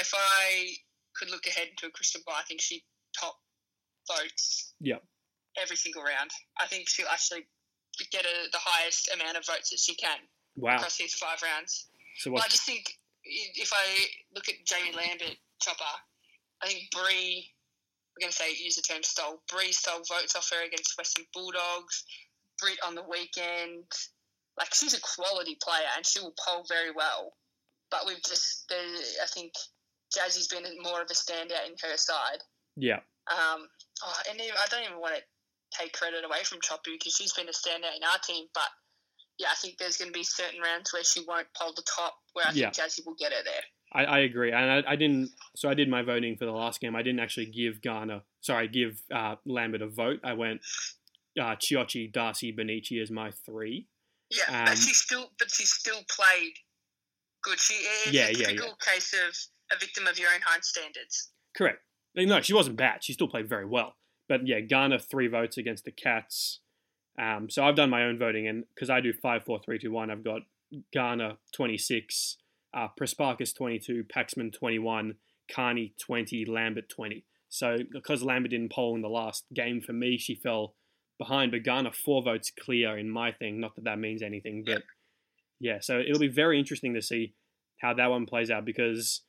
If 0.00 0.12
I 0.14 0.74
could 1.16 1.30
look 1.30 1.46
ahead 1.46 1.68
into 1.70 1.86
a 1.86 1.90
crystal 1.90 2.20
ball, 2.26 2.34
I 2.38 2.42
think 2.42 2.60
she 2.60 2.82
top 3.18 3.36
votes. 4.08 4.74
Yeah. 4.80 4.98
Every 5.60 5.76
single 5.76 6.02
round. 6.02 6.30
I 6.58 6.66
think 6.66 6.88
she'll 6.88 7.06
actually 7.10 7.46
get 8.10 8.24
a, 8.24 8.50
the 8.52 8.58
highest 8.60 9.10
amount 9.14 9.36
of 9.36 9.46
votes 9.46 9.70
that 9.70 9.78
she 9.78 9.94
can. 9.94 10.18
Wow. 10.56 10.76
Across 10.76 10.98
these 10.98 11.14
five 11.14 11.38
rounds. 11.42 11.86
So 12.18 12.30
what? 12.30 12.44
I 12.44 12.48
just 12.48 12.64
think 12.64 12.98
if 13.24 13.72
I 13.72 14.06
look 14.34 14.48
at 14.48 14.54
Jaimee 14.66 14.96
Lambert, 14.96 15.36
Chopper, 15.60 15.84
I 16.62 16.66
think 16.66 16.90
Bree. 16.92 17.50
We're 18.14 18.26
going 18.26 18.30
to 18.30 18.36
say 18.36 18.54
use 18.54 18.76
the 18.76 18.82
term 18.82 19.02
stole. 19.02 19.42
Bree 19.50 19.72
stole 19.72 20.04
votes 20.08 20.36
off 20.36 20.48
her 20.54 20.64
against 20.64 20.96
Western 20.96 21.24
Bulldogs. 21.34 22.04
Brit 22.60 22.78
on 22.86 22.94
the 22.94 23.02
weekend. 23.02 23.90
Like 24.56 24.72
she's 24.72 24.94
a 24.94 25.00
quality 25.00 25.58
player 25.60 25.90
and 25.96 26.06
she 26.06 26.20
will 26.20 26.34
poll 26.38 26.64
very 26.68 26.92
well. 26.94 27.34
But 27.90 28.06
we've 28.06 28.22
just, 28.22 28.72
I 28.72 29.26
think 29.34 29.52
Jazzy's 30.16 30.46
been 30.46 30.62
more 30.80 31.02
of 31.02 31.10
a 31.10 31.14
standout 31.14 31.66
in 31.66 31.74
her 31.82 31.96
side. 31.96 32.38
Yeah. 32.76 33.00
Um, 33.30 33.68
oh, 34.02 34.18
and 34.30 34.40
I 34.40 34.66
don't 34.70 34.84
even 34.84 35.00
want 35.00 35.14
to 35.16 35.22
take 35.78 35.92
credit 35.92 36.24
away 36.24 36.44
from 36.44 36.58
Choppy 36.62 36.92
because 36.98 37.14
she's 37.14 37.32
been 37.32 37.48
a 37.48 37.52
standout 37.52 37.96
in 37.96 38.04
our 38.04 38.18
team. 38.22 38.46
But 38.54 38.68
yeah, 39.38 39.48
I 39.50 39.54
think 39.54 39.78
there's 39.78 39.96
going 39.96 40.12
to 40.12 40.18
be 40.18 40.24
certain 40.24 40.60
rounds 40.60 40.92
where 40.92 41.04
she 41.04 41.24
won't 41.26 41.46
poll 41.58 41.72
the 41.74 41.82
top, 41.82 42.14
where 42.32 42.46
I 42.46 42.52
yeah. 42.52 42.70
think 42.70 42.74
Jazzy 42.74 43.06
will 43.06 43.16
get 43.18 43.32
her 43.32 43.42
there. 43.44 43.62
I, 43.92 44.04
I 44.04 44.18
agree, 44.20 44.50
and 44.50 44.70
I, 44.86 44.92
I, 44.92 44.96
didn't. 44.96 45.30
So 45.54 45.68
I 45.68 45.74
did 45.74 45.88
my 45.88 46.02
voting 46.02 46.36
for 46.36 46.46
the 46.46 46.52
last 46.52 46.80
game. 46.80 46.96
I 46.96 47.02
didn't 47.02 47.20
actually 47.20 47.46
give 47.46 47.80
Garner, 47.80 48.22
sorry, 48.40 48.66
give 48.66 49.00
uh, 49.14 49.36
Lambert 49.46 49.82
a 49.82 49.88
vote. 49.88 50.18
I 50.24 50.32
went 50.32 50.62
uh, 51.40 51.54
Chiocci, 51.56 52.12
D'Arcy, 52.12 52.52
Bonnici 52.52 53.00
as 53.00 53.10
my 53.10 53.30
three. 53.46 53.86
Yeah, 54.30 54.58
um, 54.60 54.64
but 54.66 54.78
she 54.78 54.94
still, 54.94 55.30
but 55.38 55.50
she 55.50 55.64
still 55.64 56.00
played 56.10 56.54
good. 57.44 57.60
She 57.60 57.74
is 57.74 58.12
yeah, 58.12 58.26
a 58.26 58.32
yeah, 58.32 58.46
typical 58.46 58.68
yeah. 58.68 58.92
case 58.92 59.12
of 59.12 59.76
a 59.76 59.78
victim 59.78 60.06
of 60.08 60.18
your 60.18 60.28
own 60.30 60.40
high 60.44 60.58
standards. 60.62 61.30
Correct. 61.56 61.78
No, 62.16 62.40
she 62.40 62.54
wasn't 62.54 62.76
bad. 62.76 63.02
She 63.02 63.12
still 63.12 63.28
played 63.28 63.48
very 63.48 63.66
well. 63.66 63.96
But 64.28 64.46
yeah, 64.46 64.60
Garner 64.60 64.98
three 64.98 65.26
votes 65.26 65.56
against 65.56 65.84
the 65.84 65.90
Cats. 65.90 66.60
Um, 67.20 67.48
so 67.50 67.64
I've 67.64 67.76
done 67.76 67.90
my 67.90 68.04
own 68.04 68.18
voting, 68.18 68.48
and 68.48 68.64
because 68.74 68.90
I 68.90 69.00
do 69.00 69.12
five, 69.12 69.44
four, 69.44 69.60
three, 69.64 69.78
two, 69.78 69.92
one, 69.92 70.10
I've 70.10 70.24
got 70.24 70.42
Garner 70.92 71.34
twenty 71.54 71.78
six, 71.78 72.38
uh, 72.72 72.88
Prespakis 72.98 73.54
twenty 73.54 73.78
two, 73.78 74.04
Paxman 74.04 74.52
twenty 74.52 74.78
one, 74.78 75.16
Kearney 75.50 75.94
twenty, 76.00 76.44
Lambert 76.44 76.88
twenty. 76.88 77.24
So 77.48 77.78
because 77.92 78.22
Lambert 78.22 78.50
didn't 78.50 78.72
poll 78.72 78.96
in 78.96 79.02
the 79.02 79.08
last 79.08 79.44
game 79.54 79.80
for 79.80 79.92
me, 79.92 80.18
she 80.18 80.34
fell 80.34 80.74
behind. 81.18 81.52
But 81.52 81.62
Garner 81.64 81.92
four 81.92 82.22
votes 82.22 82.50
clear 82.50 82.98
in 82.98 83.10
my 83.10 83.32
thing. 83.32 83.60
Not 83.60 83.76
that 83.76 83.84
that 83.84 83.98
means 83.98 84.22
anything, 84.22 84.64
but 84.64 84.82
yeah. 85.60 85.78
So 85.80 86.00
it'll 86.00 86.18
be 86.18 86.28
very 86.28 86.58
interesting 86.58 86.94
to 86.94 87.02
see 87.02 87.34
how 87.80 87.94
that 87.94 88.10
one 88.10 88.26
plays 88.26 88.50
out 88.50 88.64
because 88.64 89.20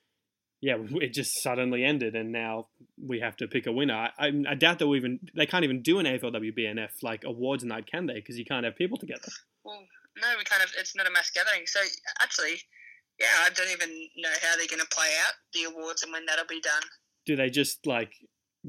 yeah, 0.65 0.78
it 0.95 1.13
just 1.13 1.43
suddenly 1.43 1.86
ended, 1.86 2.15
and 2.15 2.32
now 2.32 2.69
we 2.99 3.19
have 3.19 3.38
to 3.38 3.47
pick 3.47 3.67
a 3.67 3.71
winner. 3.71 4.10
I, 4.17 4.32
I 4.49 4.56
doubt 4.56 4.80
they'll 4.80 4.95
even 4.95 5.19
they 5.36 5.45
can't 5.45 5.63
even 5.63 5.84
do 5.84 5.99
an 5.99 6.08
AFLWBNF 6.08 7.04
like 7.04 7.23
awards 7.23 7.63
night, 7.63 7.86
can 7.86 8.08
they? 8.08 8.15
Because 8.15 8.39
you 8.39 8.45
can't 8.45 8.65
have 8.65 8.75
people 8.75 8.97
together. 8.97 9.28
Well, 9.63 9.84
no, 10.19 10.28
we 10.36 10.43
kind 10.43 10.63
of 10.63 10.71
it's 10.80 10.95
not 10.95 11.06
a 11.06 11.12
mass 11.12 11.30
gathering. 11.30 11.67
So 11.67 11.82
actually, 12.19 12.63
yeah, 13.19 13.28
I 13.43 13.51
don't 13.51 13.69
even 13.69 13.89
know 14.17 14.30
how 14.41 14.58
they're 14.58 14.65
going 14.65 14.80
to 14.80 14.88
play 14.88 15.10
out 15.28 15.34
the 15.54 15.65
awards 15.65 16.01
and 16.01 16.12
when 16.12 16.25
that'll 16.25 16.47
be 16.47 16.62
done. 16.62 16.82
Do 17.28 17.36
they 17.36 17.51
just 17.51 17.86
like 17.86 18.13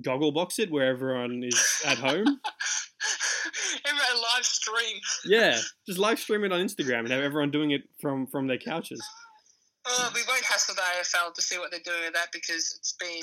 goggle 0.03 0.33
box 0.33 0.59
it 0.59 0.71
where 0.71 0.89
everyone 0.89 1.43
is 1.45 1.81
at 1.87 1.97
home? 1.97 2.27
everyone 3.87 4.23
live 4.35 4.45
stream. 4.45 4.99
Yeah, 5.25 5.59
just 5.87 5.99
live 5.99 6.19
stream 6.19 6.45
it 6.45 6.53
on 6.53 6.61
Instagram 6.61 7.01
and 7.01 7.11
have 7.11 7.23
everyone 7.23 7.51
doing 7.51 7.71
it 7.71 7.85
from 8.03 8.27
from 8.27 8.49
their 8.49 8.59
couches. 8.59 9.03
Oh, 9.89 10.11
we 10.15 10.23
won't 10.27 10.45
hassle 10.45 10.75
the 10.75 10.83
AFL 10.83 11.35
to 11.35 11.43
see 11.43 11.59
what 11.59 11.71
they're 11.71 11.81
doing 11.85 12.03
with 12.05 12.15
that 12.15 12.29
because 12.33 12.75
it's 12.79 12.95
been 12.99 13.23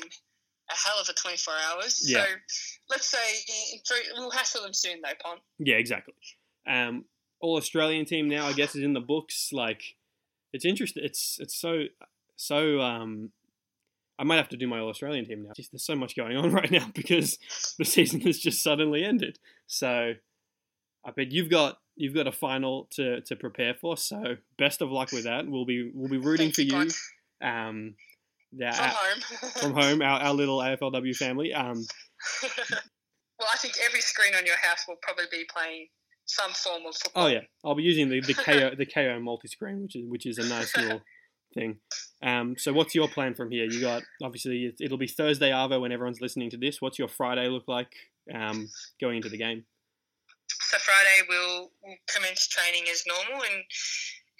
a 0.72 0.76
hell 0.76 0.96
of 1.02 1.10
a 1.10 1.14
24 1.14 1.54
hours. 1.72 2.02
Yeah. 2.06 2.24
So 2.24 2.26
let's 2.90 3.10
say 3.10 4.08
we'll 4.16 4.32
hassle 4.32 4.64
them 4.64 4.74
soon, 4.74 5.02
though, 5.04 5.14
Pon. 5.24 5.38
Yeah, 5.60 5.76
exactly. 5.76 6.14
Um, 6.68 7.06
all 7.42 7.58
Australian 7.58 8.06
team 8.06 8.30
now, 8.30 8.48
I 8.48 8.54
guess, 8.54 8.76
is 8.76 8.84
in 8.84 8.94
the 8.94 9.02
books. 9.02 9.50
Like, 9.52 9.82
it's 10.54 10.66
interesting. 10.66 11.04
It's 11.04 11.38
it's 11.40 11.60
so 11.60 11.84
so. 12.36 12.80
Um, 12.80 13.32
I 14.20 14.24
might 14.24 14.38
have 14.38 14.50
to 14.50 14.58
do 14.58 14.68
my 14.68 14.80
All 14.80 14.90
Australian 14.90 15.26
team 15.26 15.44
now. 15.44 15.54
Just, 15.56 15.72
there's 15.72 15.86
so 15.86 15.96
much 15.96 16.16
going 16.16 16.38
on 16.38 16.52
right 16.54 16.72
now 16.72 16.88
because 16.94 17.38
the 17.78 17.86
season 17.86 18.22
has 18.22 18.38
just 18.40 18.64
suddenly 18.64 19.04
ended. 19.04 19.40
So, 19.68 20.14
I 21.06 21.12
bet 21.12 21.32
you've 21.32 21.50
got 21.50 21.78
you've 21.96 22.16
got 22.16 22.28
a 22.28 22.32
final 22.32 22.88
to, 22.92 23.22
to 23.22 23.36
prepare 23.36 23.74
for. 23.74 23.98
So 23.98 24.38
best 24.58 24.82
of 24.82 24.92
luck 24.92 25.12
with 25.12 25.26
that. 25.26 25.48
We'll 25.48 25.66
be 25.66 25.92
we'll 25.94 26.10
be 26.10 26.18
rooting 26.18 26.52
Thanks, 26.52 26.56
for 26.56 26.62
you. 26.62 26.92
God. 27.42 27.68
Um, 27.68 27.96
from 28.56 28.74
home. 28.74 29.52
from 29.56 29.74
home, 29.74 30.02
our, 30.02 30.22
our 30.22 30.34
little 30.34 30.60
AFLW 30.60 31.16
family. 31.16 31.54
Um, 31.54 31.86
well, 32.44 33.50
I 33.52 33.58
think 33.58 33.76
every 33.84 34.02
screen 34.02 34.36
on 34.36 34.46
your 34.46 34.58
house 34.58 34.86
will 34.88 34.98
probably 35.02 35.26
be 35.32 35.46
playing 35.52 35.88
some 36.26 36.52
form 36.52 36.84
of 36.88 36.96
football. 36.96 37.26
Oh 37.26 37.28
yeah, 37.28 37.42
I'll 37.66 37.76
be 37.76 37.84
using 37.84 38.10
the, 38.10 38.22
the 38.22 38.34
Kayo 38.34 38.78
the 38.78 38.86
Kayo 38.86 39.22
multi 39.22 39.48
screen, 39.48 39.82
which 39.82 39.96
is 39.96 40.06
which 40.08 40.26
is 40.26 40.38
a 40.38 40.48
nice 40.48 40.76
little 40.78 41.02
thing. 41.54 41.78
Um, 42.22 42.56
so 42.58 42.74
what's 42.74 42.96
your 42.96 43.08
plan 43.08 43.36
from 43.36 43.52
here? 43.52 43.66
You 43.66 43.82
got 43.82 44.04
obviously 44.22 44.74
it'll 44.80 44.98
be 44.98 45.08
Thursday 45.08 45.52
Arvo 45.52 45.82
when 45.82 45.92
everyone's 45.92 46.22
listening 46.22 46.50
to 46.52 46.58
this. 46.58 46.82
What's 46.82 47.00
your 47.00 47.08
Friday 47.08 47.48
look 47.48 47.68
like 47.68 47.92
um, 48.34 48.70
going 49.00 49.18
into 49.18 49.30
the 49.30 49.38
game? 49.38 49.66
So 50.74 50.82
Friday 50.82 51.30
we'll, 51.30 51.70
we'll 51.86 52.02
commence 52.10 52.50
training 52.50 52.90
as 52.90 53.06
normal, 53.06 53.46
and 53.46 53.62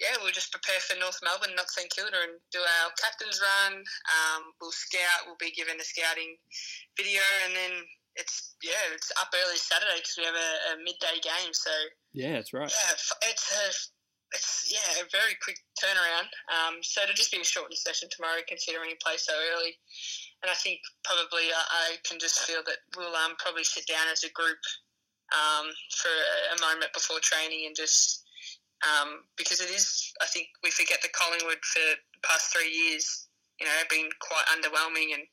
yeah, 0.02 0.18
we'll 0.18 0.34
just 0.34 0.50
prepare 0.50 0.82
for 0.82 0.98
North 0.98 1.22
Melbourne, 1.22 1.54
not 1.54 1.70
St 1.70 1.86
Kilda, 1.94 2.26
and 2.26 2.42
do 2.50 2.58
our 2.58 2.90
captain's 2.98 3.38
run. 3.38 3.78
Um, 3.78 4.50
we'll 4.58 4.74
scout. 4.74 5.30
We'll 5.30 5.38
be 5.38 5.54
given 5.54 5.78
a 5.78 5.86
scouting 5.86 6.34
video, 6.98 7.22
and 7.46 7.54
then 7.54 7.86
it's 8.18 8.58
yeah, 8.66 8.82
it's 8.90 9.14
up 9.14 9.30
early 9.30 9.62
Saturday 9.62 10.02
because 10.02 10.18
we 10.18 10.26
have 10.26 10.34
a, 10.34 10.50
a, 10.74 10.82
midday 10.82 11.22
game. 11.22 11.54
So 11.54 11.70
yeah, 12.10 12.42
that's 12.42 12.50
right. 12.50 12.66
Yeah, 12.66 13.30
it's 13.30 13.46
a 13.54 13.66
it's 14.34 14.74
yeah 14.74 15.06
a 15.06 15.06
very 15.14 15.38
quick 15.38 15.62
turnaround. 15.78 16.34
Um, 16.50 16.82
so 16.82 17.06
it'll 17.06 17.14
just 17.14 17.30
be 17.30 17.38
a 17.38 17.46
shortened 17.46 17.78
session 17.78 18.10
tomorrow, 18.10 18.42
considering 18.50 18.90
we 18.90 18.98
play 18.98 19.22
so 19.22 19.38
early. 19.54 19.78
And 20.42 20.50
I 20.50 20.58
think 20.58 20.82
probably 21.06 21.54
I, 21.54 21.94
I 21.94 22.02
can 22.02 22.18
just 22.18 22.42
feel 22.42 22.66
that 22.66 22.82
we'll 22.98 23.14
um, 23.22 23.38
probably 23.38 23.62
sit 23.62 23.86
down 23.86 24.10
as 24.10 24.26
a 24.26 24.34
group 24.34 24.58
um, 25.32 25.66
for 25.90 26.12
a 26.56 26.60
moment 26.60 26.92
before 26.92 27.18
training 27.20 27.64
and 27.66 27.76
just 27.76 28.24
um, 28.84 29.24
because 29.36 29.60
it 29.60 29.70
is, 29.70 30.12
I 30.20 30.26
think 30.26 30.48
we 30.62 30.70
forget 30.70 30.98
that 31.02 31.12
Collingwood 31.12 31.64
for 31.64 31.80
the 31.80 31.96
past 32.22 32.52
three 32.52 32.70
years, 32.70 33.28
you 33.64 33.72
know, 33.72 33.88
been 33.88 34.12
quite 34.20 34.44
underwhelming. 34.52 35.16
And 35.16 35.24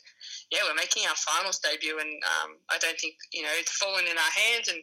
yeah, 0.47 0.63
we're 0.63 0.79
making 0.79 1.03
our 1.03 1.19
finals 1.19 1.59
debut, 1.59 1.99
and 1.99 2.11
um, 2.23 2.55
I 2.71 2.79
don't 2.79 2.95
think 2.95 3.19
you 3.35 3.43
know 3.43 3.51
it's 3.59 3.75
fallen 3.75 4.07
in 4.07 4.15
our 4.15 4.33
hands, 4.35 4.71
and 4.71 4.79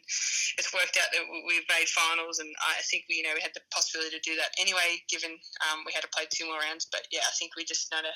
it's 0.61 0.73
worked 0.77 1.01
out 1.01 1.09
that 1.17 1.25
we've 1.49 1.65
made 1.73 1.89
finals. 1.89 2.45
And 2.45 2.53
I 2.61 2.85
think 2.85 3.09
we, 3.09 3.21
you 3.21 3.25
know, 3.25 3.33
we 3.33 3.41
had 3.41 3.57
the 3.57 3.65
possibility 3.73 4.13
to 4.13 4.21
do 4.21 4.37
that 4.37 4.53
anyway, 4.61 5.01
given 5.09 5.33
um, 5.65 5.89
we 5.89 5.97
had 5.97 6.05
to 6.05 6.13
play 6.13 6.29
two 6.29 6.45
more 6.45 6.61
rounds. 6.61 6.85
But 6.93 7.09
yeah, 7.09 7.25
I 7.25 7.33
think 7.41 7.57
we 7.57 7.65
just 7.65 7.89
need 7.89 8.05
to 8.05 8.15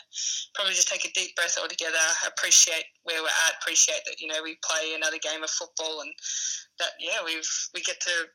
probably 0.52 0.76
just 0.76 0.92
take 0.92 1.08
a 1.08 1.12
deep 1.16 1.32
breath 1.32 1.56
all 1.56 1.68
together, 1.68 2.04
appreciate 2.28 2.84
where 3.08 3.24
we're 3.24 3.40
at, 3.48 3.56
appreciate 3.56 4.04
that 4.04 4.20
you 4.20 4.28
know 4.28 4.44
we 4.44 4.60
play 4.60 4.92
another 4.92 5.20
game 5.20 5.40
of 5.40 5.48
football, 5.48 6.04
and 6.04 6.12
that 6.76 6.92
yeah, 7.00 7.24
we've 7.24 7.48
we 7.72 7.80
get 7.80 8.00
to 8.04 8.28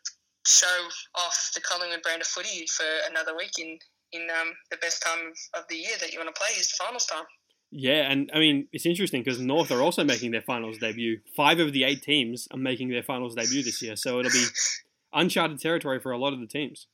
show 0.48 0.80
off 1.14 1.52
the 1.54 1.62
Collingwood 1.62 2.02
brand 2.02 2.22
of 2.22 2.28
footy 2.28 2.66
for 2.66 2.88
another 3.10 3.36
week 3.36 3.52
in 3.60 3.78
in 4.12 4.28
um, 4.30 4.54
the 4.72 4.78
best 4.78 5.04
time 5.04 5.20
of, 5.28 5.62
of 5.62 5.68
the 5.70 5.76
year 5.76 5.96
that 6.00 6.12
you 6.12 6.20
want 6.20 6.34
to 6.34 6.40
play 6.40 6.50
is 6.60 6.72
finals 6.72 7.06
time. 7.06 7.26
Yeah, 7.70 8.10
and 8.10 8.32
I 8.34 8.40
mean 8.40 8.68
it's 8.72 8.86
interesting 8.86 9.24
because 9.24 9.40
North 9.40 9.72
are 9.72 9.82
also 9.82 10.04
making 10.04 10.32
their 10.32 10.42
finals 10.42 10.78
debut. 10.78 11.20
Five 11.36 11.60
of 11.60 11.74
the 11.74 11.84
eight 11.84 12.02
teams 12.02 12.48
are 12.52 12.58
making 12.58 12.90
their 12.90 13.04
finals 13.04 13.36
debut 13.36 13.64
this 13.64 13.82
year, 13.82 13.96
so 13.96 14.20
it'll 14.20 14.32
be 14.32 14.46
uncharted 15.14 15.60
territory 15.60 16.00
for 16.00 16.12
a 16.12 16.18
lot 16.18 16.34
of 16.34 16.40
the 16.40 16.48
teams. 16.48 16.88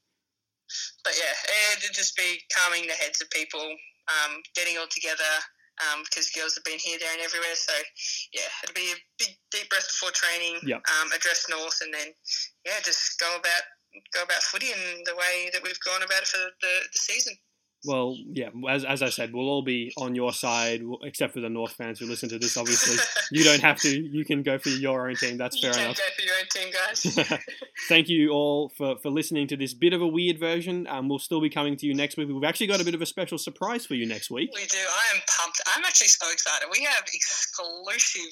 But 1.03 1.14
yeah, 1.18 1.78
it'll 1.78 1.93
just 1.93 2.18
be 2.18 2.41
calming 2.55 2.88
the 2.88 2.93
heads 2.93 3.22
of 3.22 3.30
people, 3.30 3.61
um, 3.61 4.41
getting 4.55 4.78
all 4.78 4.88
together, 4.89 5.34
um, 5.82 6.03
because 6.05 6.30
girls 6.30 6.55
have 6.55 6.64
been 6.64 6.80
here, 6.80 6.97
there, 6.99 7.11
and 7.11 7.22
everywhere. 7.22 7.55
So, 7.55 7.74
yeah, 8.34 8.49
it'll 8.64 8.78
be 8.78 8.93
a 8.93 8.99
big, 9.18 9.38
deep 9.51 9.70
breath 9.70 9.88
before 9.89 10.11
training. 10.11 10.61
Yep. 10.64 10.82
Um, 10.86 11.11
address 11.11 11.45
North, 11.49 11.78
and 11.82 11.93
then, 11.93 12.14
yeah, 12.66 12.80
just 12.84 13.20
go 13.20 13.28
about 13.38 13.64
go 14.13 14.23
about 14.23 14.41
footy 14.43 14.67
in 14.67 15.03
the 15.05 15.15
way 15.15 15.49
that 15.53 15.61
we've 15.63 15.79
gone 15.79 16.03
about 16.03 16.21
it 16.21 16.27
for 16.27 16.37
the, 16.61 16.73
the 16.91 16.99
season. 16.99 17.33
well, 17.85 18.15
yeah, 18.31 18.49
as, 18.69 18.85
as 18.85 19.01
I 19.01 19.09
said, 19.09 19.33
we'll 19.33 19.49
all 19.49 19.61
be 19.63 19.91
on 19.97 20.15
your 20.15 20.31
side, 20.33 20.81
except 21.03 21.33
for 21.33 21.41
the 21.41 21.49
North 21.49 21.73
fans 21.73 21.99
who 21.99 22.05
listen 22.05 22.29
to 22.29 22.39
this. 22.39 22.55
Obviously, 22.55 22.97
you 23.31 23.43
don't 23.43 23.61
have 23.61 23.77
to. 23.81 23.89
You 23.89 24.23
can 24.23 24.41
go 24.41 24.57
for 24.57 24.69
your 24.69 25.09
own 25.09 25.15
team. 25.15 25.37
That's 25.37 25.61
you 25.61 25.71
fair 25.71 25.83
enough. 25.83 25.97
Go 25.97 26.03
for 26.15 26.21
your 26.21 26.35
own 26.39 26.47
team, 26.49 26.73
guys. 26.73 27.39
Thank 27.89 28.07
you 28.07 28.31
all 28.31 28.69
for, 28.77 28.97
for 28.99 29.09
listening 29.09 29.47
to 29.47 29.57
this 29.57 29.73
bit 29.73 29.93
of 29.93 30.01
a 30.01 30.07
weird 30.07 30.39
version. 30.39 30.87
Um, 30.87 31.09
we'll 31.09 31.19
still 31.19 31.41
be 31.41 31.49
coming 31.49 31.75
to 31.77 31.85
you 31.85 31.93
next 31.93 32.17
week. 32.17 32.29
We've 32.29 32.43
actually 32.43 32.67
got 32.67 32.79
a 32.79 32.85
bit 32.85 32.95
of 32.95 33.01
a 33.01 33.05
special 33.05 33.37
surprise 33.37 33.85
for 33.85 33.95
you 33.95 34.05
next 34.05 34.31
week. 34.31 34.51
We 34.53 34.65
do. 34.65 34.77
I 34.77 35.15
am 35.15 35.21
pumped. 35.37 35.61
I'm 35.75 35.83
actually 35.83 36.07
so 36.07 36.31
excited. 36.31 36.67
We 36.71 36.83
have 36.83 37.03
exclusive 37.13 38.31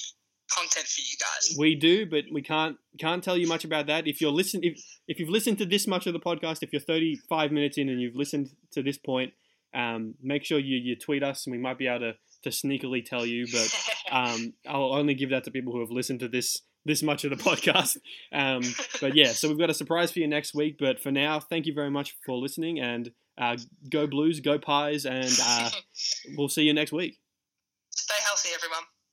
content 0.55 0.87
for 0.87 1.01
you 1.01 1.17
guys. 1.19 1.57
We 1.57 1.75
do, 1.75 2.05
but 2.05 2.25
we 2.31 2.41
can't 2.41 2.77
can't 2.99 3.23
tell 3.23 3.37
you 3.37 3.47
much 3.47 3.65
about 3.65 3.87
that. 3.87 4.07
If 4.07 4.21
you're 4.21 4.31
listen 4.31 4.61
if 4.63 4.81
if 5.07 5.19
you've 5.19 5.29
listened 5.29 5.57
to 5.59 5.65
this 5.65 5.87
much 5.87 6.07
of 6.07 6.13
the 6.13 6.19
podcast, 6.19 6.59
if 6.61 6.71
you're 6.71 6.81
35 6.81 7.51
minutes 7.51 7.77
in 7.77 7.89
and 7.89 8.01
you've 8.01 8.15
listened 8.15 8.49
to 8.71 8.83
this 8.83 8.97
point, 8.97 9.33
um, 9.73 10.15
make 10.21 10.43
sure 10.43 10.59
you, 10.59 10.77
you 10.77 10.95
tweet 10.95 11.23
us, 11.23 11.45
and 11.45 11.51
we 11.51 11.57
might 11.57 11.77
be 11.77 11.87
able 11.87 11.99
to, 11.99 12.13
to 12.43 12.49
sneakily 12.49 13.03
tell 13.03 13.25
you. 13.25 13.47
But 13.51 13.75
um, 14.11 14.53
I'll 14.67 14.93
only 14.93 15.13
give 15.13 15.29
that 15.29 15.43
to 15.45 15.51
people 15.51 15.73
who 15.73 15.79
have 15.79 15.91
listened 15.91 16.19
to 16.21 16.27
this 16.27 16.61
this 16.83 17.03
much 17.03 17.23
of 17.23 17.29
the 17.29 17.43
podcast. 17.43 17.97
Um, 18.31 18.63
but 18.99 19.15
yeah, 19.15 19.27
so 19.27 19.47
we've 19.47 19.59
got 19.59 19.69
a 19.69 19.73
surprise 19.73 20.11
for 20.11 20.19
you 20.19 20.27
next 20.27 20.55
week. 20.55 20.77
But 20.79 20.99
for 20.99 21.11
now, 21.11 21.39
thank 21.39 21.65
you 21.65 21.73
very 21.73 21.91
much 21.91 22.15
for 22.25 22.35
listening, 22.35 22.79
and 22.79 23.11
uh, 23.37 23.57
go 23.89 24.07
Blues, 24.07 24.39
go 24.39 24.57
Pies, 24.57 25.05
and 25.05 25.31
uh, 25.43 25.69
we'll 26.37 26.49
see 26.49 26.63
you 26.63 26.73
next 26.73 26.91
week. 26.91 27.19
Stay 27.91 28.15
healthy, 28.25 28.49
everyone. 28.55 28.83